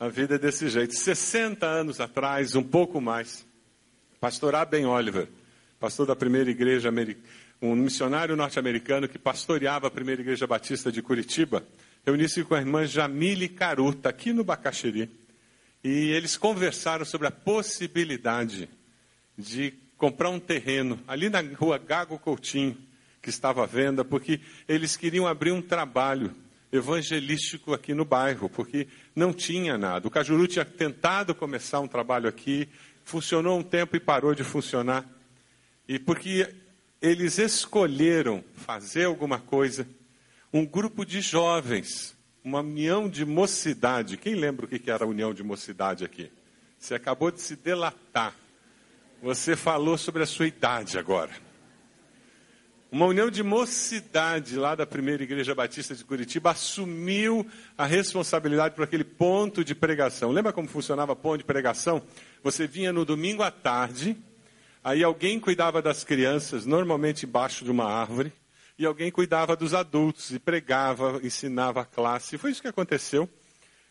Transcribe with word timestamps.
A 0.00 0.08
vida 0.08 0.36
é 0.36 0.38
desse 0.38 0.68
jeito. 0.68 0.94
60 0.94 1.66
anos 1.66 2.00
atrás, 2.00 2.54
um 2.54 2.62
pouco 2.62 3.00
mais, 3.00 3.44
pastor 4.20 4.54
Aben 4.54 4.86
Oliver, 4.86 5.26
pastor 5.80 6.06
da 6.06 6.14
primeira 6.14 6.48
igreja 6.48 6.88
americana, 6.88 7.26
um 7.60 7.74
missionário 7.74 8.36
norte-americano 8.36 9.08
que 9.08 9.18
pastoreava 9.18 9.88
a 9.88 9.90
primeira 9.90 10.22
igreja 10.22 10.46
batista 10.46 10.92
de 10.92 11.02
Curitiba, 11.02 11.66
reuniu-se 12.06 12.44
com 12.44 12.54
a 12.54 12.60
irmã 12.60 12.86
Jamile 12.86 13.48
Caruta, 13.48 14.08
aqui 14.08 14.32
no 14.32 14.44
Bacaxiri, 14.44 15.10
e 15.82 16.10
eles 16.10 16.36
conversaram 16.36 17.04
sobre 17.04 17.26
a 17.26 17.32
possibilidade 17.32 18.68
de 19.36 19.74
comprar 19.96 20.30
um 20.30 20.38
terreno 20.38 21.00
ali 21.08 21.28
na 21.28 21.40
rua 21.40 21.76
Gago 21.76 22.20
Coutinho, 22.20 22.78
que 23.20 23.30
estava 23.30 23.64
à 23.64 23.66
venda, 23.66 24.04
porque 24.04 24.40
eles 24.68 24.96
queriam 24.96 25.26
abrir 25.26 25.50
um 25.50 25.60
trabalho 25.60 26.32
evangelístico 26.72 27.72
aqui 27.72 27.94
no 27.94 28.04
bairro, 28.04 28.48
porque 28.48 28.88
não 29.14 29.32
tinha 29.32 29.78
nada. 29.78 30.06
O 30.06 30.10
Cajuru 30.10 30.46
tinha 30.46 30.64
tentado 30.64 31.34
começar 31.34 31.80
um 31.80 31.88
trabalho 31.88 32.28
aqui, 32.28 32.68
funcionou 33.04 33.58
um 33.58 33.62
tempo 33.62 33.96
e 33.96 34.00
parou 34.00 34.34
de 34.34 34.44
funcionar. 34.44 35.06
E 35.86 35.98
porque 35.98 36.54
eles 37.00 37.38
escolheram 37.38 38.44
fazer 38.54 39.04
alguma 39.04 39.38
coisa, 39.38 39.88
um 40.52 40.66
grupo 40.66 41.04
de 41.04 41.20
jovens, 41.20 42.16
uma 42.44 42.60
união 42.60 43.08
de 43.08 43.24
mocidade. 43.24 44.16
Quem 44.16 44.34
lembra 44.34 44.66
o 44.66 44.68
que 44.68 44.90
era 44.90 45.04
a 45.04 45.08
união 45.08 45.32
de 45.32 45.42
mocidade 45.42 46.04
aqui? 46.04 46.30
Você 46.78 46.94
acabou 46.94 47.30
de 47.30 47.40
se 47.40 47.56
delatar. 47.56 48.34
Você 49.22 49.56
falou 49.56 49.98
sobre 49.98 50.22
a 50.22 50.26
sua 50.26 50.46
idade 50.46 50.98
agora. 50.98 51.47
Uma 52.90 53.06
união 53.06 53.30
de 53.30 53.42
mocidade 53.42 54.56
lá 54.56 54.74
da 54.74 54.86
primeira 54.86 55.22
igreja 55.22 55.54
batista 55.54 55.94
de 55.94 56.04
Curitiba 56.04 56.50
assumiu 56.50 57.46
a 57.76 57.84
responsabilidade 57.84 58.74
por 58.74 58.84
aquele 58.84 59.04
ponto 59.04 59.62
de 59.62 59.74
pregação. 59.74 60.30
Lembra 60.30 60.52
como 60.52 60.68
funcionava 60.68 61.14
ponto 61.14 61.38
de 61.38 61.44
pregação? 61.44 62.02
Você 62.42 62.66
vinha 62.66 62.92
no 62.92 63.04
domingo 63.04 63.42
à 63.42 63.50
tarde, 63.50 64.16
Aí 64.88 65.02
alguém 65.02 65.40
cuidava 65.40 65.82
das 65.82 66.04
crianças, 66.04 66.64
normalmente 66.64 67.26
embaixo 67.26 67.64
de 67.64 67.70
uma 67.70 67.84
árvore, 67.84 68.32
e 68.78 68.86
alguém 68.86 69.10
cuidava 69.10 69.56
dos 69.56 69.74
adultos 69.74 70.30
e 70.30 70.38
pregava, 70.38 71.20
ensinava 71.22 71.82
a 71.82 71.84
classe. 71.84 72.36
E 72.36 72.38
foi 72.38 72.52
isso 72.52 72.62
que 72.62 72.68
aconteceu. 72.68 73.28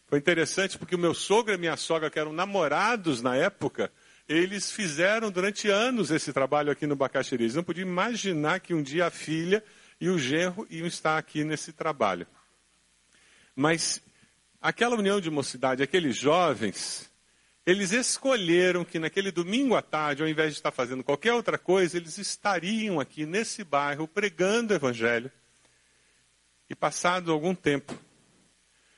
Foi 0.07 0.17
interessante 0.17 0.77
porque 0.77 0.95
o 0.95 0.97
meu 0.97 1.13
sogro 1.13 1.53
e 1.53 1.57
minha 1.57 1.75
sogra, 1.75 2.09
que 2.09 2.17
eram 2.17 2.31
namorados 2.31 3.21
na 3.21 3.35
época, 3.35 3.91
eles 4.27 4.71
fizeram 4.71 5.31
durante 5.31 5.69
anos 5.69 6.11
esse 6.11 6.33
trabalho 6.33 6.71
aqui 6.71 6.85
no 6.85 6.95
Bacaxiri. 6.95 7.45
Eles 7.45 7.55
não 7.55 7.63
podiam 7.63 7.87
imaginar 7.87 8.59
que 8.59 8.73
um 8.73 8.83
dia 8.83 9.05
a 9.05 9.11
filha 9.11 9.63
e 9.99 10.09
o 10.09 10.19
genro 10.19 10.67
iam 10.69 10.85
estar 10.85 11.17
aqui 11.17 11.45
nesse 11.45 11.71
trabalho. 11.71 12.27
Mas 13.55 14.01
aquela 14.61 14.97
união 14.97 15.21
de 15.21 15.29
mocidade, 15.29 15.81
aqueles 15.81 16.17
jovens, 16.17 17.09
eles 17.65 17.93
escolheram 17.93 18.83
que 18.83 18.99
naquele 18.99 19.31
domingo 19.31 19.75
à 19.75 19.81
tarde, 19.81 20.23
ao 20.23 20.29
invés 20.29 20.51
de 20.53 20.59
estar 20.59 20.71
fazendo 20.71 21.03
qualquer 21.03 21.33
outra 21.33 21.57
coisa, 21.57 21.97
eles 21.97 22.17
estariam 22.17 22.99
aqui 22.99 23.25
nesse 23.25 23.63
bairro 23.63 24.07
pregando 24.07 24.73
o 24.73 24.75
Evangelho. 24.75 25.31
E 26.69 26.75
passado 26.75 27.31
algum 27.31 27.55
tempo, 27.55 27.97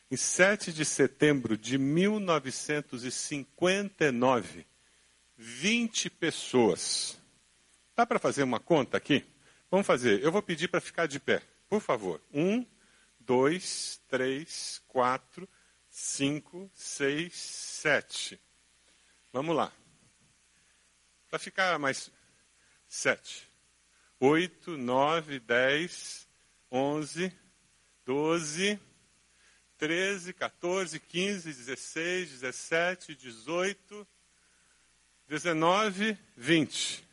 em 0.10 0.18
7 0.18 0.74
de 0.74 0.84
setembro 0.84 1.56
de 1.56 1.78
1959, 1.78 4.66
20 5.42 6.10
pessoas. 6.10 7.18
Dá 7.96 8.06
para 8.06 8.20
fazer 8.20 8.44
uma 8.44 8.60
conta 8.60 8.98
aqui? 8.98 9.26
Vamos 9.72 9.88
fazer. 9.88 10.22
Eu 10.22 10.34
vou 10.34 10.42
pedir 10.42 10.68
para 10.68 10.82
ficar 10.82 11.08
de 11.08 11.18
pé, 11.18 11.42
por 11.70 11.80
favor. 11.80 12.22
Um, 12.34 12.66
dois, 13.18 14.02
três, 14.10 14.82
quatro, 14.86 15.48
cinco, 15.90 16.70
seis, 16.74 17.36
sete. 17.38 18.38
Vamos 19.32 19.56
lá. 19.56 19.72
Para 21.30 21.40
ficar 21.40 21.80
mais 21.80 22.12
sete, 22.86 23.50
oito, 24.20 24.78
nove, 24.78 25.40
dez, 25.40 26.28
onze, 26.70 27.32
doze, 28.06 28.78
treze, 29.78 30.34
14, 30.34 31.00
15, 31.00 31.54
16, 31.54 32.30
17, 32.32 33.16
18, 33.16 34.06
19, 35.30 36.18
20. 36.36 37.08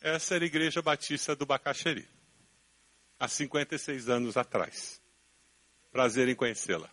Essa 0.00 0.34
era 0.34 0.42
a 0.42 0.46
Igreja 0.46 0.82
Batista 0.82 1.36
do 1.36 1.46
Bacaxeri, 1.46 2.04
há 3.16 3.28
56 3.28 4.08
anos 4.08 4.36
atrás. 4.36 5.00
Prazer 5.92 6.28
em 6.28 6.34
conhecê-la. 6.34 6.90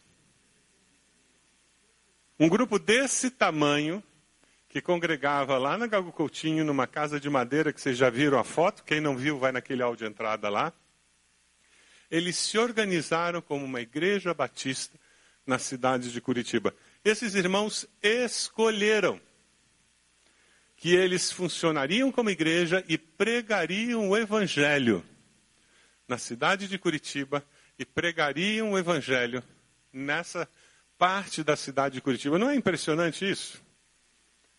Um 2.39 2.47
grupo 2.47 2.78
desse 2.78 3.31
tamanho 3.31 4.03
que 4.68 4.79
congregava 4.79 5.57
lá 5.57 5.79
na 5.79 5.88
Gago 5.88 6.12
Coutinho, 6.12 6.63
numa 6.63 6.85
casa 6.85 7.19
de 7.19 7.28
madeira, 7.28 7.73
que 7.73 7.81
vocês 7.81 7.97
já 7.97 8.12
viram 8.12 8.38
a 8.38 8.44
foto, 8.44 8.84
quem 8.84 9.01
não 9.01 9.18
viu 9.18 9.39
vai 9.39 9.51
naquele 9.51 9.81
áudio 9.81 10.06
entrada 10.06 10.47
lá. 10.47 10.72
Eles 12.12 12.38
se 12.38 12.56
organizaram 12.56 13.41
como 13.41 13.66
uma 13.66 13.81
igreja 13.81 14.31
batista 14.31 14.95
na 15.44 15.57
cidade 15.57 16.12
de 16.12 16.22
Curitiba. 16.22 16.75
Esses 17.03 17.34
irmãos 17.34 17.88
escolheram 18.03 19.19
que 20.79 20.95
eles 20.95 21.29
funcionariam 21.29 22.09
como 22.09 22.29
igreja 22.29 22.85
e 22.88 22.97
pregariam 22.97 24.09
o 24.09 24.17
evangelho 24.17 25.03
na 26.07 26.17
cidade 26.17 26.69
de 26.69 26.79
Curitiba 26.79 27.45
e 27.78 27.84
pregariam 27.84 28.72
o 28.72 28.78
evangelho 28.78 29.44
nessa 29.91 30.50
parte 30.97 31.44
da 31.44 31.57
cidade 31.57 31.95
de 31.95 32.01
Curitiba. 32.01 32.39
Não 32.39 32.50
é 32.50 32.56
impressionante 32.56 33.29
isso? 33.29 33.62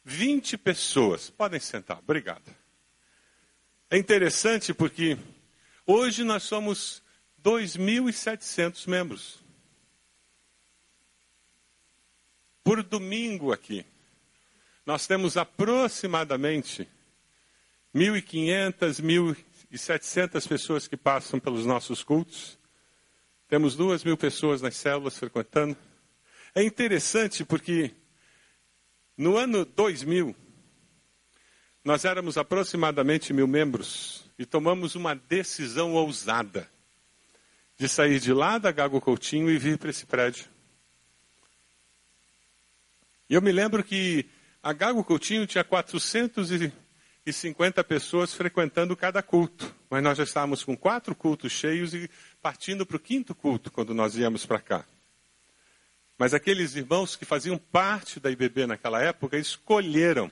20 0.04 0.58
pessoas. 0.58 1.30
Podem 1.30 1.58
sentar, 1.58 1.98
obrigado. 2.00 2.54
É 3.88 3.96
interessante 3.96 4.74
porque 4.74 5.16
hoje 5.86 6.22
nós 6.22 6.42
somos 6.42 7.02
2.700 7.42 8.86
membros. 8.86 9.38
Por 12.62 12.82
domingo 12.82 13.54
aqui, 13.54 13.86
nós 14.86 15.06
temos 15.06 15.36
aproximadamente 15.36 16.88
1.500, 17.94 19.36
1.700 19.72 20.48
pessoas 20.48 20.88
que 20.88 20.96
passam 20.96 21.38
pelos 21.38 21.66
nossos 21.66 22.02
cultos. 22.02 22.58
Temos 23.48 23.74
duas 23.76 24.04
mil 24.04 24.16
pessoas 24.16 24.62
nas 24.62 24.76
células 24.76 25.18
frequentando. 25.18 25.76
É 26.54 26.62
interessante 26.62 27.44
porque 27.44 27.92
no 29.16 29.36
ano 29.36 29.64
2000, 29.64 30.34
nós 31.84 32.04
éramos 32.04 32.38
aproximadamente 32.38 33.32
mil 33.32 33.46
membros 33.46 34.24
e 34.38 34.46
tomamos 34.46 34.94
uma 34.94 35.14
decisão 35.14 35.92
ousada 35.94 36.70
de 37.76 37.88
sair 37.88 38.20
de 38.20 38.32
lá 38.32 38.58
da 38.58 38.70
Gago 38.70 39.00
Coutinho 39.00 39.50
e 39.50 39.58
vir 39.58 39.78
para 39.78 39.90
esse 39.90 40.06
prédio. 40.06 40.44
E 43.28 43.34
eu 43.34 43.42
me 43.42 43.52
lembro 43.52 43.82
que 43.82 44.26
a 44.62 44.72
Gago 44.72 45.02
Coutinho 45.02 45.46
tinha 45.46 45.64
450 45.64 47.84
pessoas 47.84 48.34
frequentando 48.34 48.96
cada 48.96 49.22
culto, 49.22 49.74
mas 49.88 50.02
nós 50.02 50.18
já 50.18 50.24
estávamos 50.24 50.62
com 50.62 50.76
quatro 50.76 51.14
cultos 51.14 51.52
cheios 51.52 51.94
e 51.94 52.10
partindo 52.42 52.84
para 52.84 52.96
o 52.96 53.00
quinto 53.00 53.34
culto 53.34 53.70
quando 53.70 53.94
nós 53.94 54.16
íamos 54.16 54.44
para 54.44 54.60
cá. 54.60 54.84
Mas 56.18 56.34
aqueles 56.34 56.76
irmãos 56.76 57.16
que 57.16 57.24
faziam 57.24 57.56
parte 57.56 58.20
da 58.20 58.30
IBB 58.30 58.66
naquela 58.66 59.02
época 59.02 59.38
escolheram. 59.38 60.30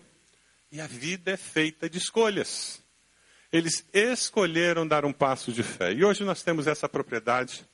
E 0.70 0.82
a 0.82 0.86
vida 0.86 1.30
é 1.30 1.36
feita 1.38 1.88
de 1.88 1.96
escolhas. 1.96 2.82
Eles 3.50 3.82
escolheram 3.94 4.86
dar 4.86 5.06
um 5.06 5.12
passo 5.14 5.50
de 5.50 5.62
fé. 5.62 5.94
E 5.94 6.04
hoje 6.04 6.24
nós 6.24 6.42
temos 6.42 6.66
essa 6.66 6.86
propriedade. 6.86 7.64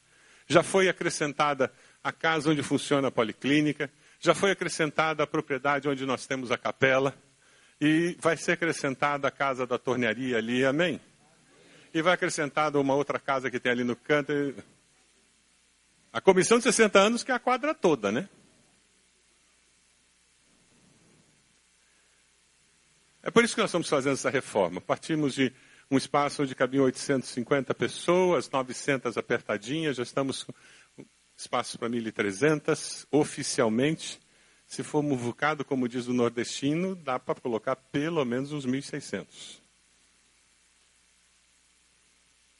Já 0.46 0.62
foi 0.62 0.88
acrescentada 0.88 1.72
a 2.04 2.12
casa 2.12 2.50
onde 2.50 2.62
funciona 2.62 3.08
a 3.08 3.10
policlínica. 3.10 3.90
Já 4.24 4.34
foi 4.34 4.52
acrescentada 4.52 5.22
a 5.22 5.26
propriedade 5.26 5.86
onde 5.86 6.06
nós 6.06 6.26
temos 6.26 6.50
a 6.50 6.56
capela. 6.56 7.14
E 7.78 8.16
vai 8.18 8.38
ser 8.38 8.52
acrescentada 8.52 9.28
a 9.28 9.30
casa 9.30 9.66
da 9.66 9.78
tornearia 9.78 10.38
ali, 10.38 10.64
amém? 10.64 10.98
E 11.92 12.00
vai 12.00 12.14
acrescentada 12.14 12.80
uma 12.80 12.94
outra 12.94 13.18
casa 13.18 13.50
que 13.50 13.60
tem 13.60 13.72
ali 13.72 13.84
no 13.84 13.94
canto. 13.94 14.32
A 16.10 16.22
comissão 16.22 16.56
de 16.56 16.64
60 16.64 16.98
anos 16.98 17.22
que 17.22 17.32
é 17.32 17.34
a 17.34 17.38
quadra 17.38 17.74
toda, 17.74 18.10
né? 18.10 18.26
É 23.22 23.30
por 23.30 23.44
isso 23.44 23.54
que 23.54 23.60
nós 23.60 23.68
estamos 23.68 23.90
fazendo 23.90 24.14
essa 24.14 24.30
reforma. 24.30 24.80
Partimos 24.80 25.34
de 25.34 25.52
um 25.90 25.98
espaço 25.98 26.42
onde 26.42 26.54
cabiam 26.54 26.86
850 26.86 27.74
pessoas, 27.74 28.48
900 28.48 29.18
apertadinhas, 29.18 29.96
já 29.96 30.02
estamos 30.02 30.46
espaço 31.36 31.78
para 31.78 31.88
1.300 31.88 33.06
oficialmente. 33.10 34.20
Se 34.66 34.82
for 34.82 35.02
muvucado, 35.02 35.64
como 35.64 35.88
diz 35.88 36.06
o 36.06 36.12
nordestino, 36.12 36.94
dá 36.94 37.18
para 37.18 37.40
colocar 37.40 37.76
pelo 37.76 38.24
menos 38.24 38.52
uns 38.52 38.66
1.600. 38.66 39.26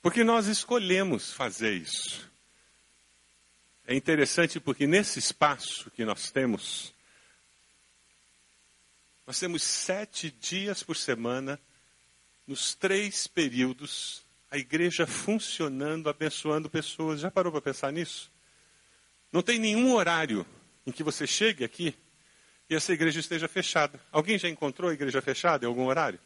Porque 0.03 0.23
nós 0.23 0.47
escolhemos 0.47 1.33
fazer 1.33 1.73
isso. 1.73 2.31
É 3.87 3.95
interessante 3.95 4.61
porque 4.61 4.87
nesse 4.87 5.19
espaço 5.19 5.91
que 5.91 6.05
nós 6.05 6.31
temos, 6.31 6.93
nós 9.27 9.39
temos 9.39 9.63
sete 9.63 10.31
dias 10.31 10.83
por 10.83 10.97
semana, 10.97 11.59
nos 12.47 12.75
três 12.75 13.27
períodos, 13.27 14.23
a 14.51 14.59
igreja 14.59 15.07
funcionando, 15.07 16.09
abençoando 16.09 16.69
pessoas. 16.69 17.21
Já 17.21 17.31
parou 17.31 17.51
para 17.51 17.63
pensar 17.63 17.91
nisso? 17.91 18.34
Não 19.35 19.43
tem 19.43 19.59
nenhum 19.59 19.93
horário 19.95 20.47
em 20.87 20.93
que 20.93 21.03
você 21.03 21.27
chegue 21.27 21.65
aqui 21.65 21.93
e 22.71 22.75
essa 22.77 22.93
igreja 22.93 23.19
esteja 23.19 23.49
fechada. 23.49 24.01
Alguém 24.13 24.39
já 24.39 24.49
encontrou 24.49 24.89
a 24.89 24.95
igreja 24.95 25.21
fechada 25.21 25.65
em 25.65 25.67
algum 25.67 25.87
horário? 25.87 26.21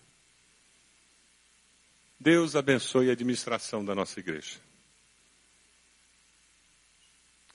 Deus 2.20 2.54
abençoe 2.54 3.08
a 3.08 3.12
administração 3.12 3.82
da 3.82 3.94
nossa 3.94 4.20
igreja. 4.20 4.56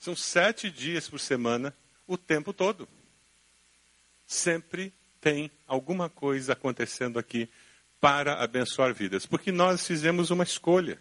São 0.00 0.16
sete 0.16 0.72
dias 0.72 1.08
por 1.08 1.20
semana, 1.20 1.72
o 2.04 2.18
tempo 2.18 2.52
todo. 2.52 2.88
Sempre 4.26 4.92
tem 5.20 5.52
alguma 5.68 6.10
coisa 6.10 6.54
acontecendo 6.54 7.16
aqui 7.16 7.48
para 8.00 8.42
abençoar 8.42 8.92
vidas. 8.92 9.24
Porque 9.24 9.52
nós 9.52 9.86
fizemos 9.86 10.30
uma 10.30 10.42
escolha. 10.42 11.00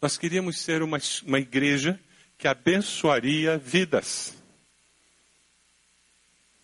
Nós 0.00 0.16
queríamos 0.16 0.58
ser 0.60 0.82
uma, 0.82 0.98
uma 1.26 1.38
igreja 1.38 2.00
que 2.42 2.48
abençoaria 2.48 3.56
vidas. 3.56 4.34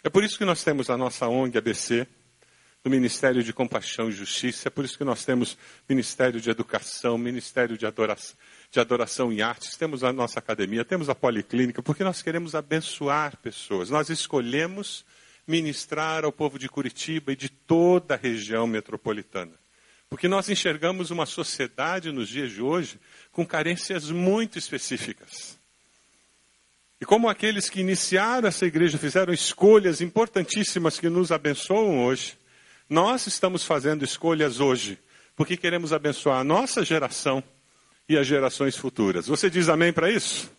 É 0.02 0.10
por 0.10 0.24
isso 0.24 0.36
que 0.36 0.44
nós 0.44 0.64
temos 0.64 0.90
a 0.90 0.96
nossa 0.96 1.28
ONG 1.28 1.56
ABC, 1.56 2.04
do 2.82 2.90
Ministério 2.90 3.44
de 3.44 3.52
Compaixão 3.52 4.08
e 4.08 4.12
Justiça, 4.12 4.66
é 4.66 4.70
por 4.70 4.84
isso 4.84 4.98
que 4.98 5.04
nós 5.04 5.24
temos 5.24 5.56
Ministério 5.88 6.40
de 6.40 6.50
Educação, 6.50 7.16
Ministério 7.16 7.78
de 7.78 7.86
Adoração, 7.86 8.36
de 8.72 8.80
Adoração 8.80 9.32
e 9.32 9.40
Artes, 9.40 9.76
temos 9.76 10.02
a 10.02 10.12
nossa 10.12 10.40
academia, 10.40 10.84
temos 10.84 11.08
a 11.08 11.14
Policlínica, 11.14 11.80
porque 11.80 12.02
nós 12.02 12.22
queremos 12.22 12.56
abençoar 12.56 13.36
pessoas. 13.36 13.88
Nós 13.88 14.08
escolhemos 14.08 15.04
ministrar 15.46 16.24
ao 16.24 16.32
povo 16.32 16.58
de 16.58 16.68
Curitiba 16.68 17.30
e 17.30 17.36
de 17.36 17.48
toda 17.48 18.14
a 18.14 18.18
região 18.18 18.66
metropolitana. 18.66 19.54
Porque 20.10 20.26
nós 20.26 20.48
enxergamos 20.48 21.12
uma 21.12 21.24
sociedade 21.24 22.10
nos 22.10 22.28
dias 22.28 22.50
de 22.50 22.62
hoje 22.62 22.98
com 23.30 23.46
carências 23.46 24.10
muito 24.10 24.58
específicas. 24.58 25.57
E 27.00 27.04
como 27.04 27.28
aqueles 27.28 27.70
que 27.70 27.80
iniciaram 27.80 28.48
essa 28.48 28.66
igreja 28.66 28.98
fizeram 28.98 29.32
escolhas 29.32 30.00
importantíssimas 30.00 30.98
que 30.98 31.08
nos 31.08 31.30
abençoam 31.30 32.04
hoje, 32.04 32.36
nós 32.88 33.26
estamos 33.26 33.64
fazendo 33.64 34.04
escolhas 34.04 34.58
hoje, 34.60 34.98
porque 35.36 35.56
queremos 35.56 35.92
abençoar 35.92 36.40
a 36.40 36.44
nossa 36.44 36.84
geração 36.84 37.42
e 38.08 38.16
as 38.16 38.26
gerações 38.26 38.76
futuras. 38.76 39.26
Você 39.28 39.48
diz 39.48 39.68
amém 39.68 39.92
para 39.92 40.10
isso? 40.10 40.50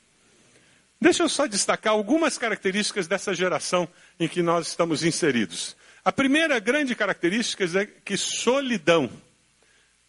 Deixa 1.02 1.24
eu 1.24 1.30
só 1.30 1.48
destacar 1.48 1.94
algumas 1.94 2.38
características 2.38 3.08
dessa 3.08 3.34
geração 3.34 3.88
em 4.20 4.28
que 4.28 4.42
nós 4.42 4.68
estamos 4.68 5.04
inseridos. 5.04 5.76
A 6.04 6.12
primeira 6.12 6.60
grande 6.60 6.96
característica 6.96 7.66
é 7.80 7.86
que 7.86 8.16
solidão 8.16 9.10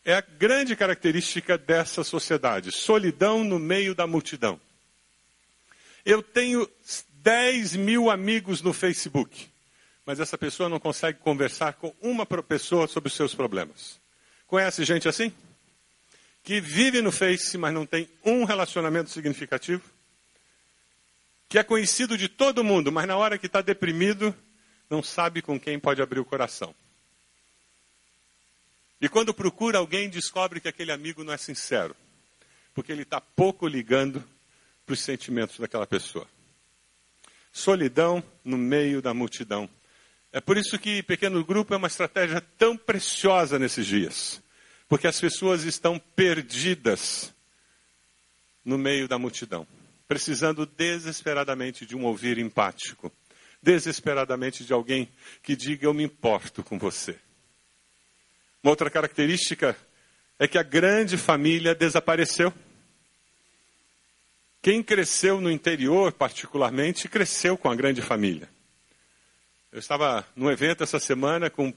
é 0.04 0.14
a 0.14 0.20
grande 0.20 0.74
característica 0.74 1.58
dessa 1.58 2.02
sociedade. 2.02 2.72
Solidão 2.72 3.44
no 3.44 3.58
meio 3.58 3.94
da 3.94 4.06
multidão. 4.06 4.60
Eu 6.04 6.22
tenho 6.22 6.68
10 7.14 7.76
mil 7.76 8.10
amigos 8.10 8.62
no 8.62 8.72
Facebook, 8.72 9.48
mas 10.06 10.20
essa 10.20 10.38
pessoa 10.38 10.68
não 10.68 10.80
consegue 10.80 11.18
conversar 11.18 11.74
com 11.74 11.94
uma 12.00 12.24
pessoa 12.24 12.86
sobre 12.86 13.08
os 13.08 13.14
seus 13.14 13.34
problemas. 13.34 14.00
Conhece 14.46 14.84
gente 14.84 15.08
assim? 15.08 15.32
Que 16.42 16.60
vive 16.60 17.02
no 17.02 17.12
Face, 17.12 17.56
mas 17.58 17.72
não 17.72 17.86
tem 17.86 18.08
um 18.24 18.44
relacionamento 18.44 19.10
significativo? 19.10 19.82
que 21.50 21.58
é 21.58 21.64
conhecido 21.64 22.16
de 22.16 22.28
todo 22.28 22.62
mundo, 22.62 22.92
mas 22.92 23.08
na 23.08 23.16
hora 23.16 23.36
que 23.36 23.46
está 23.46 23.60
deprimido, 23.60 24.32
não 24.88 25.02
sabe 25.02 25.42
com 25.42 25.58
quem 25.58 25.80
pode 25.80 26.00
abrir 26.00 26.20
o 26.20 26.24
coração. 26.24 26.72
E 29.00 29.08
quando 29.08 29.34
procura 29.34 29.78
alguém, 29.78 30.08
descobre 30.08 30.60
que 30.60 30.68
aquele 30.68 30.92
amigo 30.92 31.24
não 31.24 31.32
é 31.32 31.36
sincero, 31.36 31.96
porque 32.72 32.92
ele 32.92 33.02
está 33.02 33.20
pouco 33.20 33.66
ligando 33.66 34.22
para 34.90 34.94
os 34.94 35.00
sentimentos 35.00 35.58
daquela 35.58 35.86
pessoa. 35.86 36.26
Solidão 37.52 38.22
no 38.44 38.58
meio 38.58 39.00
da 39.00 39.14
multidão. 39.14 39.70
É 40.32 40.40
por 40.40 40.56
isso 40.56 40.78
que 40.78 41.02
pequeno 41.02 41.44
grupo 41.44 41.72
é 41.72 41.76
uma 41.76 41.86
estratégia 41.86 42.40
tão 42.58 42.76
preciosa 42.76 43.56
nesses 43.56 43.86
dias, 43.86 44.42
porque 44.88 45.06
as 45.06 45.20
pessoas 45.20 45.62
estão 45.62 45.98
perdidas 46.16 47.32
no 48.64 48.76
meio 48.76 49.06
da 49.06 49.18
multidão 49.18 49.66
precisando 50.08 50.66
desesperadamente 50.66 51.86
de 51.86 51.96
um 51.96 52.04
ouvir 52.04 52.36
empático, 52.36 53.12
desesperadamente 53.62 54.64
de 54.64 54.72
alguém 54.72 55.08
que 55.40 55.54
diga: 55.54 55.86
Eu 55.86 55.94
me 55.94 56.02
importo 56.02 56.64
com 56.64 56.76
você. 56.76 57.16
Uma 58.60 58.70
outra 58.70 58.90
característica 58.90 59.76
é 60.36 60.48
que 60.48 60.58
a 60.58 60.64
grande 60.64 61.16
família 61.16 61.76
desapareceu. 61.76 62.52
Quem 64.62 64.82
cresceu 64.82 65.40
no 65.40 65.50
interior, 65.50 66.12
particularmente, 66.12 67.08
cresceu 67.08 67.56
com 67.56 67.70
a 67.70 67.74
grande 67.74 68.02
família. 68.02 68.48
Eu 69.72 69.78
estava 69.78 70.26
num 70.36 70.50
evento 70.50 70.82
essa 70.82 70.98
semana 70.98 71.48
com 71.48 71.72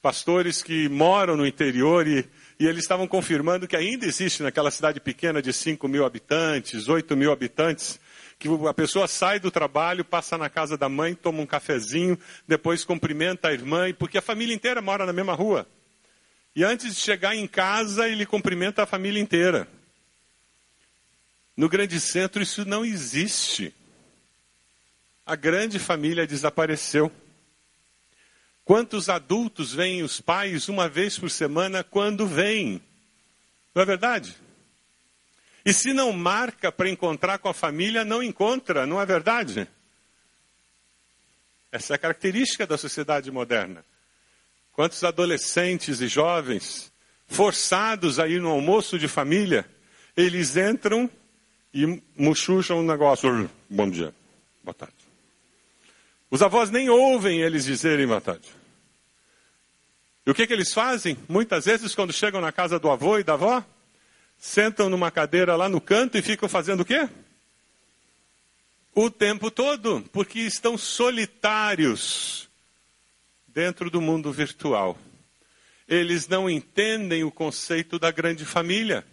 pastores 0.00 0.62
que 0.62 0.88
moram 0.88 1.36
no 1.36 1.46
interior 1.46 2.06
e 2.06 2.28
e 2.60 2.66
eles 2.66 2.82
estavam 2.82 3.06
confirmando 3.06 3.68
que 3.68 3.76
ainda 3.76 4.04
existe 4.04 4.42
naquela 4.42 4.70
cidade 4.70 4.98
pequena 4.98 5.40
de 5.40 5.52
5 5.52 5.86
mil 5.86 6.04
habitantes, 6.04 6.88
8 6.88 7.16
mil 7.16 7.30
habitantes, 7.30 8.00
que 8.36 8.48
a 8.68 8.74
pessoa 8.74 9.06
sai 9.06 9.38
do 9.38 9.48
trabalho, 9.48 10.04
passa 10.04 10.36
na 10.36 10.50
casa 10.50 10.76
da 10.76 10.88
mãe, 10.88 11.14
toma 11.14 11.40
um 11.40 11.46
cafezinho, 11.46 12.18
depois 12.48 12.84
cumprimenta 12.84 13.48
a 13.48 13.52
irmã, 13.52 13.92
porque 13.92 14.18
a 14.18 14.22
família 14.22 14.52
inteira 14.52 14.82
mora 14.82 15.06
na 15.06 15.12
mesma 15.12 15.34
rua. 15.34 15.68
E 16.54 16.64
antes 16.64 16.96
de 16.96 17.00
chegar 17.00 17.36
em 17.36 17.46
casa, 17.46 18.08
ele 18.08 18.26
cumprimenta 18.26 18.82
a 18.82 18.86
família 18.86 19.22
inteira. 19.22 19.68
No 21.58 21.68
grande 21.68 21.98
centro, 21.98 22.40
isso 22.40 22.64
não 22.64 22.84
existe. 22.84 23.74
A 25.26 25.34
grande 25.34 25.80
família 25.80 26.24
desapareceu. 26.24 27.10
Quantos 28.64 29.08
adultos 29.08 29.74
veem 29.74 30.04
os 30.04 30.20
pais 30.20 30.68
uma 30.68 30.88
vez 30.88 31.18
por 31.18 31.28
semana 31.28 31.82
quando 31.82 32.28
vêm? 32.28 32.80
Não 33.74 33.82
é 33.82 33.84
verdade? 33.84 34.36
E 35.64 35.74
se 35.74 35.92
não 35.92 36.12
marca 36.12 36.70
para 36.70 36.88
encontrar 36.88 37.38
com 37.38 37.48
a 37.48 37.54
família, 37.54 38.04
não 38.04 38.22
encontra, 38.22 38.86
não 38.86 39.00
é 39.00 39.04
verdade? 39.04 39.66
Essa 41.72 41.94
é 41.94 41.96
a 41.96 41.98
característica 41.98 42.68
da 42.68 42.78
sociedade 42.78 43.32
moderna. 43.32 43.84
Quantos 44.72 45.02
adolescentes 45.02 46.00
e 46.00 46.06
jovens, 46.06 46.92
forçados 47.26 48.20
a 48.20 48.28
ir 48.28 48.40
no 48.40 48.48
almoço 48.48 48.96
de 48.96 49.08
família, 49.08 49.68
eles 50.16 50.56
entram 50.56 51.10
e 51.72 52.02
muxuxam 52.16 52.80
um 52.80 52.86
negócio. 52.86 53.50
Bom 53.68 53.88
dia, 53.88 54.14
boa 54.62 54.74
tarde. 54.74 54.94
Os 56.30 56.42
avós 56.42 56.70
nem 56.70 56.90
ouvem 56.90 57.40
eles 57.40 57.64
dizerem 57.64 58.06
boa 58.06 58.20
tarde. 58.20 58.48
E 60.26 60.30
o 60.30 60.34
que, 60.34 60.46
que 60.46 60.52
eles 60.52 60.74
fazem? 60.74 61.16
Muitas 61.26 61.64
vezes, 61.64 61.94
quando 61.94 62.12
chegam 62.12 62.40
na 62.40 62.52
casa 62.52 62.78
do 62.78 62.90
avô 62.90 63.18
e 63.18 63.24
da 63.24 63.32
avó, 63.32 63.64
sentam 64.36 64.90
numa 64.90 65.10
cadeira 65.10 65.56
lá 65.56 65.68
no 65.68 65.80
canto 65.80 66.18
e 66.18 66.22
ficam 66.22 66.48
fazendo 66.48 66.80
o 66.80 66.84
quê? 66.84 67.08
O 68.94 69.10
tempo 69.10 69.50
todo, 69.50 70.02
porque 70.12 70.40
estão 70.40 70.76
solitários 70.76 72.48
dentro 73.46 73.90
do 73.90 74.00
mundo 74.00 74.30
virtual. 74.30 74.98
Eles 75.88 76.28
não 76.28 76.50
entendem 76.50 77.24
o 77.24 77.30
conceito 77.30 77.98
da 77.98 78.10
grande 78.10 78.44
família. 78.44 79.06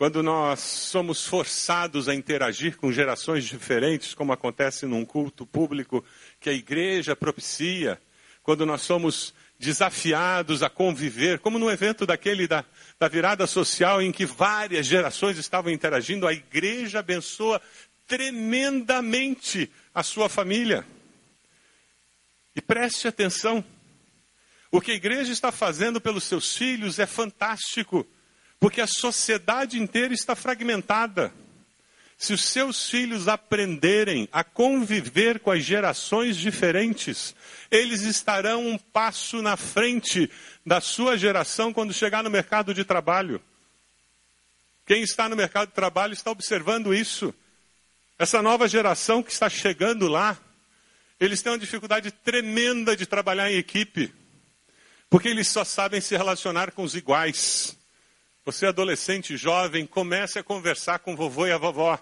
Quando 0.00 0.22
nós 0.22 0.60
somos 0.60 1.26
forçados 1.26 2.08
a 2.08 2.14
interagir 2.14 2.78
com 2.78 2.90
gerações 2.90 3.44
diferentes, 3.44 4.14
como 4.14 4.32
acontece 4.32 4.86
num 4.86 5.04
culto 5.04 5.44
público 5.44 6.02
que 6.40 6.48
a 6.48 6.54
igreja 6.54 7.14
propicia, 7.14 8.00
quando 8.42 8.64
nós 8.64 8.80
somos 8.80 9.34
desafiados 9.58 10.62
a 10.62 10.70
conviver, 10.70 11.38
como 11.40 11.58
no 11.58 11.70
evento 11.70 12.06
daquele 12.06 12.48
da, 12.48 12.64
da 12.98 13.08
virada 13.08 13.46
social 13.46 14.00
em 14.00 14.10
que 14.10 14.24
várias 14.24 14.86
gerações 14.86 15.36
estavam 15.36 15.70
interagindo, 15.70 16.26
a 16.26 16.32
igreja 16.32 17.00
abençoa 17.00 17.60
tremendamente 18.06 19.70
a 19.94 20.02
sua 20.02 20.30
família. 20.30 20.82
E 22.56 22.62
preste 22.62 23.06
atenção, 23.06 23.62
o 24.70 24.80
que 24.80 24.92
a 24.92 24.96
igreja 24.96 25.30
está 25.30 25.52
fazendo 25.52 26.00
pelos 26.00 26.24
seus 26.24 26.56
filhos 26.56 26.98
é 26.98 27.04
fantástico 27.04 28.08
porque 28.60 28.82
a 28.82 28.86
sociedade 28.86 29.80
inteira 29.80 30.12
está 30.12 30.36
fragmentada. 30.36 31.32
Se 32.18 32.34
os 32.34 32.44
seus 32.44 32.90
filhos 32.90 33.26
aprenderem 33.26 34.28
a 34.30 34.44
conviver 34.44 35.40
com 35.40 35.50
as 35.50 35.64
gerações 35.64 36.36
diferentes, 36.36 37.34
eles 37.70 38.02
estarão 38.02 38.66
um 38.66 38.76
passo 38.76 39.40
na 39.40 39.56
frente 39.56 40.30
da 40.64 40.82
sua 40.82 41.16
geração 41.16 41.72
quando 41.72 41.94
chegar 41.94 42.22
no 42.22 42.28
mercado 42.28 42.74
de 42.74 42.84
trabalho. 42.84 43.42
Quem 44.84 45.02
está 45.02 45.30
no 45.30 45.36
mercado 45.36 45.68
de 45.68 45.74
trabalho 45.74 46.12
está 46.12 46.30
observando 46.30 46.92
isso. 46.92 47.34
Essa 48.18 48.42
nova 48.42 48.68
geração 48.68 49.22
que 49.22 49.32
está 49.32 49.48
chegando 49.48 50.06
lá, 50.06 50.36
eles 51.18 51.40
têm 51.40 51.52
uma 51.52 51.58
dificuldade 51.58 52.10
tremenda 52.10 52.94
de 52.94 53.06
trabalhar 53.06 53.50
em 53.50 53.56
equipe, 53.56 54.12
porque 55.08 55.28
eles 55.28 55.48
só 55.48 55.64
sabem 55.64 56.02
se 56.02 56.14
relacionar 56.14 56.72
com 56.72 56.82
os 56.82 56.94
iguais. 56.94 57.79
Você, 58.50 58.66
adolescente, 58.66 59.36
jovem, 59.36 59.86
comece 59.86 60.36
a 60.36 60.42
conversar 60.42 60.98
com 60.98 61.14
vovô 61.14 61.46
e 61.46 61.52
a 61.52 61.56
vovó. 61.56 61.96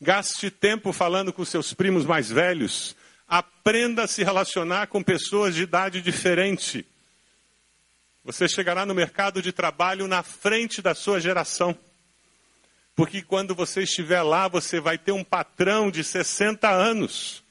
Gaste 0.00 0.50
tempo 0.50 0.92
falando 0.92 1.32
com 1.32 1.44
seus 1.44 1.72
primos 1.72 2.04
mais 2.04 2.28
velhos. 2.28 2.96
Aprenda 3.28 4.02
a 4.02 4.08
se 4.08 4.24
relacionar 4.24 4.88
com 4.88 5.00
pessoas 5.00 5.54
de 5.54 5.62
idade 5.62 6.02
diferente. 6.02 6.84
Você 8.24 8.48
chegará 8.48 8.84
no 8.84 8.96
mercado 8.96 9.40
de 9.40 9.52
trabalho 9.52 10.08
na 10.08 10.24
frente 10.24 10.82
da 10.82 10.92
sua 10.92 11.20
geração. 11.20 11.78
Porque 12.96 13.22
quando 13.22 13.54
você 13.54 13.84
estiver 13.84 14.22
lá, 14.22 14.48
você 14.48 14.80
vai 14.80 14.98
ter 14.98 15.12
um 15.12 15.22
patrão 15.22 15.88
de 15.88 16.02
60 16.02 16.68
anos, 16.68 17.44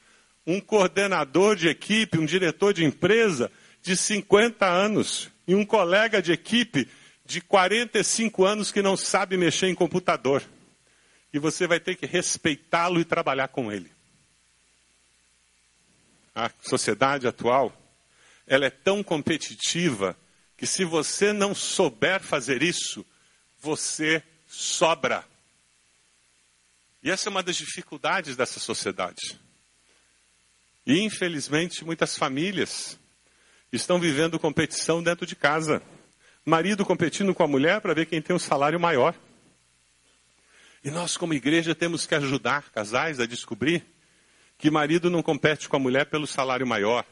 um 0.45 0.59
coordenador 0.59 1.55
de 1.55 1.69
equipe, 1.69 2.19
um 2.19 2.25
diretor 2.25 2.73
de 2.73 2.83
empresa 2.83 3.49
de 3.81 3.95
50 3.95 4.65
anos 4.65 5.29
e 5.47 5.55
um 5.55 5.63
colega 5.63 6.21
de 6.21 6.33
equipe 6.33 6.85
de 7.29 7.41
45 7.41 8.43
anos 8.43 8.71
que 8.71 8.81
não 8.81 8.97
sabe 8.97 9.37
mexer 9.37 9.67
em 9.67 9.75
computador. 9.75 10.43
E 11.31 11.37
você 11.37 11.67
vai 11.67 11.79
ter 11.79 11.95
que 11.95 12.07
respeitá-lo 12.07 12.99
e 12.99 13.05
trabalhar 13.05 13.49
com 13.49 13.71
ele. 13.71 13.91
A 16.33 16.49
sociedade 16.59 17.27
atual, 17.27 17.71
ela 18.47 18.65
é 18.65 18.71
tão 18.71 19.03
competitiva 19.03 20.17
que 20.57 20.65
se 20.65 20.83
você 20.83 21.31
não 21.31 21.53
souber 21.53 22.19
fazer 22.19 22.63
isso, 22.63 23.05
você 23.61 24.23
sobra. 24.47 25.23
E 27.03 27.11
essa 27.11 27.29
é 27.29 27.31
uma 27.31 27.43
das 27.43 27.57
dificuldades 27.57 28.35
dessa 28.35 28.59
sociedade. 28.59 29.39
E 30.83 30.99
infelizmente 31.01 31.85
muitas 31.85 32.17
famílias 32.17 32.97
estão 33.71 33.99
vivendo 33.99 34.39
competição 34.39 35.03
dentro 35.03 35.27
de 35.27 35.35
casa 35.35 35.79
marido 36.49 36.85
competindo 36.85 37.33
com 37.33 37.43
a 37.43 37.47
mulher 37.47 37.79
para 37.79 37.93
ver 37.93 38.07
quem 38.07 38.21
tem 38.21 38.35
um 38.35 38.39
salário 38.39 38.79
maior. 38.79 39.15
E 40.83 40.91
nós, 40.91 41.15
como 41.15 41.33
igreja, 41.33 41.75
temos 41.75 42.05
que 42.05 42.15
ajudar 42.15 42.71
casais 42.71 43.19
a 43.19 43.25
descobrir 43.25 43.85
que 44.57 44.69
marido 44.69 45.09
não 45.09 45.23
compete 45.23 45.69
com 45.69 45.75
a 45.77 45.79
mulher 45.79 46.05
pelo 46.07 46.27
salário 46.27 46.67
maior, 46.67 47.05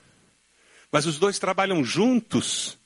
mas 0.91 1.05
os 1.05 1.17
dois 1.17 1.39
trabalham 1.39 1.83
juntos 1.83 2.77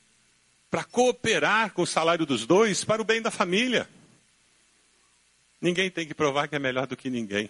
para 0.70 0.84
cooperar 0.84 1.72
com 1.72 1.82
o 1.82 1.86
salário 1.86 2.24
dos 2.24 2.46
dois 2.46 2.84
para 2.84 3.02
o 3.02 3.04
bem 3.04 3.20
da 3.20 3.30
família. 3.30 3.88
Ninguém 5.60 5.90
tem 5.90 6.06
que 6.06 6.14
provar 6.14 6.48
que 6.48 6.56
é 6.56 6.58
melhor 6.58 6.86
do 6.86 6.96
que 6.96 7.10
ninguém. 7.10 7.48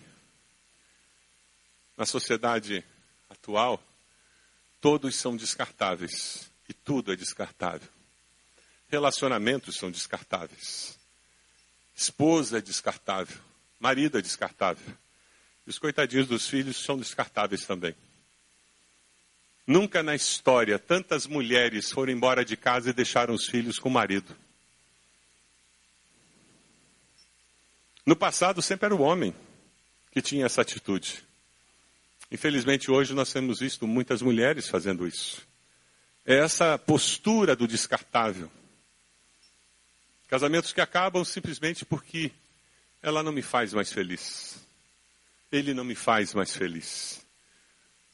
Na 1.96 2.04
sociedade 2.04 2.84
atual, 3.28 3.82
todos 4.80 5.16
são 5.16 5.36
descartáveis 5.36 6.50
e 6.68 6.74
tudo 6.74 7.12
é 7.12 7.16
descartável. 7.16 7.88
Relacionamentos 8.92 9.76
são 9.76 9.90
descartáveis. 9.90 10.98
Esposa 11.96 12.58
é 12.58 12.60
descartável. 12.60 13.40
Marido 13.80 14.18
é 14.18 14.20
descartável. 14.20 14.94
E 15.66 15.70
os 15.70 15.78
coitadinhos 15.78 16.26
dos 16.28 16.46
filhos 16.46 16.76
são 16.76 16.98
descartáveis 16.98 17.64
também. 17.64 17.94
Nunca 19.66 20.02
na 20.02 20.14
história 20.14 20.78
tantas 20.78 21.26
mulheres 21.26 21.90
foram 21.90 22.12
embora 22.12 22.44
de 22.44 22.54
casa 22.54 22.90
e 22.90 22.92
deixaram 22.92 23.32
os 23.32 23.46
filhos 23.46 23.78
com 23.78 23.88
o 23.88 23.92
marido. 23.92 24.36
No 28.04 28.14
passado 28.14 28.60
sempre 28.60 28.84
era 28.84 28.94
o 28.94 29.00
homem 29.00 29.34
que 30.10 30.20
tinha 30.20 30.44
essa 30.44 30.60
atitude. 30.60 31.24
Infelizmente 32.30 32.90
hoje 32.90 33.14
nós 33.14 33.32
temos 33.32 33.60
visto 33.60 33.86
muitas 33.86 34.20
mulheres 34.20 34.68
fazendo 34.68 35.06
isso. 35.06 35.48
É 36.26 36.36
essa 36.36 36.76
postura 36.76 37.56
do 37.56 37.66
descartável. 37.66 38.52
Casamentos 40.32 40.72
que 40.72 40.80
acabam 40.80 41.22
simplesmente 41.26 41.84
porque 41.84 42.32
ela 43.02 43.22
não 43.22 43.32
me 43.32 43.42
faz 43.42 43.74
mais 43.74 43.92
feliz. 43.92 44.56
Ele 45.52 45.74
não 45.74 45.84
me 45.84 45.94
faz 45.94 46.32
mais 46.32 46.56
feliz. 46.56 47.20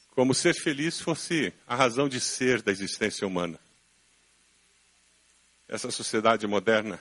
Como 0.09 0.33
ser 0.33 0.53
feliz 0.53 0.99
fosse 0.99 1.53
a 1.65 1.77
razão 1.77 2.09
de 2.09 2.19
ser 2.19 2.61
da 2.61 2.73
existência 2.73 3.25
humana. 3.25 3.57
Essa 5.65 5.89
sociedade 5.91 6.45
moderna 6.45 6.99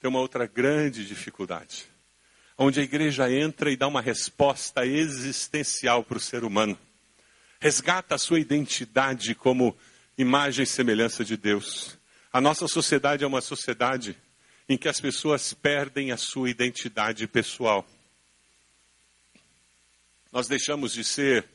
tem 0.00 0.08
uma 0.08 0.20
outra 0.20 0.46
grande 0.46 1.04
dificuldade, 1.04 1.84
onde 2.56 2.78
a 2.78 2.84
igreja 2.84 3.28
entra 3.28 3.68
e 3.68 3.76
dá 3.76 3.88
uma 3.88 4.00
resposta 4.00 4.86
existencial 4.86 6.04
para 6.04 6.18
o 6.18 6.20
ser 6.20 6.44
humano. 6.44 6.78
Resgata 7.58 8.14
a 8.14 8.18
sua 8.18 8.38
identidade 8.38 9.34
como 9.34 9.76
imagem 10.16 10.62
e 10.62 10.68
semelhança 10.68 11.24
de 11.24 11.36
Deus 11.36 11.98
a 12.34 12.40
nossa 12.40 12.66
sociedade 12.66 13.22
é 13.22 13.26
uma 13.28 13.40
sociedade 13.40 14.18
em 14.68 14.76
que 14.76 14.88
as 14.88 15.00
pessoas 15.00 15.54
perdem 15.54 16.10
a 16.10 16.16
sua 16.16 16.50
identidade 16.50 17.28
pessoal. 17.28 17.86
Nós 20.32 20.48
deixamos 20.48 20.92
de 20.92 21.04
ser 21.04 21.48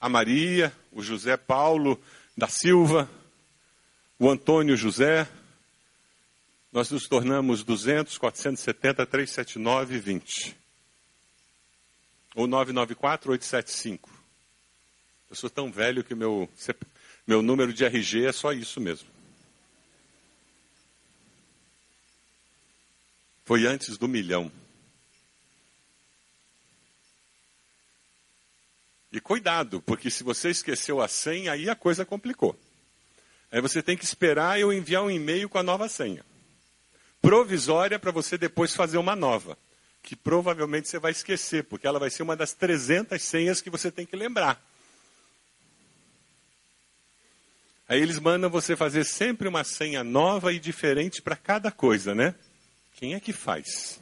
a 0.00 0.08
Maria, 0.08 0.74
o 0.90 1.04
José 1.04 1.36
Paulo 1.36 2.02
da 2.36 2.48
Silva, 2.48 3.08
o 4.18 4.28
Antônio 4.28 4.76
José. 4.76 5.28
Nós 6.72 6.90
nos 6.90 7.06
tornamos 7.06 7.62
200, 7.62 8.18
470, 8.18 9.06
379 9.06 10.00
20. 10.00 10.56
Ou 12.34 12.48
994, 12.48 13.30
875. 13.30 14.10
Eu 15.30 15.36
sou 15.36 15.48
tão 15.48 15.70
velho 15.70 16.02
que 16.02 16.16
meu, 16.16 16.50
meu 17.24 17.40
número 17.40 17.72
de 17.72 17.84
RG 17.84 18.26
é 18.26 18.32
só 18.32 18.52
isso 18.52 18.80
mesmo. 18.80 19.17
Foi 23.48 23.66
antes 23.66 23.96
do 23.96 24.06
milhão. 24.06 24.52
E 29.10 29.18
cuidado, 29.22 29.80
porque 29.80 30.10
se 30.10 30.22
você 30.22 30.50
esqueceu 30.50 31.00
a 31.00 31.08
senha, 31.08 31.52
aí 31.52 31.70
a 31.70 31.74
coisa 31.74 32.04
complicou. 32.04 32.54
Aí 33.50 33.62
você 33.62 33.82
tem 33.82 33.96
que 33.96 34.04
esperar 34.04 34.60
eu 34.60 34.70
enviar 34.70 35.02
um 35.02 35.10
e-mail 35.10 35.48
com 35.48 35.56
a 35.56 35.62
nova 35.62 35.88
senha. 35.88 36.22
Provisória 37.22 37.98
para 37.98 38.10
você 38.10 38.36
depois 38.36 38.74
fazer 38.74 38.98
uma 38.98 39.16
nova. 39.16 39.56
Que 40.02 40.14
provavelmente 40.14 40.86
você 40.86 40.98
vai 40.98 41.12
esquecer, 41.12 41.64
porque 41.64 41.86
ela 41.86 41.98
vai 41.98 42.10
ser 42.10 42.24
uma 42.24 42.36
das 42.36 42.52
300 42.52 43.22
senhas 43.22 43.62
que 43.62 43.70
você 43.70 43.90
tem 43.90 44.04
que 44.04 44.14
lembrar. 44.14 44.62
Aí 47.88 47.98
eles 47.98 48.18
mandam 48.18 48.50
você 48.50 48.76
fazer 48.76 49.04
sempre 49.04 49.48
uma 49.48 49.64
senha 49.64 50.04
nova 50.04 50.52
e 50.52 50.60
diferente 50.60 51.22
para 51.22 51.34
cada 51.34 51.72
coisa, 51.72 52.14
né? 52.14 52.34
Quem 52.98 53.14
é 53.14 53.20
que 53.20 53.32
faz? 53.32 54.00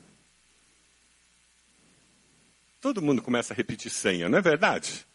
Todo 2.81 3.03
mundo 3.03 3.21
começa 3.21 3.53
a 3.53 3.57
repetir 3.57 3.91
senha, 3.91 4.27
não 4.27 4.39
é 4.39 4.41
verdade? 4.41 5.07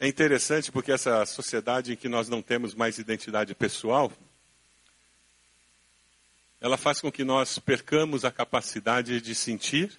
É 0.00 0.08
interessante 0.08 0.72
porque 0.72 0.90
essa 0.90 1.24
sociedade 1.26 1.92
em 1.92 1.96
que 1.96 2.08
nós 2.08 2.28
não 2.28 2.42
temos 2.42 2.74
mais 2.74 2.98
identidade 2.98 3.54
pessoal, 3.54 4.12
ela 6.60 6.76
faz 6.76 7.00
com 7.00 7.12
que 7.12 7.22
nós 7.22 7.60
percamos 7.60 8.24
a 8.24 8.32
capacidade 8.32 9.20
de 9.20 9.32
sentir 9.32 9.96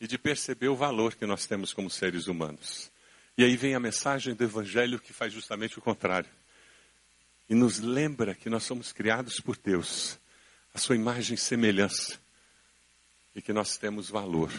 e 0.00 0.06
de 0.06 0.16
perceber 0.16 0.68
o 0.68 0.76
valor 0.76 1.14
que 1.14 1.26
nós 1.26 1.44
temos 1.44 1.74
como 1.74 1.90
seres 1.90 2.26
humanos. 2.26 2.90
E 3.36 3.44
aí 3.44 3.54
vem 3.54 3.74
a 3.74 3.80
mensagem 3.80 4.34
do 4.34 4.44
Evangelho 4.44 4.98
que 4.98 5.12
faz 5.12 5.30
justamente 5.30 5.78
o 5.78 5.82
contrário 5.82 6.30
e 7.48 7.54
nos 7.54 7.78
lembra 7.78 8.34
que 8.34 8.48
nós 8.48 8.64
somos 8.64 8.92
criados 8.92 9.40
por 9.40 9.56
Deus, 9.56 10.18
a 10.72 10.78
sua 10.78 10.96
imagem 10.96 11.34
e 11.34 11.38
semelhança, 11.38 12.18
e 13.34 13.42
que 13.42 13.52
nós 13.52 13.76
temos 13.76 14.08
valor. 14.08 14.52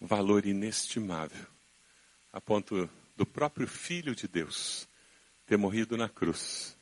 Um 0.00 0.06
valor 0.06 0.44
inestimável, 0.44 1.46
a 2.32 2.40
ponto 2.40 2.88
do 3.16 3.24
próprio 3.24 3.66
Filho 3.66 4.14
de 4.14 4.28
Deus 4.28 4.86
ter 5.46 5.56
morrido 5.56 5.96
na 5.96 6.08
cruz 6.08 6.76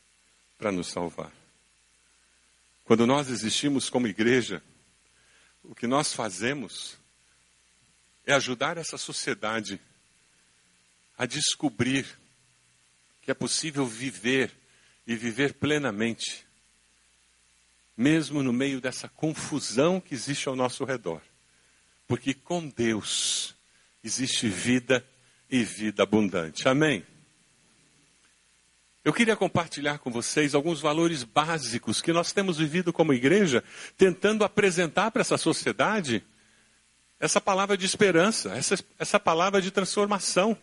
para 0.59 0.73
nos 0.73 0.88
salvar. 0.88 1.33
Quando 2.85 3.07
nós 3.07 3.29
existimos 3.29 3.88
como 3.88 4.07
igreja, 4.07 4.62
o 5.62 5.75
que 5.75 5.87
nós 5.87 6.12
fazemos 6.12 6.99
é 8.26 8.33
ajudar 8.33 8.76
essa 8.76 8.99
sociedade 8.99 9.81
a 11.17 11.26
descobrir 11.26 12.07
que 13.25 13.31
é 13.31 13.35
possível 13.35 13.87
viver 13.87 14.52
e 15.07 15.16
viver 15.16 15.54
plenamente, 15.54 16.47
mesmo 17.97 18.43
no 18.43 18.52
meio 18.52 18.81
dessa 18.81 19.09
confusão 19.09 20.00
que 20.00 20.14
existe 20.14 20.49
ao 20.49 20.54
nosso 20.54 20.85
redor. 20.85 21.23
Porque 22.07 22.35
com 22.35 22.69
Deus 22.69 23.54
existe 24.02 24.49
vida 24.49 25.04
e 25.50 25.64
vida 25.64 26.02
abundante. 26.02 26.69
Amém? 26.69 27.04
Eu 29.02 29.12
queria 29.12 29.37
compartilhar 29.37 29.99
com 29.99 30.11
vocês 30.11 30.54
alguns 30.54 30.81
valores 30.81 31.25
básicos 31.25 32.00
que 32.00 32.12
nós 32.12 32.33
temos 32.33 32.59
vivido 32.59 32.93
como 32.93 33.12
igreja, 33.12 33.62
tentando 33.97 34.45
apresentar 34.45 35.11
para 35.11 35.21
essa 35.21 35.37
sociedade 35.37 36.25
essa 37.21 37.40
palavra 37.40 37.76
de 37.76 37.87
esperança, 37.87 38.52
essa, 38.52 38.78
essa 38.99 39.21
palavra 39.21 39.62
de 39.62 39.71
transformação, 39.71 40.57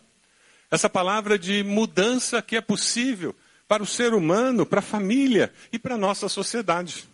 essa 0.72 0.88
palavra 0.88 1.38
de 1.38 1.62
mudança 1.62 2.40
que 2.40 2.56
é 2.56 2.60
possível 2.62 3.36
para 3.68 3.82
o 3.82 3.86
ser 3.86 4.14
humano, 4.14 4.64
para 4.64 4.78
a 4.78 4.82
família 4.82 5.52
e 5.70 5.78
para 5.78 5.96
a 5.96 5.98
nossa 5.98 6.30
sociedade. 6.30 7.04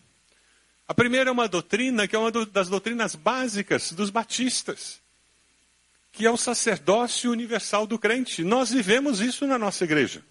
A 0.87 0.95
primeira 0.95 1.29
é 1.29 1.33
uma 1.33 1.49
doutrina 1.49 2.07
que 2.07 2.15
é 2.15 2.19
uma 2.21 2.31
das 2.31 2.69
doutrinas 2.69 3.17
básicas 3.17 3.91
dos 3.91 4.11
batistas, 4.11 5.01
que 6.13 6.25
é 6.25 6.31
o 6.31 6.37
sacerdócio 6.37 7.33
universal 7.33 7.85
do 7.85 7.99
crente. 7.99 8.45
Nós 8.45 8.71
vivemos 8.71 9.21
isso 9.21 9.45
na 9.45 9.59
nossa 9.59 9.83
igreja. 9.83 10.23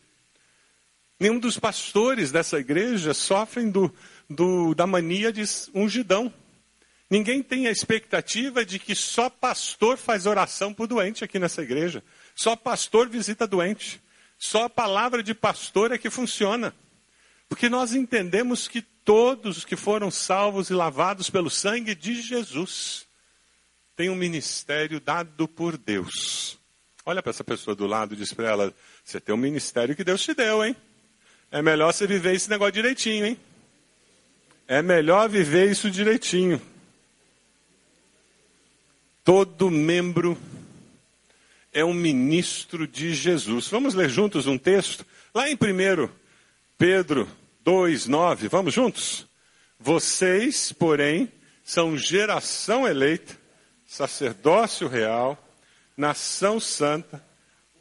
Nenhum 1.20 1.38
dos 1.38 1.60
pastores 1.60 2.32
dessa 2.32 2.58
igreja 2.58 3.14
sofrem 3.14 3.70
do, 3.70 3.94
do, 4.30 4.74
da 4.74 4.88
mania 4.88 5.34
de 5.34 5.44
ungidão. 5.74 6.34
Ninguém 7.10 7.44
tem 7.44 7.68
a 7.68 7.72
expectativa 7.72 8.66
de 8.66 8.80
que 8.80 8.96
só 8.96 9.30
pastor 9.30 9.98
faz 9.98 10.26
oração 10.26 10.74
por 10.74 10.88
doente 10.88 11.26
aqui 11.26 11.40
nessa 11.40 11.62
igreja. 11.62 12.02
Só 12.38 12.56
pastor 12.56 13.10
visita 13.10 13.48
doente. 13.48 14.00
Só 14.38 14.65
a 14.65 14.70
palavra 14.70 15.24
de 15.24 15.34
pastor 15.34 15.91
é 15.91 15.98
que 15.98 16.12
funciona. 16.12 16.74
Porque 17.50 17.67
nós 17.67 17.96
entendemos 17.96 18.67
que 18.67 18.84
todos 18.84 19.58
os 19.58 19.65
que 19.65 19.75
foram 19.75 20.12
salvos 20.12 20.70
e 20.70 20.74
lavados 20.74 21.32
pelo 21.32 21.50
sangue 21.50 21.96
de 21.96 22.22
Jesus 22.22 23.08
têm 23.96 24.12
um 24.12 24.15
ministério 24.15 25.00
dado 25.00 25.48
por 25.48 25.77
Deus. 25.77 26.60
Olha 27.03 27.24
para 27.24 27.32
essa 27.32 27.44
pessoa 27.44 27.75
do 27.75 27.88
lado 27.88 28.13
e 28.13 28.17
diz 28.17 28.32
para 28.32 28.50
ela: 28.50 28.74
Você 29.03 29.20
tem 29.20 29.34
um 29.34 29.38
ministério 29.38 29.96
que 29.96 30.03
Deus 30.03 30.22
te 30.22 30.36
deu, 30.36 30.63
hein? 30.63 30.75
É 31.50 31.60
melhor 31.63 31.91
você 31.91 32.06
viver 32.06 32.36
esse 32.36 32.50
negócio 32.51 32.74
direitinho, 32.74 33.25
hein? 33.25 33.39
É 34.67 34.84
melhor 34.84 35.27
viver 35.27 35.72
isso 35.72 35.89
direitinho. 35.89 36.62
Todo 39.24 39.72
membro 39.72 40.38
é 41.78 41.86
um 41.86 41.94
ministro 41.94 42.88
de 42.88 43.14
Jesus. 43.14 43.68
Vamos 43.68 43.94
ler 43.94 44.10
juntos 44.10 44.48
um 44.48 44.58
texto? 44.58 45.06
Lá 45.32 45.48
em 45.48 45.54
1 45.54 46.10
Pedro 46.76 47.30
2, 47.64 48.08
9. 48.08 48.48
Vamos 48.48 48.74
juntos? 48.74 49.28
Vocês, 49.80 50.72
porém, 50.72 51.32
são 51.64 51.96
geração 51.96 52.88
eleita, 52.88 53.38
sacerdócio 53.86 54.88
real, 54.88 55.38
nação 55.96 56.60
santa, 56.60 57.24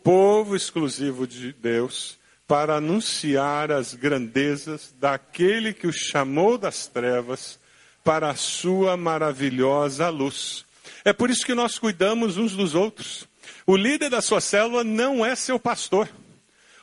povo 0.04 0.54
exclusivo 0.54 1.26
de 1.26 1.54
Deus 1.54 2.18
para 2.46 2.76
anunciar 2.76 3.72
as 3.72 3.94
grandezas 3.94 4.94
daquele 5.00 5.72
que 5.72 5.86
o 5.86 5.92
chamou 5.92 6.58
das 6.58 6.86
trevas 6.86 7.58
para 8.04 8.28
a 8.28 8.36
sua 8.36 8.94
maravilhosa 8.94 10.10
luz. 10.10 10.66
É 11.02 11.14
por 11.14 11.30
isso 11.30 11.46
que 11.46 11.54
nós 11.54 11.78
cuidamos 11.78 12.36
uns 12.36 12.52
dos 12.54 12.74
outros. 12.74 13.26
O 13.66 13.76
líder 13.76 14.10
da 14.10 14.20
sua 14.20 14.40
célula 14.40 14.84
não 14.84 15.24
é 15.24 15.34
seu 15.34 15.58
pastor. 15.58 16.08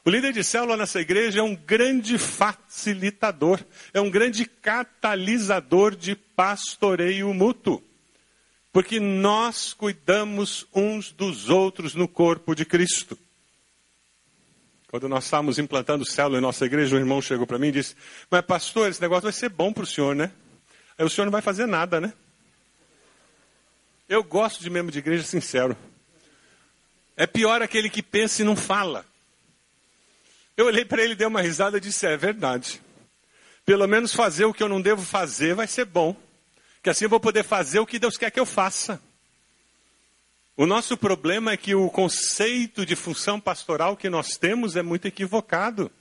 O 0.06 0.10
líder 0.10 0.34
de 0.34 0.44
célula 0.44 0.76
nessa 0.76 1.00
igreja 1.00 1.40
é 1.40 1.44
um 1.44 1.56
grande 1.56 2.18
facilitador, 2.18 3.60
é 3.94 4.02
um 4.02 4.10
grande 4.10 4.46
catalisador 4.46 5.96
de 5.96 6.14
pastoreio 6.16 7.34
mútuo. 7.34 7.82
Porque 8.72 9.00
nós 9.00 9.72
cuidamos 9.72 10.68
uns 10.74 11.12
dos 11.12 11.50
outros 11.50 11.96
no 11.96 12.08
corpo 12.08 12.54
de 12.54 12.66
Cristo. 12.66 13.18
Quando 14.88 15.08
nós 15.08 15.24
estávamos 15.24 15.58
implantando 15.58 16.06
célula 16.06 16.38
em 16.38 16.42
nossa 16.42 16.66
igreja, 16.66 16.96
um 16.96 17.00
irmão 17.00 17.22
chegou 17.22 17.48
para 17.48 17.58
mim 17.58 17.70
e 17.70 17.74
disse: 17.74 17.96
Mas, 18.30 18.42
pastor, 18.42 18.90
esse 18.90 19.02
negócio 19.02 19.24
vai 19.24 19.32
ser 19.32 19.50
bom 19.50 19.72
para 19.72 19.84
o 19.84 19.88
senhor, 19.88 20.16
né? 20.16 20.32
Aí 20.98 21.06
o 21.06 21.10
senhor 21.10 21.26
não 21.26 21.32
vai 21.32 21.42
fazer 21.42 21.66
nada, 21.66 22.02
né? 22.02 22.14
Eu 24.08 24.24
gosto 24.24 24.62
de 24.62 24.70
membro 24.70 24.92
de 24.92 25.00
igreja 25.00 25.24
sincero. 25.24 25.78
É 27.16 27.28
pior 27.28 27.62
aquele 27.62 27.90
que 27.90 28.02
pensa 28.02 28.42
e 28.42 28.46
não 28.46 28.56
fala. 28.56 29.06
Eu 30.56 30.66
olhei 30.66 30.86
para 30.86 31.02
ele, 31.04 31.16
dei 31.16 31.28
uma 31.28 31.42
risada 31.42 31.78
e 31.78 31.82
disse: 31.82 32.06
É 32.06 32.18
verdade. 32.18 32.82
Pelo 33.66 33.88
menos 33.88 34.14
fazer 34.14 34.46
o 34.46 34.54
que 34.54 34.62
eu 34.62 34.70
não 34.70 34.82
devo 34.82 35.02
fazer 35.02 35.56
vai 35.56 35.68
ser 35.68 35.86
bom. 35.86 36.16
Que 36.82 36.90
assim 36.90 37.06
eu 37.06 37.10
vou 37.10 37.20
poder 37.20 37.44
fazer 37.44 37.80
o 37.80 37.86
que 37.86 37.98
Deus 37.98 38.18
quer 38.18 38.30
que 38.30 38.40
eu 38.40 38.46
faça. 38.46 39.02
O 40.56 40.66
nosso 40.66 40.96
problema 40.98 41.52
é 41.52 41.58
que 41.58 41.74
o 41.74 41.90
conceito 41.90 42.86
de 42.86 42.96
função 42.96 43.40
pastoral 43.40 43.98
que 43.98 44.10
nós 44.10 44.38
temos 44.38 44.76
é 44.76 44.84
muito 44.84 45.08
equivocado. 45.08 45.92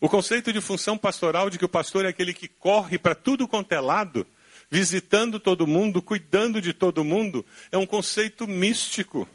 O 0.00 0.08
conceito 0.08 0.52
de 0.52 0.60
função 0.60 0.98
pastoral 0.98 1.48
de 1.48 1.58
que 1.58 1.64
o 1.64 1.68
pastor 1.68 2.04
é 2.04 2.08
aquele 2.08 2.34
que 2.34 2.48
corre 2.48 2.98
para 2.98 3.14
tudo 3.14 3.46
quanto 3.46 3.70
é 3.70 3.80
lado, 3.80 4.26
visitando 4.72 5.38
todo 5.38 5.66
mundo, 5.66 6.00
cuidando 6.00 6.58
de 6.58 6.72
todo 6.72 7.04
mundo, 7.04 7.44
é 7.70 7.76
um 7.76 7.84
conceito 7.84 8.48
místico. 8.48 9.28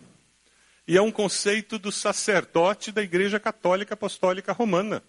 E 0.88 0.98
é 0.98 1.02
um 1.02 1.12
conceito 1.12 1.78
do 1.78 1.92
sacerdote 1.92 2.92
da 2.92 3.04
Igreja 3.04 3.40
Católica 3.40 3.94
Apostólica 3.94 4.52
Romana. 4.52 5.04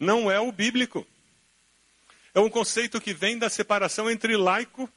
Não 0.00 0.30
é 0.30 0.40
o 0.40 0.50
bíblico. 0.50 1.06
É 2.34 2.40
um 2.40 2.48
conceito 2.48 3.02
que 3.02 3.12
vem 3.12 3.36
da 3.36 3.50
separação 3.50 4.10
entre 4.10 4.34
laico 4.34 4.88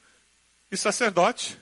e 0.72 0.76
sacerdote 0.76 1.58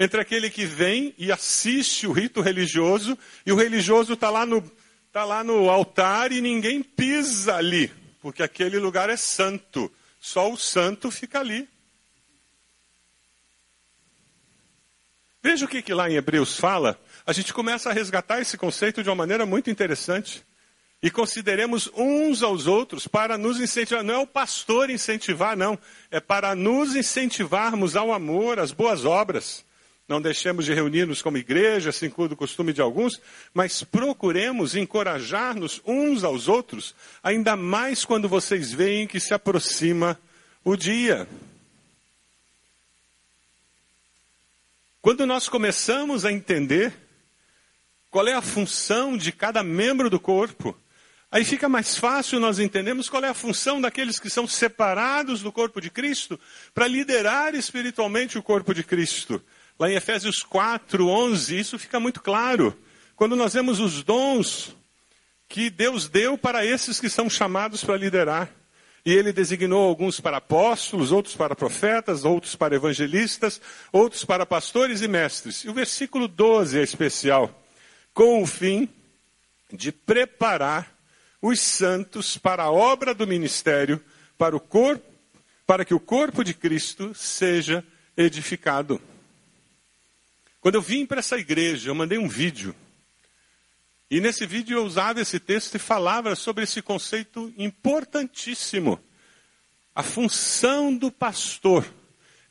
entre 0.00 0.20
aquele 0.20 0.50
que 0.50 0.66
vem 0.66 1.14
e 1.16 1.30
assiste 1.30 2.08
o 2.08 2.12
rito 2.12 2.40
religioso 2.40 3.16
e 3.46 3.52
o 3.52 3.56
religioso 3.56 4.14
está 4.14 4.30
lá, 4.30 4.44
no, 4.44 4.60
tá 5.12 5.24
lá 5.24 5.44
no 5.44 5.70
altar 5.70 6.32
e 6.32 6.40
ninguém 6.40 6.82
pisa 6.82 7.54
ali, 7.54 7.90
porque 8.20 8.42
aquele 8.42 8.80
lugar 8.80 9.08
é 9.08 9.16
santo. 9.16 9.90
Só 10.20 10.50
o 10.50 10.56
santo 10.56 11.10
fica 11.10 11.40
ali. 11.40 11.68
Veja 15.42 15.64
o 15.64 15.68
que, 15.68 15.80
que 15.80 15.94
lá 15.94 16.10
em 16.10 16.14
Hebreus 16.16 16.58
fala. 16.58 17.00
A 17.24 17.32
gente 17.32 17.54
começa 17.54 17.88
a 17.88 17.92
resgatar 17.92 18.40
esse 18.40 18.58
conceito 18.58 19.02
de 19.02 19.08
uma 19.08 19.14
maneira 19.14 19.46
muito 19.46 19.70
interessante. 19.70 20.44
E 21.02 21.10
consideremos 21.10 21.88
uns 21.94 22.42
aos 22.42 22.66
outros 22.66 23.06
para 23.06 23.38
nos 23.38 23.60
incentivar. 23.60 24.02
Não 24.02 24.14
é 24.14 24.18
o 24.18 24.26
pastor 24.26 24.90
incentivar, 24.90 25.56
não. 25.56 25.78
É 26.10 26.18
para 26.18 26.54
nos 26.54 26.96
incentivarmos 26.96 27.94
ao 27.94 28.12
amor, 28.12 28.58
às 28.58 28.72
boas 28.72 29.04
obras. 29.04 29.64
Não 30.08 30.20
deixemos 30.20 30.64
de 30.64 30.72
reunir-nos 30.72 31.20
como 31.20 31.36
igreja, 31.36 31.90
assim 31.90 32.08
como 32.08 32.32
o 32.32 32.36
costume 32.36 32.72
de 32.72 32.80
alguns, 32.80 33.20
mas 33.52 33.82
procuremos 33.82 34.76
encorajar-nos 34.76 35.82
uns 35.84 36.22
aos 36.22 36.46
outros, 36.46 36.94
ainda 37.22 37.56
mais 37.56 38.04
quando 38.04 38.28
vocês 38.28 38.72
veem 38.72 39.08
que 39.08 39.18
se 39.18 39.34
aproxima 39.34 40.18
o 40.64 40.76
dia. 40.76 41.28
Quando 45.02 45.26
nós 45.26 45.48
começamos 45.48 46.24
a 46.24 46.30
entender 46.32 46.92
qual 48.08 48.28
é 48.28 48.32
a 48.32 48.42
função 48.42 49.16
de 49.16 49.32
cada 49.32 49.62
membro 49.62 50.08
do 50.08 50.20
corpo, 50.20 50.76
aí 51.30 51.44
fica 51.44 51.68
mais 51.68 51.96
fácil 51.96 52.38
nós 52.38 52.60
entendermos 52.60 53.08
qual 53.08 53.24
é 53.24 53.28
a 53.28 53.34
função 53.34 53.80
daqueles 53.80 54.20
que 54.20 54.30
são 54.30 54.46
separados 54.46 55.42
do 55.42 55.50
corpo 55.50 55.80
de 55.80 55.90
Cristo 55.90 56.38
para 56.72 56.86
liderar 56.86 57.56
espiritualmente 57.56 58.38
o 58.38 58.42
corpo 58.42 58.72
de 58.72 58.84
Cristo. 58.84 59.42
Lá 59.78 59.90
em 59.90 59.94
Efésios 59.94 60.42
4, 60.42 61.06
11, 61.06 61.58
isso 61.58 61.78
fica 61.78 62.00
muito 62.00 62.22
claro. 62.22 62.76
Quando 63.14 63.36
nós 63.36 63.54
vemos 63.54 63.80
os 63.80 64.02
dons 64.02 64.76
que 65.48 65.70
Deus 65.70 66.08
deu 66.08 66.36
para 66.36 66.64
esses 66.64 67.00
que 67.00 67.08
são 67.08 67.28
chamados 67.30 67.84
para 67.84 67.96
liderar. 67.96 68.50
E 69.04 69.12
ele 69.12 69.32
designou 69.32 69.86
alguns 69.86 70.18
para 70.18 70.38
apóstolos, 70.38 71.12
outros 71.12 71.36
para 71.36 71.54
profetas, 71.54 72.24
outros 72.24 72.56
para 72.56 72.74
evangelistas, 72.74 73.60
outros 73.92 74.24
para 74.24 74.44
pastores 74.44 75.00
e 75.00 75.06
mestres. 75.06 75.64
E 75.64 75.68
o 75.68 75.74
versículo 75.74 76.26
12 76.26 76.80
é 76.80 76.82
especial. 76.82 77.62
Com 78.12 78.42
o 78.42 78.46
fim 78.46 78.88
de 79.72 79.92
preparar 79.92 80.92
os 81.40 81.60
santos 81.60 82.36
para 82.36 82.64
a 82.64 82.70
obra 82.70 83.14
do 83.14 83.26
ministério, 83.26 84.02
para 84.36 84.56
o 84.56 84.60
corpo, 84.60 85.06
para 85.64 85.84
que 85.84 85.94
o 85.94 86.00
corpo 86.00 86.42
de 86.42 86.52
Cristo 86.52 87.14
seja 87.14 87.84
edificado. 88.16 89.00
Quando 90.66 90.74
eu 90.74 90.82
vim 90.82 91.06
para 91.06 91.20
essa 91.20 91.38
igreja, 91.38 91.90
eu 91.90 91.94
mandei 91.94 92.18
um 92.18 92.26
vídeo. 92.26 92.74
E 94.10 94.20
nesse 94.20 94.44
vídeo 94.44 94.76
eu 94.76 94.84
usava 94.84 95.20
esse 95.20 95.38
texto 95.38 95.76
e 95.76 95.78
falava 95.78 96.34
sobre 96.34 96.64
esse 96.64 96.82
conceito 96.82 97.54
importantíssimo. 97.56 98.98
A 99.94 100.02
função 100.02 100.92
do 100.92 101.08
pastor 101.08 101.86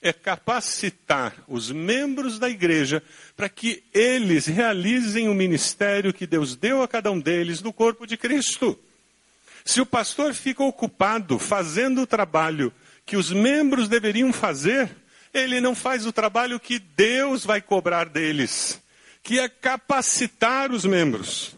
é 0.01 0.13
capacitar 0.13 1.43
os 1.45 1.69
membros 1.69 2.39
da 2.39 2.49
igreja 2.49 3.04
para 3.36 3.49
que 3.49 3.84
eles 3.93 4.45
realizem 4.45 5.28
o 5.28 5.34
ministério 5.34 6.13
que 6.13 6.25
Deus 6.25 6.56
deu 6.56 6.82
a 6.82 6.88
cada 6.88 7.12
um 7.12 7.19
deles 7.19 7.62
no 7.62 7.73
corpo 7.73 8.08
de 8.08 8.15
Cristo. 8.15 8.80
Se 9.65 9.82
o 9.82 9.86
pastor 9.86 10.34
fica 10.34 10.63
ocupado 10.63 11.38
fazendo 11.38 12.04
o 12.04 12.08
trabalho 12.08 12.73
que 13.06 13.17
os 13.17 13.30
membros 13.30 13.89
deveriam 13.89 14.32
fazer, 14.32 14.89
ele 15.36 15.60
não 15.60 15.76
faz 15.76 16.06
o 16.06 16.13
trabalho 16.13 16.58
que 16.62 16.80
Deus 16.80 17.43
vai 17.43 17.62
cobrar 17.62 18.08
deles, 18.08 18.82
que 19.21 19.38
é 19.38 19.50
capacitar 19.50 20.71
os 20.71 20.86
membros. 20.86 21.54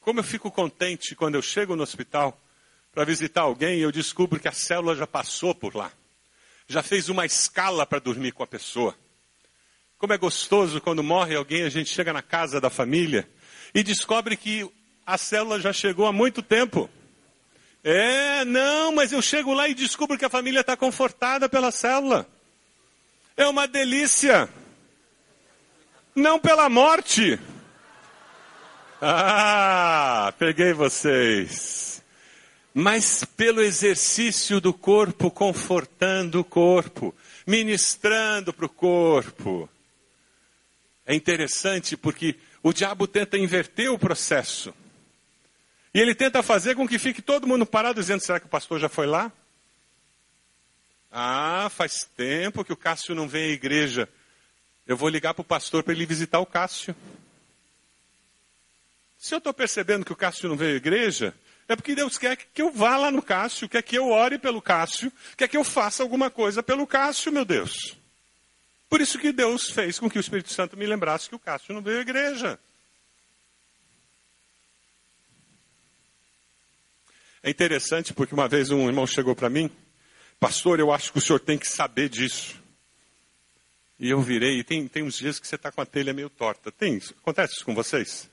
Como 0.00 0.20
eu 0.20 0.24
fico 0.24 0.52
contente 0.52 1.16
quando 1.16 1.34
eu 1.34 1.42
chego 1.42 1.74
no 1.74 1.82
hospital 1.82 2.40
para 2.92 3.04
visitar 3.04 3.40
alguém 3.40 3.78
e 3.78 3.82
eu 3.82 3.90
descubro 3.90 4.38
que 4.38 4.46
a 4.46 4.52
célula 4.52 4.94
já 4.94 5.06
passou 5.06 5.52
por 5.52 5.74
lá, 5.74 5.90
já 6.68 6.80
fez 6.80 7.08
uma 7.08 7.26
escala 7.26 7.84
para 7.84 7.98
dormir 7.98 8.30
com 8.30 8.44
a 8.44 8.46
pessoa. 8.46 8.96
Como 9.98 10.12
é 10.12 10.18
gostoso 10.18 10.80
quando 10.80 11.02
morre 11.02 11.34
alguém, 11.34 11.64
a 11.64 11.68
gente 11.68 11.90
chega 11.90 12.12
na 12.12 12.22
casa 12.22 12.60
da 12.60 12.70
família 12.70 13.28
e 13.74 13.82
descobre 13.82 14.36
que 14.36 14.70
a 15.04 15.18
célula 15.18 15.58
já 15.58 15.72
chegou 15.72 16.06
há 16.06 16.12
muito 16.12 16.40
tempo. 16.40 16.88
É, 17.84 18.44
não, 18.44 18.92
mas 18.92 19.10
eu 19.10 19.20
chego 19.20 19.52
lá 19.52 19.68
e 19.68 19.74
descubro 19.74 20.16
que 20.16 20.24
a 20.24 20.30
família 20.30 20.60
está 20.60 20.76
confortada 20.76 21.48
pela 21.48 21.72
célula. 21.72 22.28
É 23.36 23.46
uma 23.46 23.66
delícia. 23.66 24.48
Não 26.14 26.38
pela 26.38 26.68
morte. 26.68 27.40
Ah, 29.00 30.32
peguei 30.38 30.72
vocês. 30.72 32.04
Mas 32.72 33.24
pelo 33.24 33.60
exercício 33.60 34.60
do 34.60 34.72
corpo, 34.72 35.30
confortando 35.30 36.40
o 36.40 36.44
corpo, 36.44 37.12
ministrando 37.44 38.52
para 38.52 38.66
o 38.66 38.68
corpo. 38.68 39.68
É 41.04 41.14
interessante 41.14 41.96
porque 41.96 42.36
o 42.62 42.72
diabo 42.72 43.08
tenta 43.08 43.36
inverter 43.36 43.90
o 43.92 43.98
processo. 43.98 44.72
E 45.94 46.00
ele 46.00 46.14
tenta 46.14 46.42
fazer 46.42 46.74
com 46.74 46.88
que 46.88 46.98
fique 46.98 47.20
todo 47.20 47.46
mundo 47.46 47.66
parado 47.66 48.00
dizendo: 48.00 48.20
será 48.20 48.40
que 48.40 48.46
o 48.46 48.50
pastor 48.50 48.80
já 48.80 48.88
foi 48.88 49.06
lá? 49.06 49.30
Ah, 51.10 51.68
faz 51.70 52.08
tempo 52.16 52.64
que 52.64 52.72
o 52.72 52.76
Cássio 52.76 53.14
não 53.14 53.28
vem 53.28 53.50
à 53.50 53.52
igreja. 53.52 54.08
Eu 54.86 54.96
vou 54.96 55.08
ligar 55.08 55.34
para 55.34 55.42
o 55.42 55.44
pastor 55.44 55.82
para 55.82 55.92
ele 55.92 56.06
visitar 56.06 56.40
o 56.40 56.46
Cássio. 56.46 56.96
Se 59.18 59.34
eu 59.34 59.38
estou 59.38 59.52
percebendo 59.52 60.04
que 60.04 60.12
o 60.12 60.16
Cássio 60.16 60.48
não 60.48 60.56
veio 60.56 60.74
à 60.74 60.76
igreja, 60.76 61.34
é 61.68 61.76
porque 61.76 61.94
Deus 61.94 62.18
quer 62.18 62.36
que 62.36 62.62
eu 62.62 62.72
vá 62.72 62.96
lá 62.96 63.10
no 63.10 63.22
Cássio, 63.22 63.68
quer 63.68 63.82
que 63.82 63.96
eu 63.96 64.08
ore 64.08 64.38
pelo 64.38 64.60
Cássio, 64.60 65.12
quer 65.36 65.46
que 65.46 65.56
eu 65.56 65.62
faça 65.62 66.02
alguma 66.02 66.30
coisa 66.30 66.62
pelo 66.62 66.86
Cássio, 66.86 67.30
meu 67.30 67.44
Deus. 67.44 67.96
Por 68.88 69.00
isso 69.00 69.18
que 69.18 69.32
Deus 69.32 69.70
fez 69.70 69.98
com 69.98 70.10
que 70.10 70.18
o 70.18 70.20
Espírito 70.20 70.52
Santo 70.52 70.76
me 70.76 70.86
lembrasse 70.86 71.28
que 71.28 71.34
o 71.34 71.38
Cássio 71.38 71.74
não 71.74 71.82
veio 71.82 71.98
à 71.98 72.02
igreja. 72.02 72.58
É 77.42 77.50
interessante 77.50 78.14
porque 78.14 78.34
uma 78.34 78.46
vez 78.46 78.70
um 78.70 78.86
irmão 78.86 79.06
chegou 79.06 79.34
para 79.34 79.50
mim, 79.50 79.70
pastor, 80.38 80.78
eu 80.78 80.92
acho 80.92 81.12
que 81.12 81.18
o 81.18 81.20
senhor 81.20 81.40
tem 81.40 81.58
que 81.58 81.66
saber 81.66 82.08
disso. 82.08 82.62
E 83.98 84.10
eu 84.10 84.20
virei, 84.20 84.58
e 84.58 84.64
tem, 84.64 84.86
tem 84.86 85.02
uns 85.02 85.16
dias 85.16 85.38
que 85.38 85.46
você 85.46 85.56
está 85.56 85.70
com 85.70 85.80
a 85.80 85.86
telha 85.86 86.12
meio 86.12 86.30
torta. 86.30 86.70
Tem 86.70 86.96
isso? 86.96 87.14
Acontece 87.20 87.54
isso 87.54 87.64
com 87.64 87.74
vocês? 87.74 88.30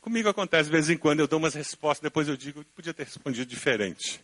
Comigo 0.00 0.28
acontece 0.28 0.64
de 0.64 0.72
vez 0.72 0.90
em 0.90 0.98
quando, 0.98 1.20
eu 1.20 1.26
dou 1.26 1.38
umas 1.38 1.54
respostas, 1.54 2.02
depois 2.02 2.28
eu 2.28 2.36
digo, 2.36 2.62
podia 2.76 2.92
ter 2.92 3.04
respondido 3.04 3.46
diferente. 3.46 4.20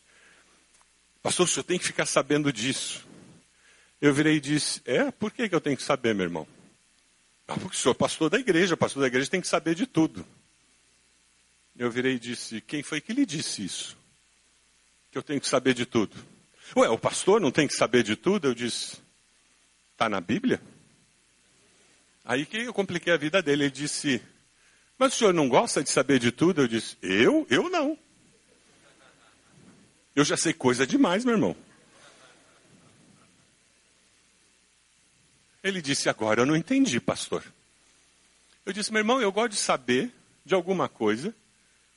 Pastor, 1.22 1.46
o 1.46 1.48
senhor 1.48 1.64
tem 1.64 1.78
que 1.78 1.86
ficar 1.86 2.06
sabendo 2.06 2.52
disso. 2.52 3.06
Eu 4.00 4.12
virei 4.12 4.36
e 4.36 4.40
disse, 4.40 4.82
é, 4.84 5.10
por 5.10 5.30
que, 5.30 5.48
que 5.48 5.54
eu 5.54 5.60
tenho 5.60 5.76
que 5.76 5.82
saber, 5.82 6.14
meu 6.14 6.24
irmão? 6.24 6.46
Ah, 7.46 7.54
porque 7.54 7.76
o 7.76 7.78
senhor 7.78 7.94
é 7.94 7.98
pastor 7.98 8.30
da 8.30 8.38
igreja, 8.38 8.76
pastor 8.76 9.00
da 9.00 9.06
igreja 9.06 9.30
tem 9.30 9.40
que 9.40 9.48
saber 9.48 9.74
de 9.74 9.86
tudo. 9.86 10.24
Eu 11.76 11.90
virei 11.90 12.14
e 12.14 12.18
disse: 12.18 12.60
Quem 12.60 12.82
foi 12.82 13.00
que 13.00 13.12
lhe 13.12 13.24
disse 13.24 13.64
isso? 13.64 13.96
Que 15.10 15.18
eu 15.18 15.22
tenho 15.22 15.40
que 15.40 15.48
saber 15.48 15.74
de 15.74 15.86
tudo. 15.86 16.16
Ué, 16.76 16.88
o 16.88 16.98
pastor 16.98 17.40
não 17.40 17.50
tem 17.50 17.66
que 17.66 17.74
saber 17.74 18.02
de 18.02 18.16
tudo? 18.16 18.48
Eu 18.48 18.54
disse: 18.54 18.98
Está 19.92 20.08
na 20.08 20.20
Bíblia? 20.20 20.60
Aí 22.24 22.46
que 22.46 22.58
eu 22.58 22.72
compliquei 22.72 23.12
a 23.12 23.16
vida 23.16 23.42
dele. 23.42 23.64
Ele 23.64 23.70
disse: 23.70 24.22
Mas 24.98 25.14
o 25.14 25.16
senhor 25.16 25.34
não 25.34 25.48
gosta 25.48 25.82
de 25.82 25.90
saber 25.90 26.18
de 26.18 26.30
tudo? 26.30 26.62
Eu 26.62 26.68
disse: 26.68 26.96
Eu? 27.02 27.46
Eu 27.50 27.68
não. 27.68 27.98
Eu 30.14 30.24
já 30.24 30.36
sei 30.36 30.52
coisa 30.52 30.86
demais, 30.86 31.24
meu 31.24 31.34
irmão. 31.34 31.56
Ele 35.62 35.80
disse: 35.82 36.08
Agora 36.08 36.42
eu 36.42 36.46
não 36.46 36.56
entendi, 36.56 37.00
pastor. 37.00 37.42
Eu 38.64 38.72
disse: 38.72 38.92
Meu 38.92 39.00
irmão, 39.00 39.20
eu 39.20 39.32
gosto 39.32 39.52
de 39.52 39.58
saber 39.58 40.12
de 40.44 40.54
alguma 40.54 40.88
coisa 40.88 41.34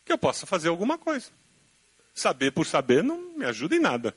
que 0.05 0.11
eu 0.11 0.17
possa 0.17 0.45
fazer 0.45 0.69
alguma 0.69 0.97
coisa. 0.97 1.29
Saber 2.13 2.51
por 2.51 2.65
saber 2.65 3.03
não 3.03 3.35
me 3.37 3.45
ajuda 3.45 3.75
em 3.75 3.79
nada. 3.79 4.15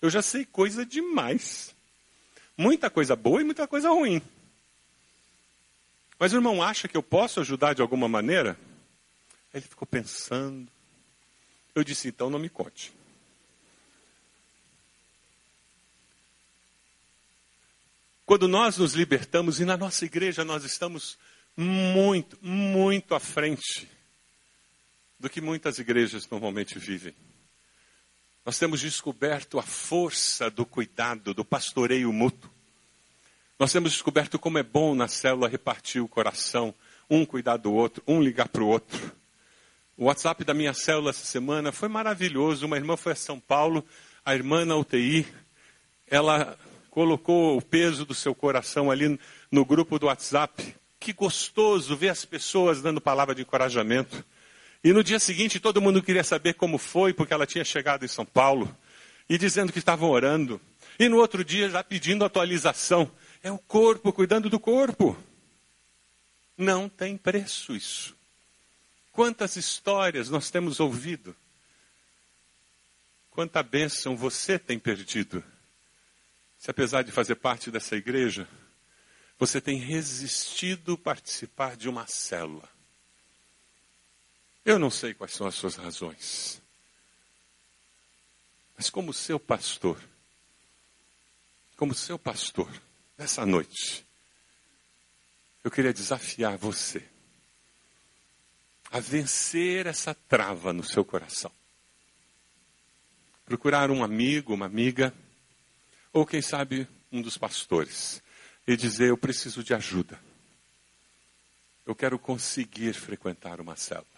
Eu 0.00 0.10
já 0.10 0.22
sei 0.22 0.44
coisa 0.44 0.84
demais. 0.84 1.74
Muita 2.56 2.90
coisa 2.90 3.16
boa 3.16 3.40
e 3.40 3.44
muita 3.44 3.66
coisa 3.66 3.90
ruim. 3.90 4.22
Mas 6.18 6.32
o 6.32 6.36
irmão 6.36 6.62
acha 6.62 6.86
que 6.86 6.96
eu 6.96 7.02
posso 7.02 7.40
ajudar 7.40 7.74
de 7.74 7.82
alguma 7.82 8.08
maneira? 8.08 8.58
Ele 9.52 9.64
ficou 9.64 9.86
pensando. 9.86 10.68
Eu 11.74 11.82
disse, 11.82 12.08
então 12.08 12.30
não 12.30 12.38
me 12.38 12.48
conte. 12.48 12.92
Quando 18.24 18.46
nós 18.46 18.78
nos 18.78 18.94
libertamos, 18.94 19.60
e 19.60 19.64
na 19.64 19.76
nossa 19.76 20.04
igreja 20.04 20.44
nós 20.44 20.64
estamos 20.64 21.18
muito, 21.56 22.38
muito 22.40 23.14
à 23.14 23.20
frente 23.20 23.88
do 25.22 25.30
que 25.30 25.40
muitas 25.40 25.78
igrejas 25.78 26.28
normalmente 26.28 26.80
vivem. 26.80 27.14
Nós 28.44 28.58
temos 28.58 28.80
descoberto 28.80 29.60
a 29.60 29.62
força 29.62 30.50
do 30.50 30.66
cuidado, 30.66 31.32
do 31.32 31.44
pastoreio 31.44 32.12
mútuo. 32.12 32.50
Nós 33.56 33.70
temos 33.70 33.92
descoberto 33.92 34.36
como 34.36 34.58
é 34.58 34.64
bom 34.64 34.96
na 34.96 35.06
célula 35.06 35.48
repartir 35.48 36.02
o 36.02 36.08
coração, 36.08 36.74
um 37.08 37.24
cuidar 37.24 37.56
do 37.56 37.72
outro, 37.72 38.02
um 38.04 38.20
ligar 38.20 38.48
para 38.48 38.64
o 38.64 38.66
outro. 38.66 39.12
O 39.96 40.06
WhatsApp 40.06 40.42
da 40.42 40.52
minha 40.52 40.74
célula 40.74 41.10
essa 41.10 41.24
semana 41.24 41.70
foi 41.70 41.88
maravilhoso. 41.88 42.66
Uma 42.66 42.76
irmã 42.76 42.96
foi 42.96 43.12
a 43.12 43.16
São 43.16 43.38
Paulo, 43.38 43.86
a 44.24 44.34
irmã 44.34 44.64
na 44.64 44.74
UTI, 44.74 45.24
ela 46.08 46.58
colocou 46.90 47.56
o 47.56 47.62
peso 47.62 48.04
do 48.04 48.12
seu 48.14 48.34
coração 48.34 48.90
ali 48.90 49.20
no 49.52 49.64
grupo 49.64 50.00
do 50.00 50.06
WhatsApp. 50.06 50.74
Que 50.98 51.12
gostoso 51.12 51.96
ver 51.96 52.08
as 52.08 52.24
pessoas 52.24 52.82
dando 52.82 53.00
palavra 53.00 53.36
de 53.36 53.42
encorajamento. 53.42 54.24
E 54.84 54.92
no 54.92 55.04
dia 55.04 55.20
seguinte 55.20 55.60
todo 55.60 55.80
mundo 55.80 56.02
queria 56.02 56.24
saber 56.24 56.54
como 56.54 56.76
foi, 56.78 57.12
porque 57.12 57.32
ela 57.32 57.46
tinha 57.46 57.64
chegado 57.64 58.04
em 58.04 58.08
São 58.08 58.26
Paulo, 58.26 58.76
e 59.28 59.38
dizendo 59.38 59.72
que 59.72 59.78
estavam 59.78 60.10
orando. 60.10 60.60
E 60.98 61.08
no 61.08 61.18
outro 61.18 61.44
dia 61.44 61.70
já 61.70 61.82
pedindo 61.82 62.24
atualização. 62.24 63.10
É 63.42 63.50
o 63.50 63.58
corpo 63.58 64.12
cuidando 64.12 64.48
do 64.50 64.60
corpo. 64.60 65.16
Não 66.56 66.88
tem 66.88 67.16
preço 67.16 67.74
isso. 67.74 68.16
Quantas 69.10 69.56
histórias 69.56 70.30
nós 70.30 70.50
temos 70.50 70.80
ouvido? 70.80 71.34
Quanta 73.30 73.62
bênção 73.62 74.16
você 74.16 74.58
tem 74.58 74.78
perdido? 74.78 75.42
Se 76.58 76.70
apesar 76.70 77.02
de 77.02 77.10
fazer 77.10 77.36
parte 77.36 77.70
dessa 77.70 77.96
igreja, 77.96 78.46
você 79.38 79.60
tem 79.60 79.78
resistido 79.78 80.96
participar 80.96 81.76
de 81.76 81.88
uma 81.88 82.06
célula. 82.06 82.68
Eu 84.64 84.78
não 84.78 84.90
sei 84.90 85.12
quais 85.12 85.32
são 85.32 85.46
as 85.46 85.54
suas 85.54 85.76
razões. 85.76 86.62
Mas 88.76 88.88
como 88.88 89.12
seu 89.12 89.38
pastor, 89.38 90.02
como 91.76 91.94
seu 91.94 92.18
pastor, 92.18 92.70
nessa 93.18 93.44
noite, 93.44 94.06
eu 95.64 95.70
queria 95.70 95.92
desafiar 95.92 96.56
você 96.56 97.08
a 98.90 99.00
vencer 99.00 99.86
essa 99.86 100.14
trava 100.14 100.72
no 100.72 100.84
seu 100.84 101.04
coração. 101.04 101.50
Procurar 103.44 103.90
um 103.90 104.04
amigo, 104.04 104.52
uma 104.52 104.66
amiga, 104.66 105.14
ou 106.12 106.26
quem 106.26 106.42
sabe 106.42 106.86
um 107.10 107.22
dos 107.22 107.38
pastores, 107.38 108.22
e 108.66 108.76
dizer: 108.76 109.08
Eu 109.08 109.16
preciso 109.16 109.64
de 109.64 109.74
ajuda. 109.74 110.20
Eu 111.86 111.94
quero 111.94 112.18
conseguir 112.18 112.92
frequentar 112.92 113.60
uma 113.60 113.76
célula. 113.76 114.11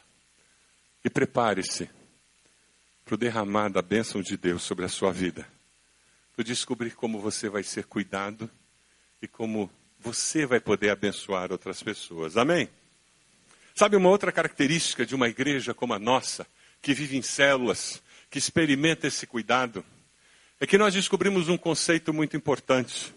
E 1.05 1.11
prepare-se 1.11 1.90
para 3.05 3.14
o 3.14 3.19
derramar 3.19 3.69
da 3.69 3.83
bênção 3.83 4.23
de 4.23 4.37
Deus 4.37 4.62
sobre 4.62 4.85
a 4.85 4.88
sua 4.88 5.12
vida. 5.12 5.47
Para 6.35 6.45
descobrir 6.45 6.93
como 6.93 7.21
você 7.21 7.49
vai 7.49 7.62
ser 7.62 7.85
cuidado 7.85 8.51
e 9.21 9.29
como 9.29 9.71
você 10.01 10.47
vai 10.47 10.61
poder 10.61 10.90
abençoar 10.90 11.53
outras 11.53 11.83
pessoas. 11.83 12.37
Amém? 12.37 12.69
Sabe 13.75 13.97
uma 13.97 14.09
outra 14.09 14.33
característica 14.33 15.05
de 15.05 15.14
uma 15.14 15.29
igreja 15.29 15.75
como 15.75 15.95
a 15.95 15.99
nossa, 15.99 16.47
que 16.81 16.95
vive 16.95 17.17
em 17.17 17.23
células, 17.23 18.03
que 18.31 18.38
experimenta 18.38 19.07
esse 19.07 19.27
cuidado, 19.27 19.85
é 20.61 20.67
que 20.67 20.79
nós 20.79 20.95
descobrimos 20.95 21.49
um 21.49 21.57
conceito 21.57 22.12
muito 22.12 22.37
importante. 22.37 23.12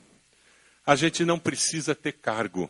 A 0.86 0.96
gente 0.96 1.24
não 1.24 1.38
precisa 1.38 1.94
ter 1.94 2.14
cargo 2.14 2.70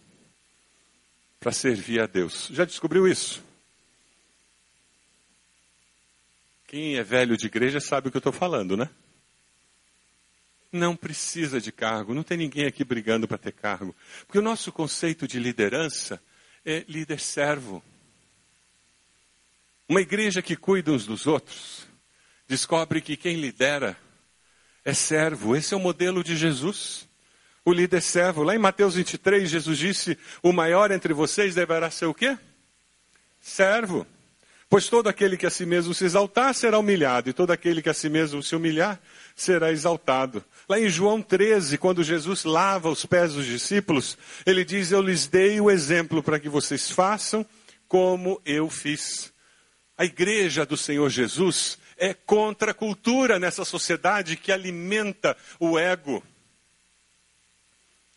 para 1.40 1.52
servir 1.52 2.02
a 2.02 2.06
Deus. 2.06 2.50
Já 2.52 2.66
descobriu 2.66 3.08
isso? 3.08 3.47
Quem 6.68 6.98
é 6.98 7.04
velho 7.04 7.38
de 7.38 7.46
igreja 7.46 7.80
sabe 7.80 8.10
o 8.10 8.12
que 8.12 8.18
eu 8.18 8.20
estou 8.20 8.34
falando, 8.34 8.76
né? 8.76 8.90
Não 10.70 10.98
precisa 10.98 11.62
de 11.62 11.72
cargo, 11.72 12.14
não 12.14 12.24
tem 12.24 12.38
ninguém 12.38 12.66
aqui 12.66 12.84
brigando 12.84 13.26
para 13.26 13.38
ter 13.38 13.54
cargo. 13.54 13.96
Porque 14.26 14.38
o 14.38 14.42
nosso 14.42 14.70
conceito 14.70 15.26
de 15.26 15.40
liderança 15.40 16.22
é 16.66 16.84
líder 16.90 17.22
servo. 17.22 17.82
Uma 19.88 20.02
igreja 20.02 20.42
que 20.42 20.58
cuida 20.58 20.92
uns 20.92 21.06
dos 21.06 21.26
outros, 21.26 21.88
descobre 22.46 23.00
que 23.00 23.16
quem 23.16 23.38
lidera 23.38 23.98
é 24.84 24.94
servo. 24.94 25.56
Esse 25.56 25.74
é 25.74 25.78
o 25.78 25.80
modelo 25.80 26.22
de 26.22 26.36
Jesus. 26.36 27.08
O 27.64 27.72
líder 27.72 28.02
servo. 28.02 28.44
Lá 28.44 28.54
em 28.54 28.60
Mateus 28.60 28.96
23, 28.96 29.50
Jesus 29.50 29.78
disse: 29.78 30.20
O 30.44 30.52
maior 30.52 30.92
entre 30.92 31.14
vocês 31.14 31.56
deverá 31.56 31.90
ser 31.90 32.08
o 32.08 32.14
quê? 32.14 32.38
Servo. 33.40 34.06
Pois 34.70 34.90
todo 34.90 35.08
aquele 35.08 35.38
que 35.38 35.46
a 35.46 35.50
si 35.50 35.66
mesmo 35.66 35.94
se 35.94 36.04
exaltar 36.04 36.54
será 36.54 36.78
humilhado, 36.78 37.30
e 37.30 37.34
todo 37.34 37.52
aquele 37.52 37.82
que 37.82 37.90
a 37.90 37.94
si 37.94 38.10
mesmo 38.10 38.44
se 38.44 38.54
humilhar 38.54 39.00
será 39.34 39.72
exaltado. 39.72 40.44
Lá 40.68 40.78
em 40.78 40.90
João 40.90 41.22
13, 41.22 41.78
quando 41.78 42.04
Jesus 42.04 42.44
lava 42.44 42.90
os 42.90 43.06
pés 43.06 43.34
dos 43.34 43.46
discípulos, 43.46 44.18
ele 44.46 44.66
diz: 44.66 44.92
Eu 44.92 45.02
lhes 45.02 45.26
dei 45.26 45.62
o 45.62 45.72
exemplo 45.72 46.22
para 46.22 46.40
que 46.40 46.50
vocês 46.50 46.92
façam 46.92 47.46
como 47.88 48.42
eu 48.46 48.70
fiz. 48.70 49.32
A 49.98 50.04
igreja 50.04 50.66
do 50.66 50.76
Senhor 50.76 51.10
Jesus 51.10 51.78
é 51.98 52.14
contra 52.14 52.72
a 52.72 52.74
cultura 52.74 53.40
nessa 53.40 53.64
sociedade 53.64 54.36
que 54.36 54.52
alimenta 54.52 55.36
o 55.60 55.80
ego. 55.80 56.22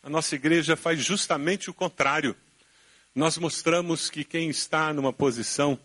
A 0.03 0.09
nossa 0.09 0.35
igreja 0.35 0.75
faz 0.75 1.01
justamente 1.01 1.69
o 1.69 1.73
contrário. 1.73 2.35
Nós 3.15 3.37
mostramos 3.37 4.09
que 4.09 4.25
quem 4.25 4.49
está 4.49 4.93
numa 4.93 5.13
posição 5.13 5.79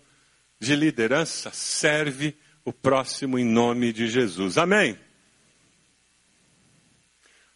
de 0.59 0.75
liderança 0.75 1.51
serve 1.53 2.37
o 2.65 2.73
próximo 2.73 3.39
em 3.39 3.45
nome 3.45 3.93
de 3.93 4.09
Jesus. 4.09 4.59
Amém. 4.59 4.99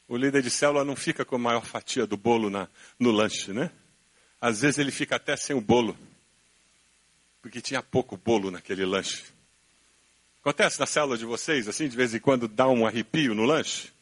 O 0.06 0.16
líder 0.16 0.42
de 0.42 0.50
célula 0.50 0.84
não 0.84 0.96
fica 0.96 1.24
com 1.24 1.36
a 1.36 1.38
maior 1.38 1.64
fatia 1.64 2.06
do 2.06 2.16
bolo 2.16 2.50
na, 2.50 2.68
no 2.98 3.10
lanche, 3.10 3.52
né? 3.52 3.70
Às 4.40 4.60
vezes 4.60 4.78
ele 4.78 4.90
fica 4.90 5.16
até 5.16 5.36
sem 5.36 5.54
o 5.54 5.60
bolo, 5.60 5.96
porque 7.40 7.60
tinha 7.60 7.82
pouco 7.82 8.16
bolo 8.16 8.50
naquele 8.50 8.84
lanche. 8.84 9.22
Acontece 10.40 10.80
na 10.80 10.86
célula 10.86 11.18
de 11.18 11.24
vocês, 11.24 11.68
assim, 11.68 11.86
de 11.88 11.96
vez 11.96 12.14
em 12.14 12.18
quando 12.18 12.48
dá 12.48 12.66
um 12.66 12.86
arrepio 12.86 13.34
no 13.34 13.44
lanche? 13.44 13.92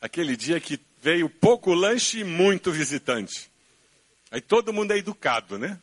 Aquele 0.00 0.36
dia 0.36 0.60
que 0.60 0.78
veio 1.00 1.30
pouco 1.30 1.72
lanche 1.72 2.20
e 2.20 2.24
muito 2.24 2.70
visitante. 2.70 3.50
Aí 4.34 4.40
todo 4.40 4.72
mundo 4.72 4.90
é 4.90 4.98
educado, 4.98 5.56
né? 5.56 5.78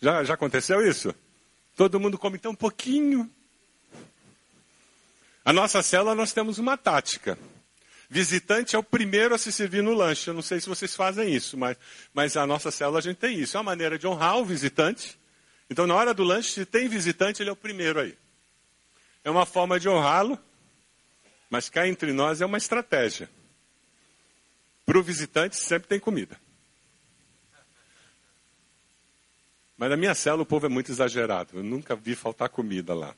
Já, 0.00 0.22
já 0.22 0.34
aconteceu 0.34 0.88
isso? 0.88 1.12
Todo 1.74 1.98
mundo 1.98 2.16
come 2.16 2.38
tão 2.38 2.54
pouquinho. 2.54 3.28
A 5.44 5.52
nossa 5.52 5.82
célula 5.82 6.14
nós 6.14 6.32
temos 6.32 6.60
uma 6.60 6.76
tática. 6.76 7.36
Visitante 8.08 8.76
é 8.76 8.78
o 8.78 8.84
primeiro 8.84 9.34
a 9.34 9.38
se 9.38 9.50
servir 9.50 9.82
no 9.82 9.94
lanche. 9.94 10.30
Eu 10.30 10.34
não 10.34 10.42
sei 10.42 10.60
se 10.60 10.68
vocês 10.68 10.94
fazem 10.94 11.34
isso, 11.34 11.58
mas, 11.58 11.76
mas 12.14 12.36
a 12.36 12.46
nossa 12.46 12.70
célula 12.70 13.00
a 13.00 13.02
gente 13.02 13.16
tem 13.16 13.36
isso. 13.36 13.56
É 13.56 13.58
uma 13.58 13.64
maneira 13.72 13.98
de 13.98 14.06
honrar 14.06 14.38
o 14.38 14.44
visitante. 14.44 15.18
Então, 15.68 15.88
na 15.88 15.96
hora 15.96 16.14
do 16.14 16.22
lanche, 16.22 16.52
se 16.52 16.64
tem 16.64 16.86
visitante, 16.86 17.42
ele 17.42 17.50
é 17.50 17.52
o 17.52 17.56
primeiro 17.56 17.98
aí. 17.98 18.16
É 19.24 19.30
uma 19.30 19.44
forma 19.44 19.80
de 19.80 19.88
honrá-lo, 19.88 20.38
mas 21.50 21.68
cá 21.68 21.88
entre 21.88 22.12
nós 22.12 22.40
é 22.40 22.46
uma 22.46 22.58
estratégia. 22.58 23.28
Para 24.84 25.00
o 25.00 25.02
visitante, 25.02 25.56
sempre 25.56 25.88
tem 25.88 25.98
comida. 25.98 26.45
Mas 29.76 29.90
na 29.90 29.96
minha 29.96 30.14
célula 30.14 30.42
o 30.42 30.46
povo 30.46 30.66
é 30.66 30.68
muito 30.68 30.90
exagerado. 30.90 31.58
Eu 31.58 31.62
nunca 31.62 31.94
vi 31.94 32.14
faltar 32.14 32.48
comida 32.48 32.94
lá. 32.94 33.14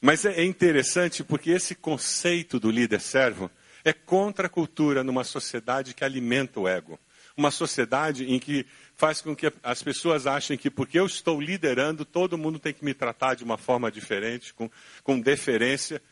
Mas 0.00 0.24
é 0.24 0.44
interessante 0.44 1.22
porque 1.22 1.50
esse 1.50 1.74
conceito 1.74 2.58
do 2.58 2.70
líder 2.70 3.00
servo 3.00 3.50
é 3.84 3.92
contra 3.92 4.46
a 4.46 4.50
cultura 4.50 5.04
numa 5.04 5.24
sociedade 5.24 5.94
que 5.94 6.04
alimenta 6.04 6.58
o 6.58 6.68
ego. 6.68 6.98
Uma 7.36 7.50
sociedade 7.50 8.24
em 8.30 8.38
que 8.38 8.66
faz 8.94 9.20
com 9.20 9.34
que 9.34 9.52
as 9.62 9.82
pessoas 9.82 10.26
achem 10.26 10.56
que 10.56 10.70
porque 10.70 10.98
eu 10.98 11.06
estou 11.06 11.40
liderando, 11.40 12.04
todo 12.04 12.38
mundo 12.38 12.58
tem 12.58 12.72
que 12.72 12.84
me 12.84 12.94
tratar 12.94 13.34
de 13.34 13.44
uma 13.44 13.58
forma 13.58 13.90
diferente, 13.90 14.54
com, 14.54 14.70
com 15.02 15.20
deferência. 15.20 16.02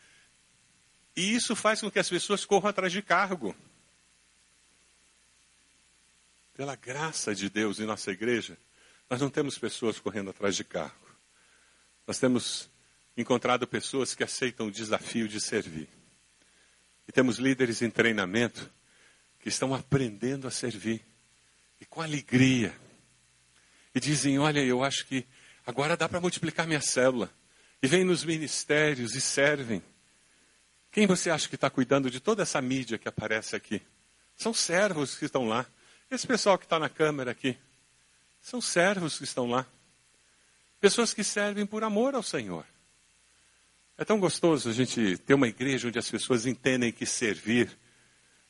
E 1.15 1.33
isso 1.33 1.55
faz 1.55 1.81
com 1.81 1.89
que 1.89 1.99
as 1.99 2.09
pessoas 2.09 2.45
corram 2.45 2.69
atrás 2.69 2.91
de 2.91 3.01
cargo. 3.01 3.55
Pela 6.55 6.75
graça 6.75 7.33
de 7.33 7.49
Deus 7.49 7.79
em 7.79 7.85
nossa 7.85 8.11
igreja, 8.11 8.57
nós 9.13 9.21
não 9.21 9.29
temos 9.29 9.59
pessoas 9.59 9.99
correndo 9.99 10.31
atrás 10.31 10.55
de 10.55 10.63
carro. 10.63 10.91
Nós 12.07 12.17
temos 12.17 12.67
encontrado 13.15 13.67
pessoas 13.67 14.15
que 14.15 14.23
aceitam 14.23 14.65
o 14.65 14.71
desafio 14.71 15.27
de 15.27 15.39
servir. 15.39 15.87
E 17.07 17.11
temos 17.11 17.37
líderes 17.37 17.83
em 17.83 17.91
treinamento 17.91 18.67
que 19.39 19.49
estão 19.49 19.71
aprendendo 19.71 20.47
a 20.47 20.49
servir. 20.49 21.05
E 21.79 21.85
com 21.85 22.01
alegria. 22.01 22.75
E 23.93 23.99
dizem: 23.99 24.39
Olha, 24.39 24.61
eu 24.65 24.83
acho 24.83 25.05
que 25.05 25.27
agora 25.63 25.95
dá 25.95 26.09
para 26.09 26.19
multiplicar 26.19 26.65
minha 26.65 26.81
célula. 26.81 27.31
E 27.83 27.87
vêm 27.87 28.03
nos 28.03 28.23
ministérios 28.23 29.13
e 29.13 29.21
servem. 29.21 29.83
Quem 30.91 31.05
você 31.05 31.29
acha 31.29 31.47
que 31.47 31.53
está 31.53 31.69
cuidando 31.69 32.09
de 32.09 32.19
toda 32.19 32.41
essa 32.41 32.59
mídia 32.59 32.97
que 32.97 33.07
aparece 33.07 33.55
aqui? 33.55 33.79
São 34.35 34.55
servos 34.55 35.15
que 35.15 35.25
estão 35.25 35.47
lá. 35.47 35.67
Esse 36.09 36.25
pessoal 36.25 36.57
que 36.57 36.65
está 36.65 36.79
na 36.79 36.89
câmera 36.89 37.29
aqui. 37.29 37.55
São 38.43 38.59
servos 38.59 39.17
que 39.17 39.23
estão 39.23 39.49
lá. 39.49 39.65
Pessoas 40.81 41.13
que 41.13 41.23
servem 41.23 41.65
por 41.65 41.81
amor 41.81 42.13
ao 42.13 42.21
Senhor. 42.21 42.65
É 43.97 44.03
tão 44.03 44.19
gostoso 44.19 44.69
a 44.69 44.73
gente 44.73 45.17
ter 45.19 45.33
uma 45.33 45.47
igreja 45.47 45.87
onde 45.87 45.97
as 45.97 46.11
pessoas 46.11 46.45
entendem 46.45 46.91
que 46.91 47.05
servir 47.05 47.71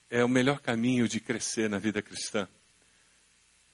é 0.09 0.25
o 0.25 0.27
melhor 0.27 0.59
caminho 0.59 1.07
de 1.07 1.19
crescer 1.19 1.69
na 1.69 1.77
vida 1.77 2.01
cristã. 2.01 2.47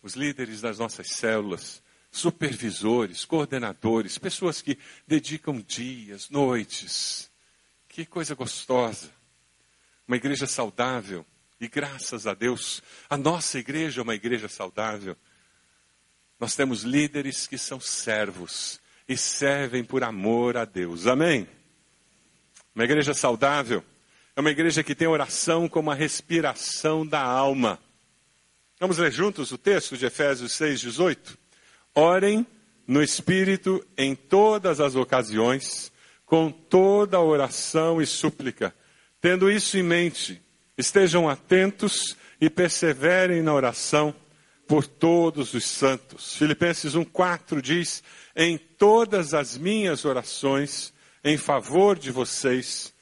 Os 0.02 0.16
líderes 0.16 0.60
das 0.60 0.78
nossas 0.78 1.08
células, 1.12 1.82
supervisores, 2.12 3.24
coordenadores, 3.24 4.18
pessoas 4.18 4.62
que 4.62 4.78
dedicam 5.08 5.62
dias, 5.62 6.30
noites. 6.30 7.32
Que 7.88 8.06
coisa 8.06 8.36
gostosa. 8.36 9.10
Uma 10.06 10.18
igreja 10.18 10.46
saudável. 10.46 11.26
E 11.62 11.68
graças 11.70 12.28
a 12.28 12.34
Deus, 12.34 12.84
a 13.10 13.16
nossa 13.16 13.58
igreja 13.58 14.02
é 14.02 14.04
uma 14.04 14.16
igreja 14.16 14.50
saudável. 14.50 15.16
Nós 16.40 16.56
temos 16.56 16.84
líderes 16.84 17.46
que 17.46 17.58
são 17.58 17.80
servos 17.80 18.80
e 19.08 19.18
servem 19.18 19.84
por 19.84 20.04
amor 20.04 20.56
a 20.56 20.64
Deus. 20.64 21.06
Amém? 21.06 21.48
Uma 22.74 22.86
igreja 22.86 23.14
saudável 23.14 23.84
é 24.36 24.40
uma 24.40 24.52
igreja 24.52 24.82
que 24.82 24.96
tem 24.96 25.08
oração 25.08 25.68
como 25.68 25.92
a 25.92 25.96
respiração 25.96 27.06
da 27.06 27.22
alma. 27.22 27.78
Vamos 28.80 28.98
ler 28.98 29.12
juntos 29.12 29.52
o 29.52 29.58
texto 29.58 29.98
de 29.98 30.06
Efésios 30.06 30.54
6, 30.54 30.80
18? 30.80 31.38
Orem 31.94 32.48
no 32.88 33.04
Espírito 33.04 33.86
em 33.98 34.16
todas 34.16 34.80
as 34.80 34.96
ocasiões, 34.96 35.92
com 36.26 36.50
toda 36.50 37.20
oração 37.20 38.02
e 38.02 38.08
súplica. 38.08 38.74
Tendo 39.20 39.52
isso 39.52 39.78
em 39.78 39.84
mente, 39.84 40.42
estejam 40.78 41.28
atentos 41.28 42.16
e 42.40 42.50
perseverem 42.50 43.42
na 43.42 43.54
oração 43.54 44.16
por 44.70 44.86
todos 44.86 45.56
os 45.56 45.66
santos. 45.66 46.36
Filipenses 46.36 46.94
1,4 46.94 47.60
diz: 47.60 48.04
Em 48.36 48.56
todas 48.56 49.34
as 49.34 49.58
minhas 49.58 50.06
orações, 50.06 50.94
em 51.24 51.38
favor 51.38 51.98
de 51.98 52.12
vocês. 52.12 52.94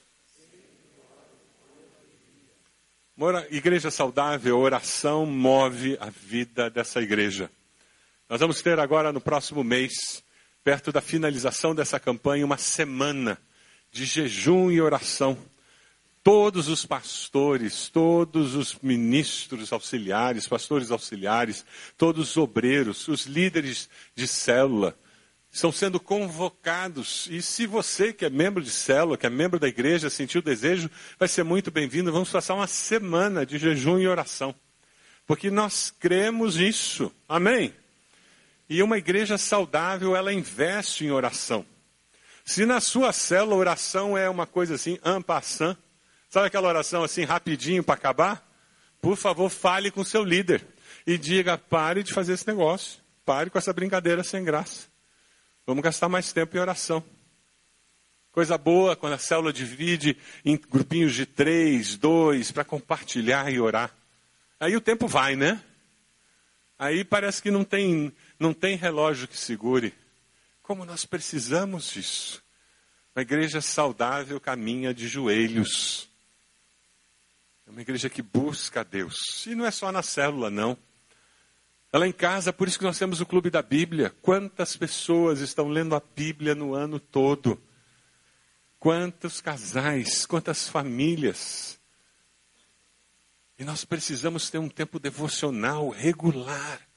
Igreja 3.52 3.92
saudável, 3.92 4.58
oração 4.58 5.26
move 5.26 5.98
a 6.00 6.10
vida 6.10 6.70
dessa 6.70 7.02
igreja. 7.02 7.52
Nós 8.30 8.40
vamos 8.40 8.62
ter 8.62 8.80
agora 8.80 9.12
no 9.12 9.20
próximo 9.20 9.62
mês, 9.62 10.24
perto 10.64 10.92
da 10.92 11.02
finalização 11.02 11.76
dessa 11.76 12.00
campanha, 12.00 12.46
uma 12.46 12.58
semana 12.58 13.38
de 13.92 14.06
jejum 14.06 14.72
e 14.72 14.80
oração 14.80 15.38
todos 16.28 16.68
os 16.68 16.86
pastores, 16.86 17.88
todos 17.88 18.54
os 18.54 18.78
ministros 18.82 19.72
auxiliares, 19.72 20.46
pastores 20.46 20.92
auxiliares, 20.92 21.66
todos 21.98 22.32
os 22.32 22.36
obreiros, 22.36 23.08
os 23.08 23.26
líderes 23.26 23.90
de 24.14 24.28
célula, 24.28 24.94
estão 25.50 25.72
sendo 25.72 26.02
convocados. 26.02 27.30
E 27.32 27.42
se 27.42 27.66
você 27.66 28.12
que 28.12 28.26
é 28.26 28.30
membro 28.30 28.62
de 28.62 28.70
célula, 28.70 29.18
que 29.18 29.26
é 29.26 29.30
membro 29.30 29.58
da 29.58 29.70
igreja, 29.70 30.10
sentiu 30.10 30.42
o 30.42 30.44
desejo, 30.44 30.92
vai 31.18 31.30
ser 31.30 31.44
muito 31.44 31.72
bem-vindo. 31.72 32.12
Vamos 32.12 32.30
passar 32.30 32.56
uma 32.56 32.68
semana 32.68 33.46
de 33.46 33.58
jejum 33.58 33.98
e 33.98 34.06
oração. 34.06 34.54
Porque 35.26 35.50
nós 35.50 35.96
cremos 35.98 36.58
nisso. 36.58 37.10
Amém? 37.30 37.74
E 38.70 38.84
uma 38.84 38.98
igreja 38.98 39.38
saudável, 39.38 40.14
ela 40.14 40.34
investe 40.34 41.06
em 41.06 41.10
oração. 41.12 41.66
Se 42.44 42.66
na 42.66 42.82
sua 42.82 43.14
célula 43.14 43.56
oração 43.56 44.18
é 44.18 44.30
uma 44.30 44.46
coisa 44.46 44.76
assim, 44.76 45.00
ampassant, 45.06 45.78
Sabe 46.30 46.48
aquela 46.48 46.68
oração 46.68 47.04
assim, 47.04 47.24
rapidinho 47.24 47.84
para 47.84 47.96
acabar? 47.96 48.48
Por 49.02 49.16
favor, 49.16 49.50
fale 49.50 49.92
com 49.92 50.04
seu 50.04 50.24
líder 50.24 50.66
e 51.06 51.18
diga: 51.18 51.58
pare 51.58 52.04
de 52.04 52.14
fazer 52.14 52.34
esse 52.34 52.48
negócio. 52.48 53.00
Pare 53.26 53.50
com 53.50 53.58
essa 53.58 53.74
brincadeira 53.74 54.24
sem 54.24 54.44
graça. 54.44 54.88
Vamos 55.66 55.84
gastar 55.84 56.08
mais 56.08 56.32
tempo 56.32 56.56
em 56.56 56.60
oração. 56.60 57.04
Coisa 58.32 58.58
boa 58.58 58.96
quando 58.96 59.14
a 59.14 59.18
célula 59.18 59.52
divide 59.52 60.16
em 60.46 60.56
grupinhos 60.56 61.14
de 61.14 61.26
três, 61.26 61.98
dois, 61.98 62.52
para 62.52 62.64
compartilhar 62.64 63.52
e 63.52 63.60
orar. 63.60 63.94
Aí 64.60 64.76
o 64.76 64.82
tempo 64.82 65.08
vai, 65.08 65.36
né? 65.36 65.62
Aí 66.80 67.04
parece 67.04 67.42
que 67.42 67.50
não 67.50 67.64
tem, 67.64 68.14
não 68.40 68.54
tem 68.54 68.76
relógio 68.76 69.28
que 69.28 69.38
segure. 69.38 69.94
Como 70.62 70.86
nós 70.86 71.04
precisamos 71.04 71.92
disso. 71.92 72.44
Uma 73.16 73.24
igreja 73.24 73.60
saudável 73.60 74.40
caminha 74.40 74.94
de 74.94 75.08
joelhos. 75.08 76.07
É 77.68 77.70
uma 77.70 77.82
igreja 77.82 78.10
que 78.10 78.22
busca 78.22 78.80
a 78.80 78.84
Deus. 78.84 79.46
E 79.46 79.54
não 79.54 79.66
é 79.66 79.72
só 79.72 79.92
na 79.92 80.02
célula, 80.02 80.50
não. 80.50 80.78
Ela 81.92 82.06
é 82.06 82.08
em 82.08 82.14
casa, 82.14 82.54
por 82.54 82.66
isso 82.66 82.80
que 82.80 82.86
nós 82.86 82.98
temos 82.98 83.20
o 83.20 83.26
Clube 83.26 83.50
da 83.50 83.62
Bíblia. 83.62 84.16
Quantas 84.22 84.78
pessoas 84.78 85.42
estão 85.42 85.68
lendo 85.68 85.94
a 85.94 86.02
Bíblia 86.16 86.56
no 86.56 86.74
ano 86.74 86.98
todo? 86.98 87.62
Quantos 88.80 89.42
casais, 89.42 90.26
quantas 90.26 90.70
famílias. 90.70 91.78
E 93.60 93.66
nós 93.66 93.84
precisamos 93.84 94.50
ter 94.50 94.60
um 94.60 94.70
tempo 94.70 94.98
devocional 94.98 95.90
regular. 95.90 96.88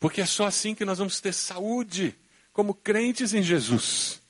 Porque 0.00 0.22
é 0.22 0.26
só 0.26 0.46
assim 0.46 0.74
que 0.74 0.84
nós 0.84 0.98
vamos 0.98 1.20
ter 1.20 1.32
saúde, 1.32 2.18
como 2.52 2.74
crentes 2.74 3.32
em 3.32 3.42
Jesus. 3.44 4.20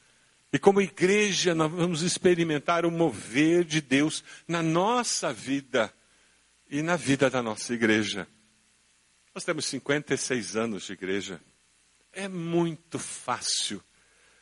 E 0.53 0.59
como 0.59 0.81
igreja, 0.81 1.55
nós 1.55 1.71
vamos 1.71 2.03
experimentar 2.03 2.87
o 2.87 2.91
mover 2.91 3.65
de 3.65 3.81
Deus 3.81 4.25
na 4.47 4.63
nossa 4.63 5.33
vida 5.33 5.93
e 6.71 6.81
na 6.83 6.97
vida 6.97 7.29
da 7.29 7.43
nossa 7.43 7.75
igreja. 7.75 8.27
Nós 9.35 9.45
temos 9.45 9.67
56 9.67 10.57
anos 10.57 10.85
de 10.85 10.95
igreja. 10.95 11.41
É 12.13 12.27
muito 12.29 12.99
fácil 12.99 13.83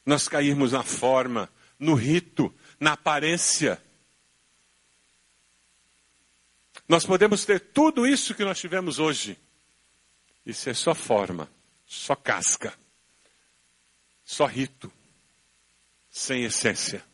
nós 0.05 0.29
cairmos 0.29 0.73
na 0.73 0.85
forma, 0.85 1.51
no 1.79 1.95
rito, 1.95 2.55
na 2.79 2.93
aparência. 2.93 3.83
Nós 6.89 7.05
podemos 7.05 7.45
ter 7.45 7.59
tudo 7.59 8.07
isso 8.07 8.33
que 8.33 8.45
nós 8.45 8.61
tivemos 8.61 9.01
hoje. 9.01 9.37
Isso 10.47 10.71
é 10.71 10.75
só 10.75 10.95
forma, 10.95 11.51
só 11.85 12.15
casca, 12.15 12.73
só 14.25 14.47
rito, 14.47 14.93
sem 16.17 16.45
essência. 16.45 17.05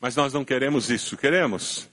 Mas 0.00 0.16
nós 0.16 0.32
não 0.32 0.44
queremos 0.44 0.90
isso, 0.90 1.16
queremos? 1.16 1.88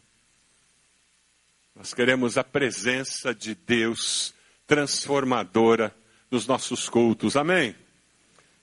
Nós 1.76 1.94
queremos 1.94 2.36
a 2.36 2.44
presença 2.44 3.34
de 3.34 3.54
Deus 3.54 4.34
transformadora 4.66 5.96
nos 6.32 6.48
nossos 6.48 6.90
cultos. 6.90 7.38
Amém? 7.38 7.76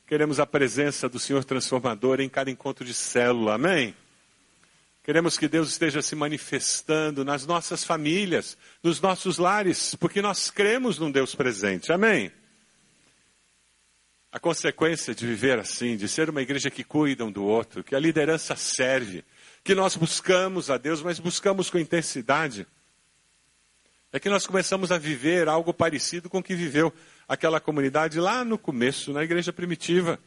Queremos 0.08 0.40
a 0.40 0.46
presença 0.46 1.08
do 1.08 1.20
Senhor 1.20 1.44
transformador 1.44 2.20
em 2.20 2.28
cada 2.28 2.50
encontro 2.50 2.84
de 2.84 2.92
célula. 2.92 3.54
Amém? 3.54 3.94
Queremos 5.04 5.38
que 5.38 5.46
Deus 5.46 5.70
esteja 5.70 6.02
se 6.02 6.16
manifestando 6.16 7.24
nas 7.24 7.46
nossas 7.46 7.84
famílias, 7.84 8.58
nos 8.82 9.00
nossos 9.00 9.38
lares, 9.38 9.94
porque 9.94 10.20
nós 10.20 10.50
cremos 10.50 10.98
num 10.98 11.12
Deus 11.12 11.32
presente. 11.32 11.92
Amém? 11.92 12.32
A 14.30 14.38
consequência 14.38 15.14
de 15.14 15.26
viver 15.26 15.58
assim, 15.58 15.96
de 15.96 16.08
ser 16.08 16.28
uma 16.28 16.42
igreja 16.42 16.70
que 16.70 16.84
cuida 16.84 17.24
um 17.24 17.32
do 17.32 17.44
outro, 17.44 17.82
que 17.82 17.94
a 17.94 17.98
liderança 17.98 18.54
serve, 18.56 19.24
que 19.64 19.74
nós 19.74 19.96
buscamos 19.96 20.70
a 20.70 20.76
Deus, 20.76 21.02
mas 21.02 21.18
buscamos 21.18 21.70
com 21.70 21.78
intensidade, 21.78 22.66
é 24.10 24.18
que 24.18 24.30
nós 24.30 24.46
começamos 24.46 24.90
a 24.90 24.96
viver 24.96 25.48
algo 25.48 25.72
parecido 25.72 26.30
com 26.30 26.38
o 26.38 26.42
que 26.42 26.54
viveu 26.54 26.92
aquela 27.28 27.60
comunidade 27.60 28.18
lá 28.18 28.42
no 28.42 28.56
começo, 28.56 29.12
na 29.12 29.22
igreja 29.22 29.52
primitiva, 29.52 30.18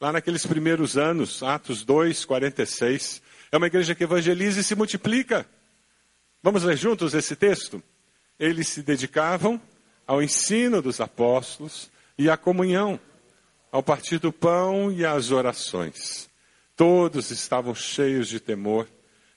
lá 0.00 0.10
naqueles 0.10 0.46
primeiros 0.46 0.96
anos, 0.96 1.42
Atos 1.42 1.84
2, 1.84 2.24
46. 2.24 3.20
É 3.52 3.56
uma 3.58 3.66
igreja 3.66 3.94
que 3.94 4.04
evangeliza 4.04 4.60
e 4.60 4.64
se 4.64 4.74
multiplica. 4.74 5.46
Vamos 6.42 6.62
ler 6.62 6.78
juntos 6.78 7.12
esse 7.12 7.36
texto? 7.36 7.82
Eles 8.38 8.68
se 8.68 8.82
dedicavam 8.82 9.60
ao 10.06 10.22
ensino 10.22 10.80
dos 10.80 10.98
apóstolos 11.00 11.90
e 12.16 12.30
à 12.30 12.38
comunhão, 12.38 12.98
ao 13.76 13.82
partir 13.82 14.18
do 14.18 14.32
pão 14.32 14.90
e 14.90 15.04
às 15.04 15.30
orações. 15.30 16.30
Todos 16.74 17.30
estavam 17.30 17.74
cheios 17.74 18.26
de 18.26 18.40
temor 18.40 18.88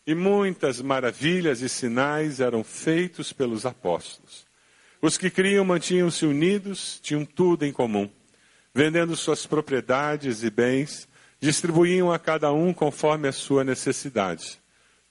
e 0.07 0.15
muitas 0.15 0.81
maravilhas 0.81 1.59
e 1.61 1.67
sinais 1.67 2.39
eram 2.39 2.63
feitos 2.63 3.33
pelos 3.33 3.65
apóstolos. 3.65 4.47
Os 5.01 5.17
que 5.17 5.29
criam 5.29 5.65
mantinham-se 5.65 6.25
unidos, 6.25 7.01
tinham 7.03 7.25
tudo 7.25 7.65
em 7.65 7.73
comum. 7.73 8.09
Vendendo 8.73 9.13
suas 9.17 9.45
propriedades 9.45 10.41
e 10.41 10.49
bens, 10.49 11.05
distribuíam 11.41 12.09
a 12.09 12.17
cada 12.17 12.49
um 12.53 12.73
conforme 12.73 13.27
a 13.27 13.33
sua 13.33 13.65
necessidade. 13.65 14.57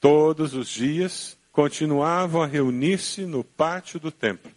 Todos 0.00 0.54
os 0.54 0.70
dias 0.70 1.36
continuavam 1.52 2.40
a 2.40 2.46
reunir-se 2.46 3.26
no 3.26 3.44
pátio 3.44 4.00
do 4.00 4.10
templo. 4.10 4.50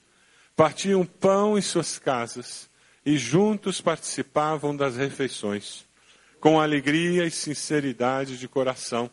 Partiam 0.55 1.05
pão 1.05 1.57
em 1.57 1.61
suas 1.61 1.99
casas 1.99 2.70
e 3.05 3.17
juntos 3.17 3.81
participavam 3.81 4.75
das 4.75 4.95
refeições, 4.95 5.85
com 6.39 6.59
alegria 6.59 7.25
e 7.25 7.31
sinceridade 7.31 8.37
de 8.37 8.47
coração 8.47 9.09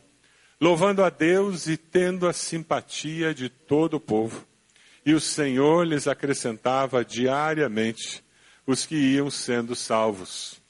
louvando 0.61 1.05
a 1.05 1.11
Deus 1.11 1.67
e 1.67 1.77
tendo 1.77 2.27
a 2.27 2.33
simpatia 2.33 3.33
de 3.33 3.49
todo 3.49 3.95
o 3.95 4.01
povo. 4.01 4.47
E 5.05 5.15
o 5.15 5.21
Senhor 5.21 5.87
lhes 5.87 6.07
acrescentava 6.07 7.05
diariamente 7.05 8.23
os 8.67 8.85
que 8.85 8.97
iam 8.97 9.31
sendo 9.31 9.75
salvos. 9.75 10.61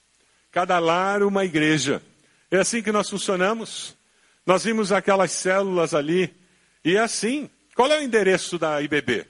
Cada 0.50 0.78
lar 0.78 1.22
uma 1.22 1.44
igreja. 1.44 2.02
É 2.50 2.58
assim 2.58 2.82
que 2.82 2.92
nós 2.92 3.08
funcionamos. 3.08 3.96
Nós 4.46 4.64
vimos 4.64 4.92
aquelas 4.92 5.32
células 5.32 5.94
ali 5.94 6.34
e 6.84 6.96
é 6.96 7.00
assim. 7.00 7.50
Qual 7.74 7.90
é 7.90 7.98
o 7.98 8.02
endereço 8.02 8.58
da 8.58 8.80
IBB? 8.80 9.26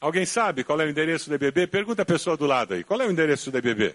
Alguém 0.00 0.24
sabe 0.24 0.64
qual 0.64 0.80
é 0.80 0.86
o 0.86 0.88
endereço 0.88 1.28
da 1.28 1.36
IBB? 1.36 1.66
Pergunta 1.66 2.02
a 2.02 2.06
pessoa 2.06 2.34
do 2.34 2.46
lado 2.46 2.72
aí. 2.72 2.82
Qual 2.82 3.00
é 3.00 3.06
o 3.06 3.10
endereço 3.10 3.50
da 3.50 3.58
IBB? 3.58 3.94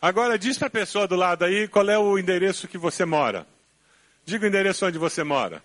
Agora 0.00 0.38
diz 0.38 0.58
para 0.58 0.68
a 0.68 0.70
pessoa 0.70 1.08
do 1.08 1.16
lado 1.16 1.44
aí 1.44 1.66
qual 1.66 1.88
é 1.88 1.98
o 1.98 2.18
endereço 2.18 2.68
que 2.68 2.76
você 2.76 3.06
mora. 3.06 3.46
Diga 4.24 4.44
o 4.44 4.48
endereço 4.48 4.86
onde 4.86 4.98
você 4.98 5.24
mora. 5.24 5.62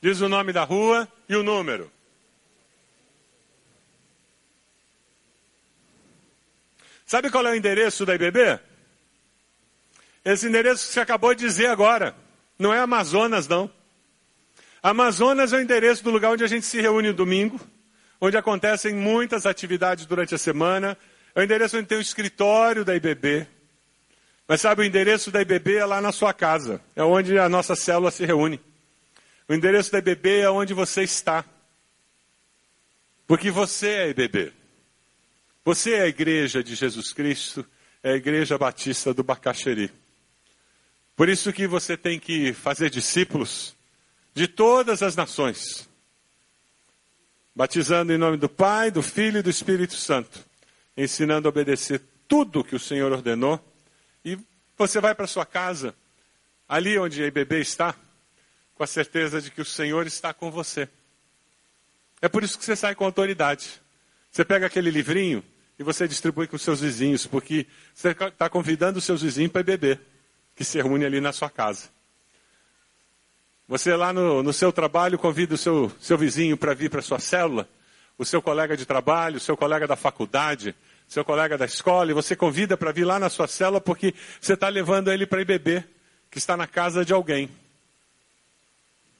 Diz 0.00 0.20
o 0.20 0.28
nome 0.28 0.52
da 0.52 0.62
rua 0.62 1.08
e 1.28 1.34
o 1.34 1.42
número. 1.42 1.90
Sabe 7.04 7.28
qual 7.28 7.44
é 7.46 7.50
o 7.50 7.54
endereço 7.56 8.06
da 8.06 8.14
IBB? 8.14 8.60
Esse 10.24 10.46
endereço 10.46 10.86
que 10.86 10.92
você 10.92 11.00
acabou 11.00 11.34
de 11.34 11.44
dizer 11.44 11.66
agora. 11.66 12.14
Não 12.58 12.72
é 12.72 12.80
Amazonas, 12.80 13.46
não. 13.46 13.70
Amazonas 14.82 15.52
é 15.52 15.56
o 15.56 15.60
endereço 15.60 16.04
do 16.04 16.10
lugar 16.10 16.32
onde 16.32 16.44
a 16.44 16.46
gente 16.46 16.66
se 16.66 16.80
reúne 16.80 17.08
no 17.08 17.14
domingo, 17.14 17.60
onde 18.20 18.36
acontecem 18.36 18.94
muitas 18.94 19.46
atividades 19.46 20.06
durante 20.06 20.34
a 20.34 20.38
semana, 20.38 20.96
é 21.34 21.40
o 21.40 21.42
endereço 21.42 21.76
onde 21.76 21.86
tem 21.86 21.98
o 21.98 22.02
escritório 22.02 22.84
da 22.84 22.94
IBB. 22.94 23.46
Mas 24.46 24.60
sabe, 24.60 24.82
o 24.82 24.84
endereço 24.84 25.30
da 25.30 25.42
IBB 25.42 25.76
é 25.76 25.84
lá 25.84 26.00
na 26.00 26.12
sua 26.12 26.32
casa. 26.32 26.80
É 26.94 27.02
onde 27.02 27.38
a 27.38 27.48
nossa 27.48 27.74
célula 27.74 28.10
se 28.10 28.24
reúne. 28.24 28.60
O 29.48 29.54
endereço 29.54 29.90
da 29.90 29.98
IBB 29.98 30.40
é 30.40 30.50
onde 30.50 30.74
você 30.74 31.02
está. 31.02 31.44
Porque 33.26 33.50
você 33.50 33.88
é 33.88 34.02
a 34.02 34.08
IBB. 34.08 34.52
Você 35.64 35.94
é 35.94 36.02
a 36.02 36.06
igreja 36.06 36.62
de 36.62 36.74
Jesus 36.74 37.12
Cristo, 37.12 37.66
é 38.02 38.12
a 38.12 38.16
igreja 38.16 38.58
batista 38.58 39.14
do 39.14 39.24
Bacaxeri. 39.24 39.90
Por 41.16 41.28
isso 41.28 41.52
que 41.52 41.66
você 41.66 41.96
tem 41.96 42.18
que 42.18 42.52
fazer 42.52 42.90
discípulos 42.90 43.76
de 44.34 44.48
todas 44.48 45.02
as 45.02 45.14
nações. 45.14 45.88
Batizando 47.54 48.12
em 48.12 48.18
nome 48.18 48.36
do 48.36 48.48
Pai, 48.48 48.90
do 48.90 49.02
Filho 49.02 49.38
e 49.38 49.42
do 49.42 49.50
Espírito 49.50 49.94
Santo 49.94 50.44
ensinando 50.96 51.48
a 51.48 51.50
obedecer 51.50 52.00
tudo 52.28 52.64
que 52.64 52.76
o 52.76 52.80
Senhor 52.80 53.12
ordenou, 53.12 53.60
e 54.24 54.38
você 54.76 55.00
vai 55.00 55.14
para 55.14 55.26
sua 55.26 55.44
casa, 55.44 55.94
ali 56.68 56.98
onde 56.98 57.24
a 57.24 57.30
bebê 57.30 57.60
está, 57.60 57.94
com 58.74 58.82
a 58.82 58.86
certeza 58.86 59.40
de 59.40 59.50
que 59.50 59.60
o 59.60 59.64
Senhor 59.64 60.06
está 60.06 60.32
com 60.32 60.50
você. 60.50 60.88
É 62.20 62.28
por 62.28 62.42
isso 62.42 62.58
que 62.58 62.64
você 62.64 62.74
sai 62.74 62.94
com 62.94 63.04
autoridade. 63.04 63.80
Você 64.30 64.44
pega 64.44 64.66
aquele 64.66 64.90
livrinho 64.90 65.44
e 65.78 65.82
você 65.82 66.08
distribui 66.08 66.46
com 66.46 66.56
seus 66.58 66.80
vizinhos, 66.80 67.26
porque 67.26 67.66
você 67.92 68.10
está 68.10 68.48
convidando 68.48 68.98
os 68.98 69.04
seus 69.04 69.22
vizinhos 69.22 69.52
para 69.52 69.62
beber, 69.62 70.00
que 70.54 70.64
se 70.64 70.80
reúne 70.80 71.04
ali 71.04 71.20
na 71.20 71.32
sua 71.32 71.50
casa. 71.50 71.88
Você 73.66 73.94
lá 73.96 74.12
no, 74.12 74.42
no 74.42 74.52
seu 74.52 74.72
trabalho 74.72 75.18
convida 75.18 75.54
o 75.54 75.58
seu, 75.58 75.90
seu 75.98 76.18
vizinho 76.18 76.56
para 76.56 76.74
vir 76.74 76.90
para 76.90 77.00
sua 77.00 77.18
célula, 77.18 77.68
o 78.18 78.24
seu 78.24 78.42
colega 78.42 78.76
de 78.76 78.84
trabalho, 78.84 79.38
o 79.38 79.40
seu 79.40 79.56
colega 79.56 79.86
da 79.86 79.96
faculdade, 79.96 80.74
seu 81.08 81.24
colega 81.24 81.56
da 81.56 81.64
escola, 81.64 82.10
e 82.10 82.14
você 82.14 82.36
convida 82.36 82.76
para 82.76 82.92
vir 82.92 83.04
lá 83.04 83.18
na 83.18 83.28
sua 83.28 83.46
cela 83.46 83.80
porque 83.80 84.14
você 84.40 84.54
está 84.54 84.68
levando 84.68 85.10
ele 85.10 85.26
para 85.26 85.40
ir 85.40 85.44
beber, 85.44 85.88
que 86.30 86.38
está 86.38 86.56
na 86.56 86.66
casa 86.66 87.04
de 87.04 87.12
alguém. 87.12 87.48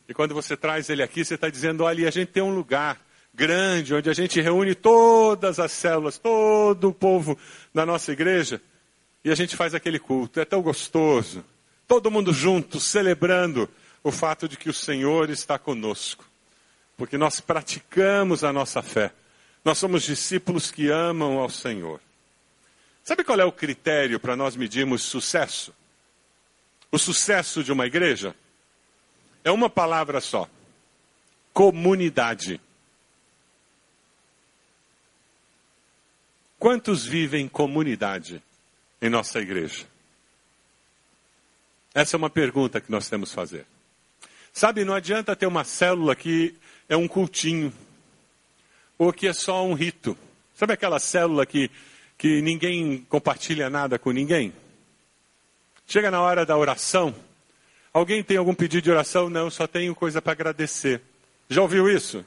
E 0.08 0.12
quando 0.12 0.34
você 0.34 0.56
traz 0.56 0.90
ele 0.90 1.02
aqui, 1.02 1.24
você 1.24 1.34
está 1.34 1.48
dizendo: 1.48 1.84
olha, 1.84 2.06
a 2.06 2.10
gente 2.10 2.28
tem 2.28 2.42
um 2.42 2.54
lugar 2.54 3.00
grande 3.32 3.94
onde 3.94 4.10
a 4.10 4.12
gente 4.12 4.40
reúne 4.40 4.74
todas 4.74 5.58
as 5.58 5.72
células, 5.72 6.18
todo 6.18 6.88
o 6.88 6.94
povo 6.94 7.38
da 7.72 7.84
nossa 7.84 8.12
igreja, 8.12 8.60
e 9.24 9.30
a 9.30 9.34
gente 9.34 9.56
faz 9.56 9.74
aquele 9.74 9.98
culto. 9.98 10.38
É 10.38 10.44
tão 10.44 10.60
gostoso. 10.60 11.42
Todo 11.88 12.10
mundo 12.10 12.32
junto, 12.32 12.78
celebrando 12.78 13.68
o 14.02 14.12
fato 14.12 14.46
de 14.46 14.56
que 14.56 14.68
o 14.68 14.74
Senhor 14.74 15.30
está 15.30 15.58
conosco. 15.58 16.24
Porque 16.96 17.16
nós 17.16 17.40
praticamos 17.40 18.44
a 18.44 18.52
nossa 18.52 18.82
fé. 18.82 19.12
Nós 19.64 19.78
somos 19.78 20.02
discípulos 20.02 20.70
que 20.70 20.90
amam 20.90 21.38
ao 21.38 21.48
Senhor. 21.48 22.00
Sabe 23.02 23.24
qual 23.24 23.40
é 23.40 23.44
o 23.44 23.52
critério 23.52 24.20
para 24.20 24.36
nós 24.36 24.56
medirmos 24.56 25.02
sucesso? 25.02 25.74
O 26.92 26.98
sucesso 26.98 27.64
de 27.64 27.72
uma 27.72 27.86
igreja 27.86 28.36
é 29.42 29.50
uma 29.50 29.70
palavra 29.70 30.20
só: 30.20 30.48
comunidade. 31.52 32.60
Quantos 36.58 37.04
vivem 37.04 37.46
em 37.46 37.48
comunidade 37.48 38.42
em 39.04 39.10
nossa 39.10 39.38
igreja? 39.38 39.84
Essa 41.92 42.16
é 42.16 42.18
uma 42.18 42.30
pergunta 42.30 42.80
que 42.80 42.90
nós 42.90 43.06
temos 43.06 43.28
que 43.28 43.34
fazer. 43.34 43.66
Sabe, 44.50 44.82
não 44.82 44.94
adianta 44.94 45.36
ter 45.36 45.46
uma 45.46 45.62
célula 45.62 46.16
que 46.16 46.54
é 46.88 46.96
um 46.96 47.06
cultinho, 47.06 47.70
ou 48.96 49.12
que 49.12 49.26
é 49.26 49.34
só 49.34 49.62
um 49.62 49.74
rito. 49.74 50.16
Sabe 50.54 50.72
aquela 50.72 50.98
célula 50.98 51.44
que, 51.44 51.70
que 52.16 52.40
ninguém 52.40 53.04
compartilha 53.10 53.68
nada 53.68 53.98
com 53.98 54.10
ninguém? 54.10 54.54
Chega 55.86 56.10
na 56.10 56.22
hora 56.22 56.46
da 56.46 56.56
oração, 56.56 57.14
alguém 57.92 58.24
tem 58.24 58.38
algum 58.38 58.54
pedido 58.54 58.84
de 58.84 58.90
oração? 58.90 59.28
Não, 59.28 59.50
só 59.50 59.66
tenho 59.66 59.94
coisa 59.94 60.22
para 60.22 60.32
agradecer. 60.32 61.02
Já 61.50 61.60
ouviu 61.60 61.90
isso? 61.90 62.24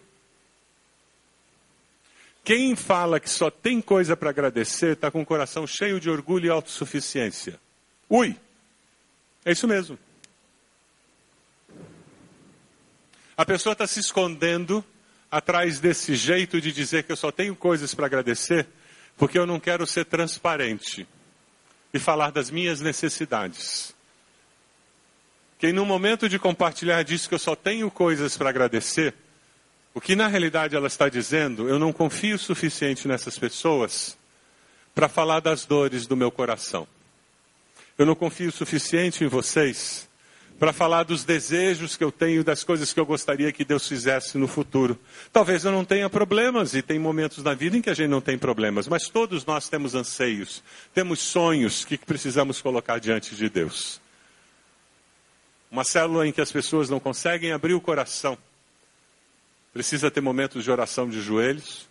Quem 2.48 2.78
fala 2.78 3.20
que 3.20 3.30
só 3.30 3.52
tem 3.52 3.82
coisa 3.82 4.16
para 4.16 4.30
agradecer 4.30 4.94
está 4.94 5.12
com 5.12 5.22
o 5.22 5.26
coração 5.26 5.68
cheio 5.68 6.00
de 6.00 6.10
orgulho 6.10 6.46
e 6.46 6.50
autossuficiência. 6.50 7.60
Ui! 8.10 8.38
É 9.44 9.52
isso 9.52 9.68
mesmo. 9.68 10.00
A 13.36 13.46
pessoa 13.46 13.74
está 13.74 13.86
se 13.86 14.00
escondendo 14.00 14.82
atrás 15.30 15.82
desse 15.82 16.16
jeito 16.16 16.62
de 16.62 16.72
dizer 16.72 17.04
que 17.04 17.12
eu 17.12 17.18
só 17.18 17.34
tenho 17.34 17.54
coisas 17.54 17.94
para 17.94 18.06
agradecer, 18.06 18.66
porque 19.18 19.38
eu 19.38 19.46
não 19.46 19.60
quero 19.60 19.86
ser 19.86 20.06
transparente 20.06 21.06
e 21.94 22.00
falar 22.00 22.32
das 22.32 22.50
minhas 22.50 22.80
necessidades. 22.80 23.94
Quem 25.60 25.74
no 25.74 25.86
momento 25.86 26.30
de 26.30 26.40
compartilhar 26.40 27.04
diz 27.04 27.28
que 27.28 27.34
eu 27.34 27.40
só 27.40 27.58
tenho 27.58 27.92
coisas 27.92 28.38
para 28.38 28.52
agradecer, 28.52 29.14
o 29.98 30.00
que 30.00 30.16
na 30.16 30.28
realidade 30.28 30.76
ela 30.76 30.86
está 30.86 31.10
dizendo, 31.10 31.68
eu 31.68 31.80
não 31.80 31.92
confio 31.92 32.36
o 32.36 32.40
suficiente 32.40 33.08
nessas 33.08 33.36
pessoas 33.40 34.16
para 34.94 35.10
falar 35.10 35.40
das 35.40 35.66
dores 35.66 36.06
do 36.06 36.16
meu 36.16 36.30
coração. 36.30 36.88
Eu 37.98 38.06
não 38.06 38.14
confio 38.14 38.50
o 38.50 38.52
suficiente 38.52 39.24
em 39.24 39.28
vocês 39.28 40.08
para 40.60 40.72
falar 40.72 41.02
dos 41.02 41.24
desejos 41.24 41.98
que 41.98 42.04
eu 42.04 42.12
tenho, 42.12 42.44
das 42.44 42.64
coisas 42.64 42.94
que 42.94 43.00
eu 43.00 43.08
gostaria 43.08 43.52
que 43.52 43.66
Deus 43.66 43.88
fizesse 43.88 44.38
no 44.38 44.48
futuro. 44.48 45.00
Talvez 45.34 45.66
eu 45.66 45.72
não 45.72 45.84
tenha 45.84 46.08
problemas, 46.08 46.76
e 46.76 46.84
tem 46.84 47.00
momentos 47.00 47.44
na 47.44 47.56
vida 47.56 47.76
em 47.76 47.82
que 47.82 47.90
a 47.90 47.96
gente 47.96 48.10
não 48.10 48.22
tem 48.22 48.38
problemas, 48.38 48.88
mas 48.88 49.10
todos 49.10 49.48
nós 49.48 49.68
temos 49.68 49.96
anseios, 49.96 50.62
temos 50.94 51.18
sonhos 51.18 51.84
que 51.84 51.98
precisamos 51.98 52.62
colocar 52.62 53.00
diante 53.00 53.36
de 53.36 53.50
Deus. 53.50 54.00
Uma 55.72 55.84
célula 55.84 56.28
em 56.28 56.32
que 56.32 56.42
as 56.42 56.52
pessoas 56.52 56.88
não 56.88 57.00
conseguem 57.00 57.52
abrir 57.52 57.74
o 57.74 57.82
coração, 57.82 58.38
precisa 59.78 60.10
ter 60.10 60.22
momentos 60.22 60.64
de 60.64 60.72
oração 60.72 61.08
de 61.08 61.22
joelhos. 61.22 61.88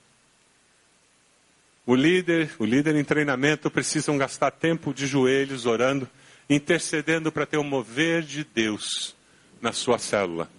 O 1.86 1.94
líder, 1.94 2.50
o 2.58 2.64
líder 2.64 2.96
em 2.96 3.04
treinamento 3.04 3.70
precisam 3.70 4.18
gastar 4.18 4.50
tempo 4.50 4.92
de 4.92 5.06
joelhos 5.06 5.66
orando 5.66 6.10
intercedendo 6.50 7.30
para 7.30 7.46
ter 7.46 7.58
o 7.58 7.62
mover 7.62 8.22
de 8.22 8.42
Deus 8.42 9.14
na 9.62 9.72
sua 9.72 10.00
célula, 10.00 10.50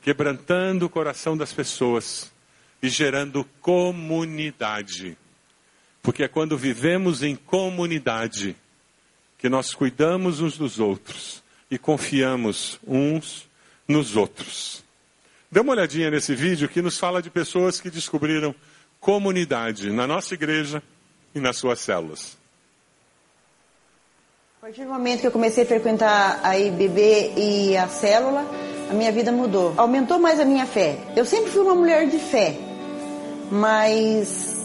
quebrantando 0.00 0.86
o 0.86 0.88
coração 0.88 1.36
das 1.36 1.52
pessoas 1.52 2.32
e 2.82 2.88
gerando 2.88 3.44
comunidade. 3.60 5.18
Porque 6.02 6.22
é 6.22 6.28
quando 6.28 6.56
vivemos 6.56 7.22
em 7.22 7.36
comunidade 7.36 8.56
que 9.36 9.50
nós 9.50 9.74
cuidamos 9.74 10.40
uns 10.40 10.56
dos 10.56 10.80
outros 10.80 11.42
e 11.70 11.76
confiamos 11.76 12.80
uns 12.86 13.46
nos 13.86 14.16
outros. 14.16 14.87
Dê 15.50 15.60
uma 15.60 15.72
olhadinha 15.72 16.10
nesse 16.10 16.34
vídeo 16.34 16.68
que 16.68 16.82
nos 16.82 16.98
fala 16.98 17.22
de 17.22 17.30
pessoas 17.30 17.80
que 17.80 17.90
descobriram 17.90 18.54
comunidade 19.00 19.90
na 19.90 20.06
nossa 20.06 20.34
igreja 20.34 20.82
e 21.34 21.40
nas 21.40 21.56
suas 21.56 21.80
células. 21.80 22.36
A 24.58 24.66
partir 24.66 24.84
do 24.84 24.90
momento 24.90 25.20
que 25.20 25.26
eu 25.26 25.30
comecei 25.30 25.64
a 25.64 25.66
frequentar 25.66 26.40
a 26.42 26.58
IBB 26.58 27.32
e 27.36 27.76
a 27.76 27.88
célula, 27.88 28.44
a 28.90 28.92
minha 28.92 29.10
vida 29.10 29.32
mudou. 29.32 29.72
Aumentou 29.78 30.18
mais 30.18 30.38
a 30.38 30.44
minha 30.44 30.66
fé. 30.66 30.98
Eu 31.16 31.24
sempre 31.24 31.50
fui 31.50 31.62
uma 31.62 31.74
mulher 31.74 32.08
de 32.08 32.18
fé, 32.18 32.54
mas 33.50 34.57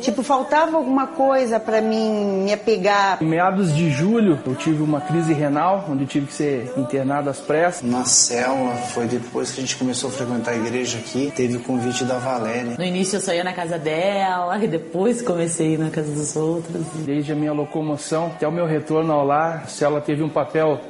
Tipo, 0.00 0.22
faltava 0.22 0.76
alguma 0.76 1.06
coisa 1.08 1.58
para 1.58 1.80
mim 1.80 2.44
me 2.44 2.52
apegar. 2.52 3.18
Em 3.22 3.26
meados 3.26 3.74
de 3.74 3.90
julho, 3.90 4.38
eu 4.46 4.54
tive 4.54 4.82
uma 4.82 5.00
crise 5.00 5.32
renal, 5.32 5.84
onde 5.88 6.06
tive 6.06 6.26
que 6.26 6.32
ser 6.32 6.72
internado 6.76 7.30
às 7.30 7.38
pressas. 7.38 7.82
Na 7.82 8.04
célula, 8.04 8.74
foi 8.74 9.06
depois 9.06 9.50
que 9.50 9.60
a 9.60 9.62
gente 9.62 9.76
começou 9.76 10.10
a 10.10 10.12
frequentar 10.12 10.52
a 10.52 10.56
igreja 10.56 10.98
aqui, 10.98 11.32
teve 11.34 11.56
o 11.56 11.60
convite 11.60 12.04
da 12.04 12.18
Valéria. 12.18 12.74
No 12.78 12.84
início 12.84 13.16
eu 13.16 13.20
só 13.20 13.32
ia 13.32 13.44
na 13.44 13.52
casa 13.52 13.78
dela, 13.78 14.58
e 14.62 14.66
depois 14.68 15.22
comecei 15.22 15.68
a 15.68 15.70
ir 15.70 15.78
na 15.78 15.90
casa 15.90 16.12
dos 16.12 16.36
outros. 16.36 16.84
Desde 17.04 17.32
a 17.32 17.34
minha 17.34 17.52
locomoção 17.52 18.26
até 18.26 18.46
o 18.46 18.52
meu 18.52 18.66
retorno 18.66 19.12
ao 19.12 19.24
lar, 19.24 19.62
a 19.64 19.68
célula 19.68 20.00
teve 20.00 20.22
um 20.22 20.28
papel 20.28 20.80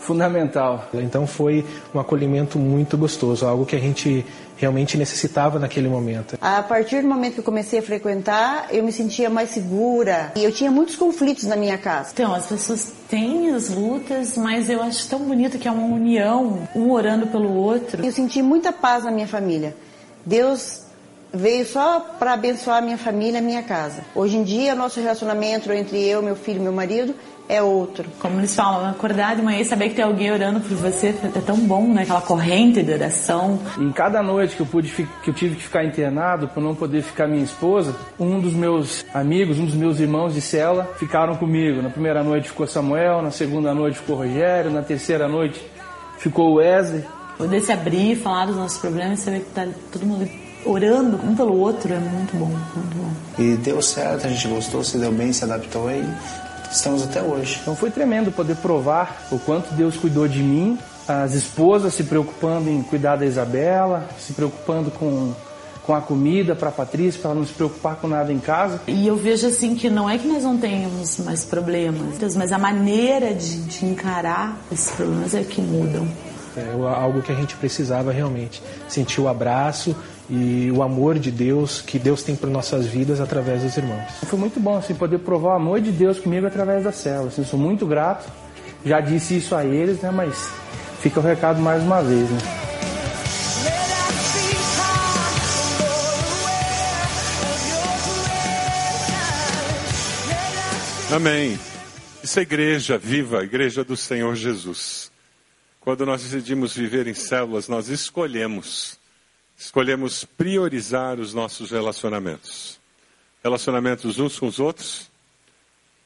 fundamental. 0.00 0.88
Então 0.94 1.26
foi 1.26 1.64
um 1.94 2.00
acolhimento 2.00 2.58
muito 2.58 2.96
gostoso, 2.96 3.46
algo 3.46 3.66
que 3.66 3.76
a 3.76 3.80
gente 3.80 4.24
realmente 4.56 4.98
necessitava 4.98 5.58
naquele 5.58 5.88
momento. 5.88 6.36
A 6.40 6.62
partir 6.62 7.02
do 7.02 7.08
momento 7.08 7.34
que 7.34 7.40
eu 7.40 7.44
comecei 7.44 7.78
a 7.78 7.82
frequentar, 7.82 8.66
eu 8.70 8.82
me 8.82 8.92
sentia 8.92 9.30
mais 9.30 9.50
segura 9.50 10.32
e 10.34 10.42
eu 10.42 10.52
tinha 10.52 10.70
muitos 10.70 10.96
conflitos 10.96 11.44
na 11.44 11.56
minha 11.56 11.78
casa. 11.78 12.10
Então, 12.12 12.34
as 12.34 12.46
pessoas 12.46 12.92
têm 13.08 13.50
as 13.50 13.68
lutas, 13.70 14.36
mas 14.36 14.68
eu 14.68 14.82
acho 14.82 15.08
tão 15.08 15.20
bonito 15.20 15.58
que 15.58 15.68
é 15.68 15.70
uma 15.70 15.94
união, 15.94 16.68
um 16.74 16.90
orando 16.90 17.28
pelo 17.28 17.54
outro. 17.54 18.04
Eu 18.04 18.10
senti 18.10 18.42
muita 18.42 18.72
paz 18.72 19.04
na 19.04 19.12
minha 19.12 19.28
família. 19.28 19.76
Deus 20.26 20.82
veio 21.32 21.64
só 21.64 22.00
para 22.00 22.32
abençoar 22.32 22.78
a 22.78 22.80
minha 22.80 22.98
família, 22.98 23.38
a 23.38 23.42
minha 23.42 23.62
casa. 23.62 24.02
Hoje 24.14 24.36
em 24.36 24.42
dia, 24.42 24.74
nosso 24.74 25.00
relacionamento 25.00 25.70
entre 25.72 26.02
eu, 26.04 26.20
meu 26.22 26.34
filho 26.34 26.58
e 26.58 26.62
meu 26.62 26.72
marido 26.72 27.14
é 27.48 27.62
outro. 27.62 28.04
Como 28.20 28.38
eles 28.38 28.54
falam, 28.54 28.88
acordar 28.90 29.34
de 29.34 29.42
manhã 29.42 29.60
e 29.60 29.64
saber 29.64 29.88
que 29.88 29.94
tem 29.94 30.04
alguém 30.04 30.30
orando 30.30 30.60
por 30.60 30.76
você 30.76 31.08
é 31.08 31.40
tão 31.40 31.56
bom, 31.56 31.86
né? 31.88 32.02
Aquela 32.02 32.20
corrente 32.20 32.82
de 32.82 32.92
oração. 32.92 33.58
Em 33.78 33.90
cada 33.90 34.22
noite 34.22 34.54
que 34.54 34.60
eu 34.60 34.66
pude 34.66 34.90
que 34.90 35.30
eu 35.30 35.34
tive 35.34 35.56
que 35.56 35.62
ficar 35.62 35.84
internado 35.84 36.48
por 36.48 36.62
não 36.62 36.74
poder 36.74 37.02
ficar 37.02 37.26
minha 37.26 37.42
esposa, 37.42 37.96
um 38.20 38.38
dos 38.38 38.52
meus 38.52 39.04
amigos, 39.14 39.58
um 39.58 39.64
dos 39.64 39.74
meus 39.74 39.98
irmãos 39.98 40.34
de 40.34 40.40
cela 40.40 40.92
ficaram 40.98 41.34
comigo. 41.36 41.80
Na 41.80 41.90
primeira 41.90 42.22
noite 42.22 42.48
ficou 42.48 42.66
Samuel, 42.66 43.22
na 43.22 43.30
segunda 43.30 43.72
noite 43.72 43.98
ficou 43.98 44.16
Rogério, 44.16 44.70
na 44.70 44.82
terceira 44.82 45.26
noite 45.26 45.64
ficou 46.18 46.54
Wesley. 46.54 47.04
Poder 47.38 47.60
se 47.60 47.72
abrir, 47.72 48.16
falar 48.16 48.46
dos 48.46 48.56
nossos 48.56 48.78
problemas, 48.78 49.20
saber 49.20 49.40
que 49.40 49.50
tá 49.50 49.66
todo 49.92 50.04
mundo 50.04 50.28
orando 50.66 51.16
um 51.24 51.34
pelo 51.34 51.56
outro 51.56 51.94
é 51.94 51.98
muito 51.98 52.36
bom, 52.36 52.46
muito 52.46 52.96
bom. 52.96 53.10
E 53.38 53.56
deu 53.56 53.80
certo, 53.80 54.26
a 54.26 54.30
gente 54.30 54.48
gostou, 54.48 54.82
se 54.82 54.98
deu 54.98 55.12
bem, 55.12 55.32
se 55.32 55.44
adaptou 55.44 55.90
e 55.90 56.04
estamos 56.70 57.02
até 57.02 57.22
hoje. 57.22 57.58
Então 57.62 57.74
foi 57.74 57.90
tremendo 57.90 58.30
poder 58.30 58.56
provar 58.56 59.26
o 59.30 59.38
quanto 59.38 59.74
Deus 59.74 59.96
cuidou 59.96 60.28
de 60.28 60.42
mim, 60.42 60.78
as 61.06 61.34
esposas 61.34 61.94
se 61.94 62.04
preocupando 62.04 62.68
em 62.68 62.82
cuidar 62.82 63.16
da 63.16 63.24
Isabela, 63.26 64.08
se 64.18 64.32
preocupando 64.32 64.90
com 64.90 65.32
com 65.88 65.94
a 65.94 66.02
comida 66.02 66.54
para 66.54 66.68
a 66.68 66.72
Patrícia, 66.72 67.18
para 67.18 67.30
ela 67.30 67.40
não 67.40 67.46
se 67.46 67.54
preocupar 67.54 67.96
com 67.96 68.06
nada 68.06 68.30
em 68.30 68.38
casa. 68.38 68.78
E 68.86 69.06
eu 69.06 69.16
vejo 69.16 69.46
assim 69.46 69.74
que 69.74 69.88
não 69.88 70.08
é 70.08 70.18
que 70.18 70.28
nós 70.28 70.44
não 70.44 70.58
tenhamos 70.58 71.16
mais 71.20 71.46
problemas, 71.46 72.36
mas 72.36 72.52
a 72.52 72.58
maneira 72.58 73.32
de, 73.32 73.62
de 73.62 73.86
encarar 73.86 74.58
esses 74.70 74.90
problemas 74.90 75.32
é 75.32 75.42
que 75.42 75.62
mudam. 75.62 76.06
É 76.58 76.94
algo 76.94 77.22
que 77.22 77.30
a 77.30 77.34
gente 77.34 77.54
precisava 77.56 78.12
realmente. 78.12 78.62
Sentir 78.88 79.20
o 79.20 79.28
abraço 79.28 79.94
e 80.28 80.70
o 80.74 80.82
amor 80.82 81.18
de 81.18 81.30
Deus 81.30 81.80
que 81.80 81.98
Deus 81.98 82.22
tem 82.22 82.36
para 82.36 82.50
nossas 82.50 82.86
vidas 82.86 83.20
através 83.20 83.62
dos 83.62 83.76
irmãos. 83.76 84.04
Foi 84.24 84.38
muito 84.38 84.60
bom 84.60 84.76
assim 84.76 84.94
poder 84.94 85.18
provar 85.18 85.50
o 85.50 85.56
amor 85.56 85.80
de 85.80 85.90
Deus 85.90 86.18
comigo 86.18 86.46
através 86.46 86.84
da 86.84 86.92
célula. 86.92 87.28
Assim, 87.28 87.44
sou 87.44 87.58
muito 87.58 87.86
grato. 87.86 88.28
Já 88.84 89.00
disse 89.00 89.36
isso 89.36 89.54
a 89.54 89.64
eles, 89.64 90.00
né? 90.00 90.10
Mas 90.10 90.50
fica 91.00 91.20
o 91.20 91.22
recado 91.22 91.60
mais 91.60 91.82
uma 91.82 92.02
vez, 92.02 92.28
né? 92.30 92.38
Amém. 101.10 101.58
Isso 102.22 102.38
é 102.38 102.42
igreja 102.42 102.98
viva, 102.98 103.42
igreja 103.42 103.82
do 103.82 103.96
Senhor 103.96 104.34
Jesus. 104.34 105.07
Quando 105.88 106.04
nós 106.04 106.22
decidimos 106.22 106.74
viver 106.76 107.06
em 107.06 107.14
células, 107.14 107.66
nós 107.66 107.88
escolhemos 107.88 108.98
escolhemos 109.56 110.22
priorizar 110.22 111.18
os 111.18 111.32
nossos 111.32 111.70
relacionamentos. 111.70 112.78
Relacionamentos 113.42 114.18
uns 114.18 114.38
com 114.38 114.48
os 114.48 114.60
outros 114.60 115.10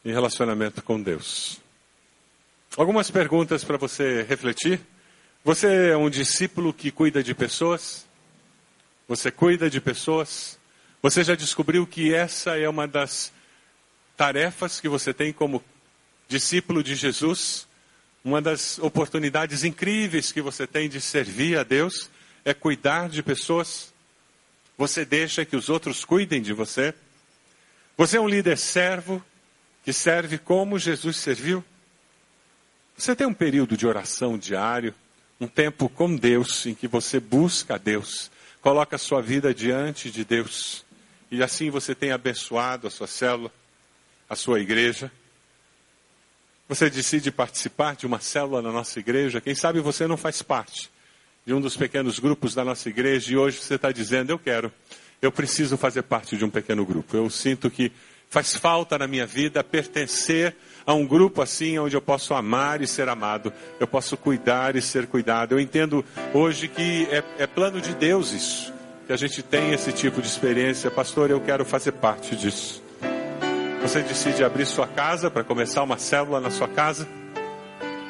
e 0.04 0.12
relacionamento 0.12 0.84
com 0.84 1.02
Deus. 1.02 1.58
Algumas 2.76 3.10
perguntas 3.10 3.64
para 3.64 3.76
você 3.76 4.22
refletir. 4.22 4.80
Você 5.44 5.90
é 5.90 5.96
um 5.96 6.08
discípulo 6.08 6.72
que 6.72 6.92
cuida 6.92 7.20
de 7.20 7.34
pessoas? 7.34 8.06
Você 9.08 9.32
cuida 9.32 9.68
de 9.68 9.80
pessoas? 9.80 10.60
Você 11.02 11.24
já 11.24 11.34
descobriu 11.34 11.88
que 11.88 12.14
essa 12.14 12.56
é 12.56 12.68
uma 12.68 12.86
das 12.86 13.32
tarefas 14.16 14.78
que 14.78 14.88
você 14.88 15.12
tem 15.12 15.32
como 15.32 15.60
discípulo 16.28 16.84
de 16.84 16.94
Jesus? 16.94 17.66
Uma 18.24 18.40
das 18.40 18.78
oportunidades 18.78 19.64
incríveis 19.64 20.30
que 20.30 20.40
você 20.40 20.66
tem 20.66 20.88
de 20.88 21.00
servir 21.00 21.58
a 21.58 21.62
Deus 21.62 22.10
é 22.44 22.54
cuidar 22.54 23.08
de 23.08 23.22
pessoas? 23.22 23.92
Você 24.78 25.04
deixa 25.04 25.44
que 25.44 25.56
os 25.56 25.68
outros 25.68 26.04
cuidem 26.04 26.40
de 26.40 26.52
você? 26.52 26.94
Você 27.96 28.16
é 28.16 28.20
um 28.20 28.28
líder 28.28 28.56
servo 28.56 29.22
que 29.84 29.92
serve 29.92 30.38
como 30.38 30.78
Jesus 30.78 31.16
serviu? 31.16 31.64
Você 32.96 33.16
tem 33.16 33.26
um 33.26 33.34
período 33.34 33.76
de 33.76 33.86
oração 33.86 34.38
diário, 34.38 34.94
um 35.40 35.48
tempo 35.48 35.88
com 35.88 36.14
Deus 36.14 36.66
em 36.66 36.74
que 36.74 36.86
você 36.86 37.18
busca 37.18 37.74
a 37.74 37.78
Deus, 37.78 38.30
coloca 38.60 38.96
a 38.96 38.98
sua 38.98 39.20
vida 39.20 39.52
diante 39.52 40.10
de 40.10 40.24
Deus 40.24 40.84
e 41.32 41.42
assim 41.42 41.70
você 41.70 41.94
tem 41.94 42.12
abençoado 42.12 42.86
a 42.86 42.90
sua 42.90 43.06
célula, 43.06 43.50
a 44.28 44.36
sua 44.36 44.60
igreja. 44.60 45.10
Você 46.68 46.88
decide 46.88 47.30
participar 47.30 47.96
de 47.96 48.06
uma 48.06 48.20
célula 48.20 48.62
na 48.62 48.72
nossa 48.72 48.98
igreja, 48.98 49.40
quem 49.40 49.54
sabe 49.54 49.80
você 49.80 50.06
não 50.06 50.16
faz 50.16 50.42
parte 50.42 50.90
de 51.44 51.52
um 51.52 51.60
dos 51.60 51.76
pequenos 51.76 52.18
grupos 52.18 52.54
da 52.54 52.64
nossa 52.64 52.88
igreja 52.88 53.32
e 53.32 53.36
hoje 53.36 53.58
você 53.58 53.74
está 53.74 53.90
dizendo: 53.90 54.30
Eu 54.30 54.38
quero, 54.38 54.72
eu 55.20 55.32
preciso 55.32 55.76
fazer 55.76 56.02
parte 56.02 56.36
de 56.36 56.44
um 56.44 56.50
pequeno 56.50 56.84
grupo. 56.84 57.16
Eu 57.16 57.28
sinto 57.28 57.70
que 57.70 57.92
faz 58.30 58.54
falta 58.54 58.96
na 58.96 59.06
minha 59.06 59.26
vida 59.26 59.62
pertencer 59.62 60.56
a 60.86 60.94
um 60.94 61.06
grupo 61.06 61.42
assim, 61.42 61.78
onde 61.78 61.94
eu 61.94 62.00
posso 62.00 62.32
amar 62.32 62.80
e 62.80 62.86
ser 62.86 63.08
amado, 63.08 63.52
eu 63.78 63.86
posso 63.86 64.16
cuidar 64.16 64.74
e 64.74 64.80
ser 64.80 65.06
cuidado. 65.06 65.52
Eu 65.52 65.60
entendo 65.60 66.04
hoje 66.32 66.66
que 66.66 67.06
é, 67.10 67.22
é 67.38 67.46
plano 67.46 67.80
de 67.80 67.94
Deus 67.94 68.32
isso, 68.32 68.72
que 69.06 69.12
a 69.12 69.16
gente 69.16 69.42
tem 69.42 69.72
esse 69.72 69.92
tipo 69.92 70.22
de 70.22 70.28
experiência. 70.28 70.90
Pastor, 70.90 71.30
eu 71.30 71.40
quero 71.40 71.64
fazer 71.64 71.92
parte 71.92 72.34
disso. 72.34 72.82
Você 73.92 74.00
decide 74.00 74.42
abrir 74.42 74.64
sua 74.64 74.86
casa 74.86 75.30
para 75.30 75.44
começar 75.44 75.82
uma 75.82 75.98
célula 75.98 76.40
na 76.40 76.50
sua 76.50 76.66
casa. 76.66 77.06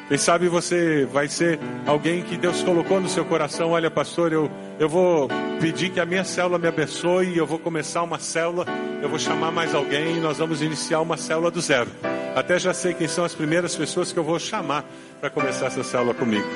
Quem 0.07 0.17
sabe 0.17 0.47
você 0.47 1.05
vai 1.11 1.27
ser 1.27 1.59
alguém 1.85 2.23
que 2.23 2.37
Deus 2.37 2.63
colocou 2.63 3.01
no 3.01 3.09
seu 3.09 3.25
coração. 3.25 3.71
Olha, 3.71 3.91
pastor, 3.91 4.31
eu, 4.31 4.49
eu 4.79 4.87
vou 4.87 5.27
pedir 5.59 5.89
que 5.89 5.99
a 5.99 6.05
minha 6.05 6.23
célula 6.23 6.57
me 6.57 6.69
abençoe. 6.69 7.37
Eu 7.37 7.45
vou 7.45 7.59
começar 7.59 8.01
uma 8.01 8.17
célula. 8.17 8.65
Eu 9.01 9.09
vou 9.09 9.19
chamar 9.19 9.51
mais 9.51 9.75
alguém. 9.75 10.21
Nós 10.21 10.37
vamos 10.37 10.61
iniciar 10.61 11.01
uma 11.01 11.17
célula 11.17 11.51
do 11.51 11.59
zero. 11.59 11.91
Até 12.33 12.57
já 12.57 12.73
sei 12.73 12.93
quem 12.93 13.09
são 13.09 13.25
as 13.25 13.35
primeiras 13.35 13.75
pessoas 13.75 14.13
que 14.13 14.17
eu 14.17 14.23
vou 14.23 14.39
chamar 14.39 14.85
para 15.19 15.29
começar 15.29 15.65
essa 15.65 15.83
célula 15.83 16.13
comigo. 16.13 16.47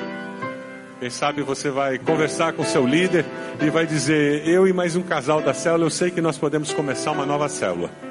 Quem 1.00 1.10
sabe 1.10 1.42
você 1.42 1.68
vai 1.68 1.98
conversar 1.98 2.54
com 2.54 2.64
seu 2.64 2.86
líder 2.86 3.26
e 3.60 3.68
vai 3.68 3.86
dizer: 3.86 4.48
Eu 4.48 4.66
e 4.66 4.72
mais 4.72 4.96
um 4.96 5.02
casal 5.02 5.42
da 5.42 5.52
célula, 5.52 5.84
eu 5.84 5.90
sei 5.90 6.10
que 6.10 6.22
nós 6.22 6.38
podemos 6.38 6.72
começar 6.72 7.10
uma 7.10 7.26
nova 7.26 7.46
célula. 7.46 8.07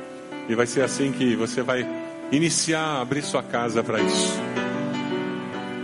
E 0.49 0.55
vai 0.55 0.65
ser 0.65 0.81
assim 0.81 1.11
que 1.11 1.35
você 1.35 1.61
vai 1.61 1.87
iniciar, 2.31 3.01
abrir 3.01 3.21
sua 3.21 3.43
casa 3.43 3.83
para 3.83 3.99
isso. 3.99 4.33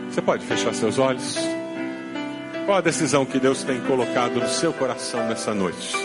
Você 0.10 0.22
pode 0.22 0.46
fechar 0.46 0.74
seus 0.74 1.00
olhos? 1.00 1.38
Qual 2.66 2.78
a 2.78 2.82
decisão 2.82 3.26
que 3.26 3.40
Deus 3.40 3.64
tem 3.64 3.82
colocado 3.82 4.40
no 4.40 4.48
seu 4.48 4.72
coração 4.72 5.28
nessa 5.28 5.54
noite? 5.54 5.96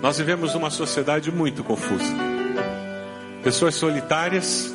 Nós 0.00 0.16
vivemos 0.16 0.54
uma 0.54 0.70
sociedade 0.70 1.30
muito 1.30 1.64
confusa. 1.64 2.14
Pessoas 3.42 3.74
solitárias 3.74 4.72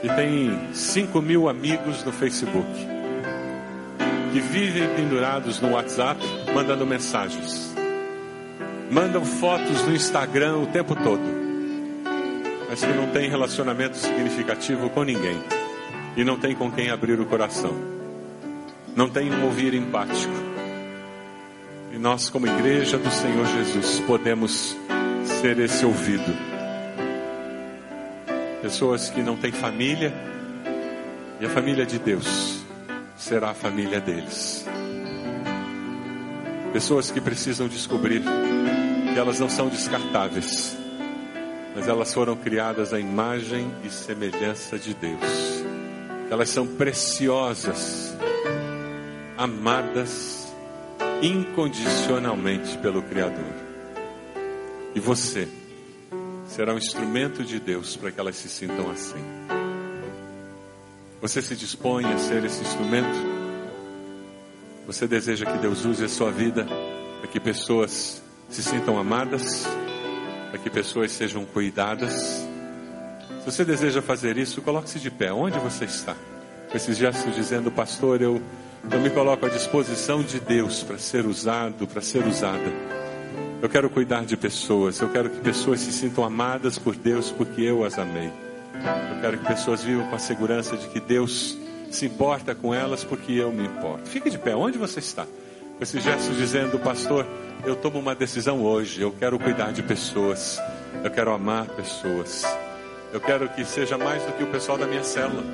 que 0.00 0.08
têm 0.08 0.58
5 0.72 1.20
mil 1.20 1.48
amigos 1.48 2.02
no 2.02 2.12
Facebook, 2.12 2.68
que 4.32 4.40
vivem 4.40 4.88
pendurados 4.94 5.60
no 5.60 5.72
WhatsApp 5.72 6.20
mandando 6.54 6.86
mensagens, 6.86 7.74
mandam 8.90 9.24
fotos 9.24 9.82
no 9.86 9.94
Instagram 9.94 10.58
o 10.58 10.66
tempo 10.66 10.94
todo, 10.94 11.22
mas 12.68 12.80
que 12.80 12.92
não 12.92 13.08
tem 13.08 13.28
relacionamento 13.28 13.96
significativo 13.96 14.90
com 14.90 15.02
ninguém 15.02 15.38
e 16.16 16.24
não 16.24 16.38
tem 16.38 16.54
com 16.54 16.70
quem 16.70 16.90
abrir 16.90 17.20
o 17.20 17.26
coração, 17.26 17.74
não 18.94 19.08
tem 19.08 19.30
um 19.32 19.44
ouvir 19.44 19.74
empático. 19.74 20.34
E 21.92 21.98
nós, 21.98 22.28
como 22.28 22.46
igreja 22.46 22.98
do 22.98 23.10
Senhor 23.10 23.46
Jesus, 23.46 24.00
podemos 24.00 24.76
ser 25.24 25.58
esse 25.58 25.84
ouvido 25.84 26.56
pessoas 28.66 29.08
que 29.08 29.22
não 29.22 29.36
têm 29.36 29.52
família, 29.52 30.12
e 31.38 31.46
a 31.46 31.48
família 31.48 31.86
de 31.86 32.00
Deus 32.00 32.64
será 33.16 33.50
a 33.50 33.54
família 33.54 34.00
deles. 34.00 34.66
Pessoas 36.72 37.12
que 37.12 37.20
precisam 37.20 37.68
descobrir 37.68 38.22
elas 39.18 39.40
não 39.40 39.48
são 39.48 39.68
descartáveis, 39.68 40.76
mas 41.74 41.88
elas 41.88 42.12
foram 42.12 42.36
criadas 42.36 42.92
à 42.92 43.00
imagem 43.00 43.70
e 43.84 43.90
semelhança 43.90 44.78
de 44.78 44.94
Deus. 44.94 45.64
Elas 46.30 46.48
são 46.50 46.66
preciosas, 46.66 48.16
amadas 49.36 50.52
incondicionalmente 51.22 52.76
pelo 52.78 53.02
Criador. 53.02 53.54
E 54.94 55.00
você? 55.00 55.48
será 56.48 56.72
um 56.72 56.78
instrumento 56.78 57.44
de 57.44 57.58
Deus 57.58 57.96
para 57.96 58.10
que 58.10 58.20
elas 58.20 58.36
se 58.36 58.48
sintam 58.48 58.90
assim. 58.90 59.22
Você 61.20 61.42
se 61.42 61.56
dispõe 61.56 62.04
a 62.06 62.18
ser 62.18 62.44
esse 62.44 62.62
instrumento? 62.62 63.36
Você 64.86 65.06
deseja 65.06 65.44
que 65.44 65.58
Deus 65.58 65.84
use 65.84 66.04
a 66.04 66.08
sua 66.08 66.30
vida 66.30 66.66
para 67.20 67.28
que 67.28 67.40
pessoas 67.40 68.22
se 68.48 68.62
sintam 68.62 68.98
amadas, 68.98 69.66
para 70.50 70.58
que 70.58 70.70
pessoas 70.70 71.12
sejam 71.12 71.44
cuidadas? 71.44 72.46
Se 73.40 73.52
você 73.52 73.64
deseja 73.64 74.02
fazer 74.02 74.36
isso, 74.38 74.62
coloque-se 74.62 74.98
de 74.98 75.10
pé. 75.10 75.32
Onde 75.32 75.58
você 75.58 75.84
está? 75.84 76.14
Com 76.70 76.76
esses 76.76 76.96
gestos 76.96 77.34
dizendo, 77.34 77.70
pastor, 77.70 78.20
eu, 78.20 78.40
eu 78.90 79.00
me 79.00 79.10
coloco 79.10 79.46
à 79.46 79.48
disposição 79.48 80.22
de 80.22 80.40
Deus 80.40 80.82
para 80.82 80.98
ser 80.98 81.26
usado, 81.26 81.86
para 81.86 82.00
ser 82.00 82.26
usada. 82.26 82.72
Eu 83.62 83.68
quero 83.68 83.88
cuidar 83.88 84.24
de 84.24 84.36
pessoas. 84.36 85.00
Eu 85.00 85.08
quero 85.08 85.30
que 85.30 85.40
pessoas 85.40 85.80
se 85.80 85.92
sintam 85.92 86.24
amadas 86.24 86.78
por 86.78 86.94
Deus 86.94 87.30
porque 87.30 87.62
eu 87.62 87.84
as 87.84 87.98
amei. 87.98 88.30
Eu 89.14 89.20
quero 89.20 89.38
que 89.38 89.46
pessoas 89.46 89.82
vivam 89.82 90.06
com 90.08 90.16
a 90.16 90.18
segurança 90.18 90.76
de 90.76 90.86
que 90.88 91.00
Deus 91.00 91.56
se 91.90 92.06
importa 92.06 92.54
com 92.54 92.74
elas 92.74 93.04
porque 93.04 93.32
eu 93.32 93.50
me 93.50 93.64
importo. 93.64 94.08
Fique 94.08 94.28
de 94.28 94.38
pé, 94.38 94.54
onde 94.54 94.76
você 94.76 95.00
está? 95.00 95.26
Esse 95.78 96.00
gesto 96.00 96.32
dizendo, 96.32 96.78
pastor, 96.78 97.26
eu 97.62 97.76
tomo 97.76 97.98
uma 97.98 98.14
decisão 98.14 98.62
hoje. 98.62 99.02
Eu 99.02 99.12
quero 99.12 99.38
cuidar 99.38 99.72
de 99.72 99.82
pessoas. 99.82 100.58
Eu 101.04 101.10
quero 101.10 101.30
amar 101.32 101.66
pessoas. 101.66 102.44
Eu 103.12 103.20
quero 103.20 103.46
que 103.50 103.62
seja 103.64 103.98
mais 103.98 104.22
do 104.22 104.32
que 104.32 104.42
o 104.42 104.46
pessoal 104.46 104.78
da 104.78 104.86
minha 104.86 105.04
célula. 105.04 105.44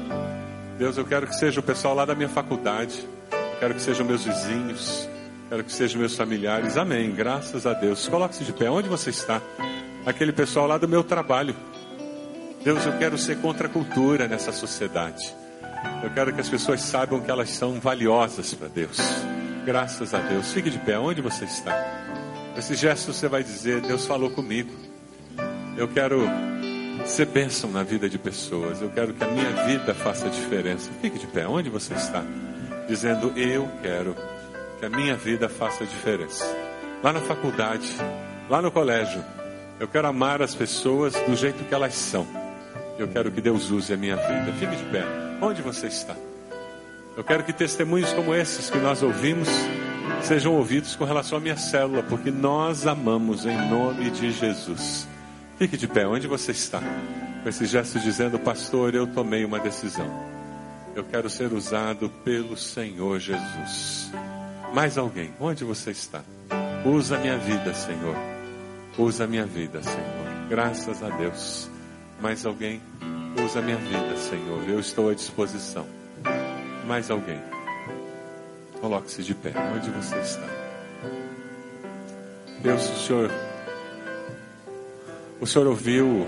Deus, 0.78 0.96
eu 0.96 1.04
quero 1.04 1.26
que 1.26 1.34
seja 1.34 1.58
o 1.58 1.62
pessoal 1.62 1.94
lá 1.94 2.04
da 2.04 2.14
minha 2.14 2.28
faculdade. 2.28 3.04
Eu 3.32 3.58
quero 3.58 3.74
que 3.74 3.82
sejam 3.82 4.06
meus 4.06 4.24
vizinhos. 4.24 5.08
Quero 5.48 5.64
que 5.64 5.72
sejam 5.72 5.98
meus 5.98 6.14
familiares. 6.14 6.76
Amém. 6.76 7.10
Graças 7.10 7.66
a 7.66 7.72
Deus. 7.72 8.08
Coloque-se 8.08 8.44
de 8.44 8.52
pé. 8.52 8.70
Onde 8.70 8.88
você 8.88 9.10
está? 9.10 9.42
Aquele 10.06 10.32
pessoal 10.32 10.68
lá 10.68 10.78
do 10.78 10.88
meu 10.88 11.02
trabalho. 11.02 11.56
Deus, 12.62 12.86
eu 12.86 12.92
quero 12.92 13.18
ser 13.18 13.38
contra 13.38 13.66
a 13.66 13.70
cultura 13.70 14.28
nessa 14.28 14.52
sociedade. 14.52 15.34
Eu 16.04 16.10
quero 16.10 16.32
que 16.32 16.40
as 16.40 16.48
pessoas 16.48 16.80
saibam 16.80 17.20
que 17.20 17.30
elas 17.30 17.50
são 17.50 17.80
valiosas 17.80 18.54
para 18.54 18.68
Deus. 18.68 18.98
Graças 19.64 20.12
a 20.12 20.18
Deus. 20.18 20.52
Fique 20.52 20.70
de 20.70 20.78
pé. 20.78 20.98
Onde 20.98 21.20
você 21.20 21.44
está? 21.44 21.72
Esse 22.56 22.74
gesto 22.74 23.12
você 23.12 23.28
vai 23.28 23.44
dizer: 23.44 23.80
Deus 23.80 24.04
falou 24.06 24.30
comigo. 24.30 24.70
Eu 25.76 25.86
quero 25.88 26.22
ser 27.06 27.26
bênção 27.26 27.70
na 27.70 27.82
vida 27.82 28.08
de 28.08 28.18
pessoas. 28.18 28.82
Eu 28.82 28.90
quero 28.90 29.14
que 29.14 29.22
a 29.22 29.28
minha 29.28 29.50
vida 29.64 29.94
faça 29.94 30.28
diferença. 30.28 30.90
Fique 31.00 31.18
de 31.18 31.26
pé. 31.28 31.46
Onde 31.46 31.70
você 31.70 31.94
está? 31.94 32.24
Dizendo: 32.88 33.32
Eu 33.38 33.68
quero 33.80 34.16
que 34.80 34.86
a 34.86 34.90
minha 34.90 35.14
vida 35.14 35.48
faça 35.48 35.84
diferença. 35.84 36.44
Lá 37.02 37.12
na 37.12 37.20
faculdade, 37.20 37.88
lá 38.50 38.60
no 38.60 38.70
colégio, 38.70 39.24
eu 39.78 39.86
quero 39.86 40.08
amar 40.08 40.42
as 40.42 40.54
pessoas 40.56 41.14
do 41.14 41.36
jeito 41.36 41.64
que 41.64 41.74
elas 41.74 41.94
são. 41.94 42.26
Eu 42.98 43.06
quero 43.08 43.30
que 43.30 43.40
Deus 43.40 43.70
use 43.70 43.92
a 43.92 43.96
minha 43.96 44.16
vida. 44.16 44.52
Fique 44.58 44.74
de 44.74 44.84
pé. 44.90 45.04
Onde 45.40 45.62
você 45.62 45.86
está? 45.86 46.16
Eu 47.14 47.22
quero 47.22 47.44
que 47.44 47.52
testemunhos 47.52 48.12
como 48.12 48.34
esses 48.34 48.70
que 48.70 48.78
nós 48.78 49.02
ouvimos 49.02 49.48
sejam 50.22 50.54
ouvidos 50.54 50.96
com 50.96 51.04
relação 51.04 51.36
à 51.36 51.40
minha 51.40 51.56
célula, 51.56 52.02
porque 52.02 52.30
nós 52.30 52.86
amamos 52.86 53.44
em 53.44 53.56
nome 53.68 54.10
de 54.10 54.30
Jesus. 54.30 55.06
Fique 55.58 55.76
de 55.76 55.86
pé. 55.86 56.06
Onde 56.06 56.26
você 56.26 56.52
está? 56.52 56.80
Com 57.42 57.48
esse 57.48 57.66
gesto 57.66 58.00
dizendo, 58.00 58.38
pastor, 58.38 58.94
eu 58.94 59.06
tomei 59.06 59.44
uma 59.44 59.58
decisão. 59.58 60.08
Eu 60.94 61.04
quero 61.04 61.28
ser 61.28 61.52
usado 61.52 62.08
pelo 62.24 62.56
Senhor 62.56 63.18
Jesus. 63.18 64.10
Mais 64.72 64.96
alguém, 64.96 65.30
onde 65.38 65.64
você 65.64 65.90
está? 65.90 66.22
Usa 66.84 67.16
a 67.16 67.18
minha 67.18 67.36
vida, 67.36 67.74
Senhor. 67.74 68.16
Usa 68.96 69.24
a 69.24 69.26
minha 69.26 69.44
vida, 69.44 69.82
Senhor. 69.82 70.48
Graças 70.48 71.02
a 71.02 71.10
Deus. 71.10 71.70
Mais 72.20 72.46
alguém? 72.46 72.80
Usa 73.44 73.58
a 73.58 73.62
minha 73.62 73.76
vida, 73.76 74.16
Senhor. 74.16 74.68
Eu 74.68 74.80
estou 74.80 75.10
à 75.10 75.14
disposição. 75.14 75.86
Mais 76.93 77.11
alguém? 77.11 77.40
Coloque-se 78.78 79.22
de 79.22 79.34
pé. 79.34 79.55
Onde 79.74 79.88
você 79.88 80.14
está? 80.18 80.47
Deus, 82.61 82.86
o 82.86 83.07
Senhor, 83.07 83.30
o 85.40 85.47
Senhor 85.47 85.68
ouviu 85.68 86.26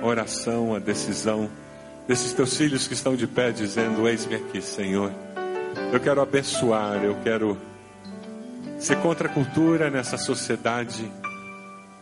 a 0.00 0.06
oração, 0.06 0.76
a 0.76 0.78
decisão 0.78 1.50
desses 2.06 2.32
teus 2.32 2.56
filhos 2.56 2.86
que 2.86 2.94
estão 2.94 3.16
de 3.16 3.26
pé, 3.26 3.50
dizendo: 3.50 4.08
Eis-me 4.08 4.36
aqui, 4.36 4.62
Senhor. 4.62 5.10
Eu 5.92 5.98
quero 5.98 6.20
abençoar, 6.20 7.02
eu 7.02 7.16
quero 7.24 7.58
ser 8.78 8.98
contra 8.98 9.28
a 9.28 9.32
cultura 9.32 9.90
nessa 9.90 10.16
sociedade 10.16 11.10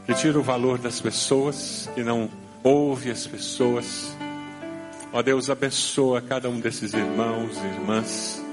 que 0.05 0.13
tira 0.13 0.39
o 0.39 0.43
valor 0.43 0.77
das 0.77 1.01
pessoas, 1.01 1.89
que 1.95 2.05
não 2.05 2.29
ouve 2.63 3.11
as 3.11 3.27
pessoas. 3.27 4.15
Ó 5.17 5.23
Deus, 5.23 5.49
abençoa 5.49 6.21
cada 6.21 6.51
um 6.51 6.59
desses 6.59 6.93
irmãos 6.93 7.57
e 7.57 7.67
irmãs, 7.67 8.45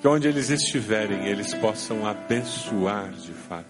que 0.00 0.06
onde 0.06 0.28
eles 0.28 0.48
estiverem, 0.48 1.26
eles 1.26 1.52
possam 1.54 2.06
abençoar 2.06 3.10
de 3.10 3.32
fato. 3.32 3.66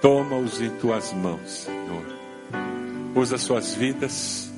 Toma-os 0.00 0.60
em 0.60 0.70
tuas 0.78 1.12
mãos, 1.12 1.64
Senhor. 1.64 2.06
Usa 3.16 3.36
suas 3.36 3.74
vidas 3.74 4.48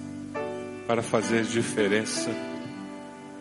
para 0.87 1.03
fazer 1.03 1.45
diferença 1.45 2.29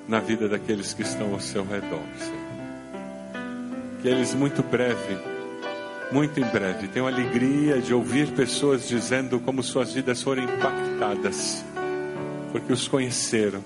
na 0.07 0.21
vida 0.21 0.47
daqueles 0.47 0.93
que 0.93 1.01
estão 1.01 1.33
ao 1.33 1.41
seu 1.41 1.65
redor, 1.65 1.99
Senhor. 2.17 4.01
Que 4.01 4.07
eles 4.07 4.33
muito 4.33 4.63
breve 4.63 5.17
muito 6.11 6.39
em 6.39 6.45
breve. 6.45 6.87
Tenho 6.87 7.07
alegria 7.07 7.79
de 7.79 7.93
ouvir 7.93 8.31
pessoas 8.31 8.87
dizendo 8.87 9.39
como 9.39 9.61
suas 9.61 9.93
vidas 9.93 10.21
foram 10.21 10.43
impactadas, 10.43 11.63
porque 12.51 12.73
os 12.73 12.87
conheceram, 12.87 13.63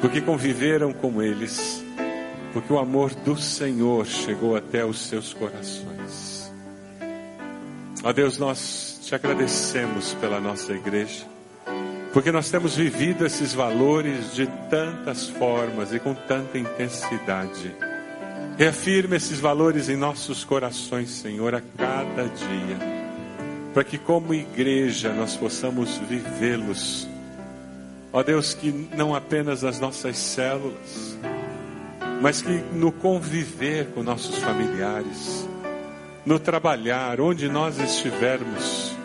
porque 0.00 0.20
conviveram 0.20 0.92
com 0.92 1.22
eles, 1.22 1.84
porque 2.52 2.72
o 2.72 2.78
amor 2.78 3.14
do 3.14 3.36
Senhor 3.36 4.06
chegou 4.06 4.56
até 4.56 4.84
os 4.84 4.98
seus 4.98 5.32
corações. 5.32 6.52
Ó 8.02 8.12
Deus, 8.12 8.38
nós 8.38 9.00
te 9.02 9.14
agradecemos 9.14 10.14
pela 10.14 10.40
nossa 10.40 10.72
igreja, 10.72 11.24
porque 12.12 12.30
nós 12.30 12.50
temos 12.50 12.76
vivido 12.76 13.24
esses 13.24 13.54
valores 13.54 14.34
de 14.34 14.46
tantas 14.68 15.28
formas 15.28 15.92
e 15.92 15.98
com 15.98 16.14
tanta 16.14 16.58
intensidade. 16.58 17.74
Reafirma 18.56 19.16
esses 19.16 19.40
valores 19.40 19.88
em 19.88 19.96
nossos 19.96 20.44
corações, 20.44 21.10
Senhor, 21.10 21.54
a 21.54 21.62
cada 21.76 22.24
dia, 22.24 22.78
para 23.72 23.82
que, 23.82 23.98
como 23.98 24.32
igreja, 24.32 25.12
nós 25.12 25.36
possamos 25.36 25.98
vivê-los. 25.98 27.08
Ó 28.14 28.22
Deus, 28.22 28.54
que 28.54 28.70
não 28.96 29.14
apenas 29.14 29.62
nas 29.62 29.78
nossas 29.78 30.16
células, 30.16 31.18
mas 32.22 32.40
que 32.40 32.62
no 32.72 32.92
conviver 32.92 33.88
com 33.88 34.02
nossos 34.02 34.38
familiares, 34.38 35.46
no 36.24 36.38
trabalhar, 36.38 37.20
onde 37.20 37.48
nós 37.48 37.78
estivermos, 37.78 38.96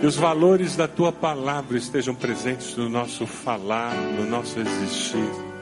que 0.00 0.06
os 0.06 0.16
valores 0.16 0.74
da 0.74 0.88
tua 0.88 1.12
palavra 1.12 1.76
estejam 1.76 2.14
presentes 2.14 2.74
no 2.76 2.88
nosso 2.88 3.26
falar, 3.26 3.94
no 3.94 4.24
nosso 4.24 4.58
existir 4.58 5.54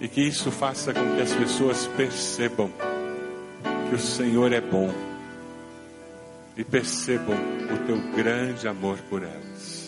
e 0.00 0.08
que 0.08 0.22
isso 0.22 0.50
faça 0.50 0.94
com 0.94 1.14
que 1.14 1.20
as 1.20 1.32
pessoas 1.34 1.86
percebam 1.88 2.70
que 3.88 3.94
o 3.94 3.98
Senhor 3.98 4.50
é 4.52 4.60
bom 4.60 4.90
e 6.56 6.64
percebam 6.64 7.36
o 7.36 7.86
teu 7.86 7.98
grande 8.16 8.66
amor 8.66 8.98
por 9.10 9.22
elas. 9.22 9.79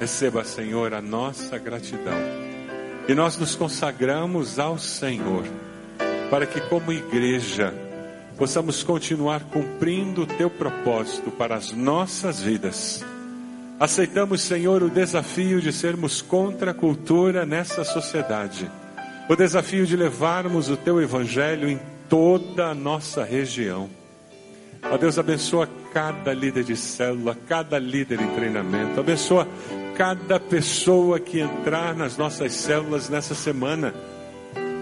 Receba, 0.00 0.44
Senhor, 0.44 0.92
a 0.92 1.00
nossa 1.00 1.58
gratidão. 1.58 2.18
E 3.08 3.14
nós 3.14 3.36
nos 3.36 3.54
consagramos 3.54 4.58
ao 4.58 4.78
Senhor 4.78 5.44
para 6.30 6.46
que, 6.46 6.60
como 6.62 6.92
igreja, 6.92 7.72
possamos 8.36 8.82
continuar 8.82 9.44
cumprindo 9.44 10.22
o 10.22 10.26
teu 10.26 10.50
propósito 10.50 11.30
para 11.30 11.54
as 11.54 11.72
nossas 11.72 12.42
vidas. 12.42 13.04
Aceitamos, 13.78 14.42
Senhor, 14.42 14.82
o 14.82 14.90
desafio 14.90 15.60
de 15.60 15.72
sermos 15.72 16.22
contra 16.22 16.70
a 16.70 16.74
cultura 16.74 17.44
nessa 17.44 17.84
sociedade 17.84 18.70
o 19.28 19.34
desafio 19.34 19.86
de 19.86 19.96
levarmos 19.96 20.68
o 20.68 20.76
teu 20.76 21.00
evangelho 21.00 21.68
em 21.68 21.80
toda 22.08 22.66
a 22.66 22.74
nossa 22.74 23.24
região. 23.24 23.88
Ó 24.90 24.98
Deus, 24.98 25.18
abençoa 25.18 25.68
cada 25.92 26.34
líder 26.34 26.64
de 26.64 26.76
célula, 26.76 27.36
cada 27.48 27.78
líder 27.78 28.20
em 28.20 28.28
treinamento, 28.34 29.00
abençoa 29.00 29.48
cada 29.96 30.40
pessoa 30.40 31.20
que 31.20 31.40
entrar 31.40 31.94
nas 31.94 32.16
nossas 32.16 32.52
células 32.52 33.08
nessa 33.08 33.34
semana, 33.34 33.94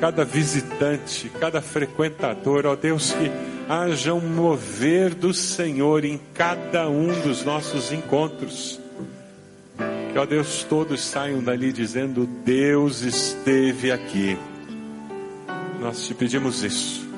cada 0.01 0.25
visitante, 0.25 1.31
cada 1.41 1.61
frequentador, 1.61 2.67
ó 2.67 2.75
Deus, 2.75 3.13
que 3.13 3.31
haja 3.69 4.15
um 4.15 4.21
mover 4.21 5.15
do 5.15 5.33
Senhor 5.35 6.05
em 6.05 6.21
cada 6.35 6.89
um 6.89 7.21
dos 7.21 7.45
nossos 7.45 7.93
encontros. 7.93 8.81
Que, 10.13 10.19
ó 10.19 10.27
Deus, 10.27 10.65
todos 10.65 11.01
saiam 11.01 11.43
dali 11.43 11.73
dizendo: 11.73 12.27
Deus 12.27 13.03
esteve 13.03 13.93
aqui. 13.93 14.37
Nós 15.81 16.07
te 16.07 16.15
pedimos 16.15 16.63
isso. 16.63 17.09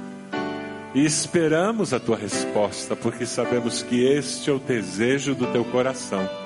E 0.95 1.05
esperamos 1.05 1.93
a 1.93 1.99
tua 1.99 2.17
resposta, 2.17 2.95
porque 2.95 3.27
sabemos 3.27 3.83
que 3.83 4.05
este 4.05 4.49
é 4.49 4.53
o 4.53 4.61
desejo 4.61 5.35
do 5.35 5.47
teu 5.49 5.65
coração. 5.65 6.44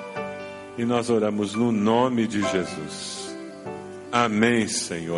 E 0.79 0.85
nós 0.85 1.09
oramos 1.09 1.53
no 1.55 1.73
nome 1.73 2.25
de 2.25 2.41
Jesus. 2.41 3.35
Amém, 4.13 4.65
Senhor. 4.65 5.17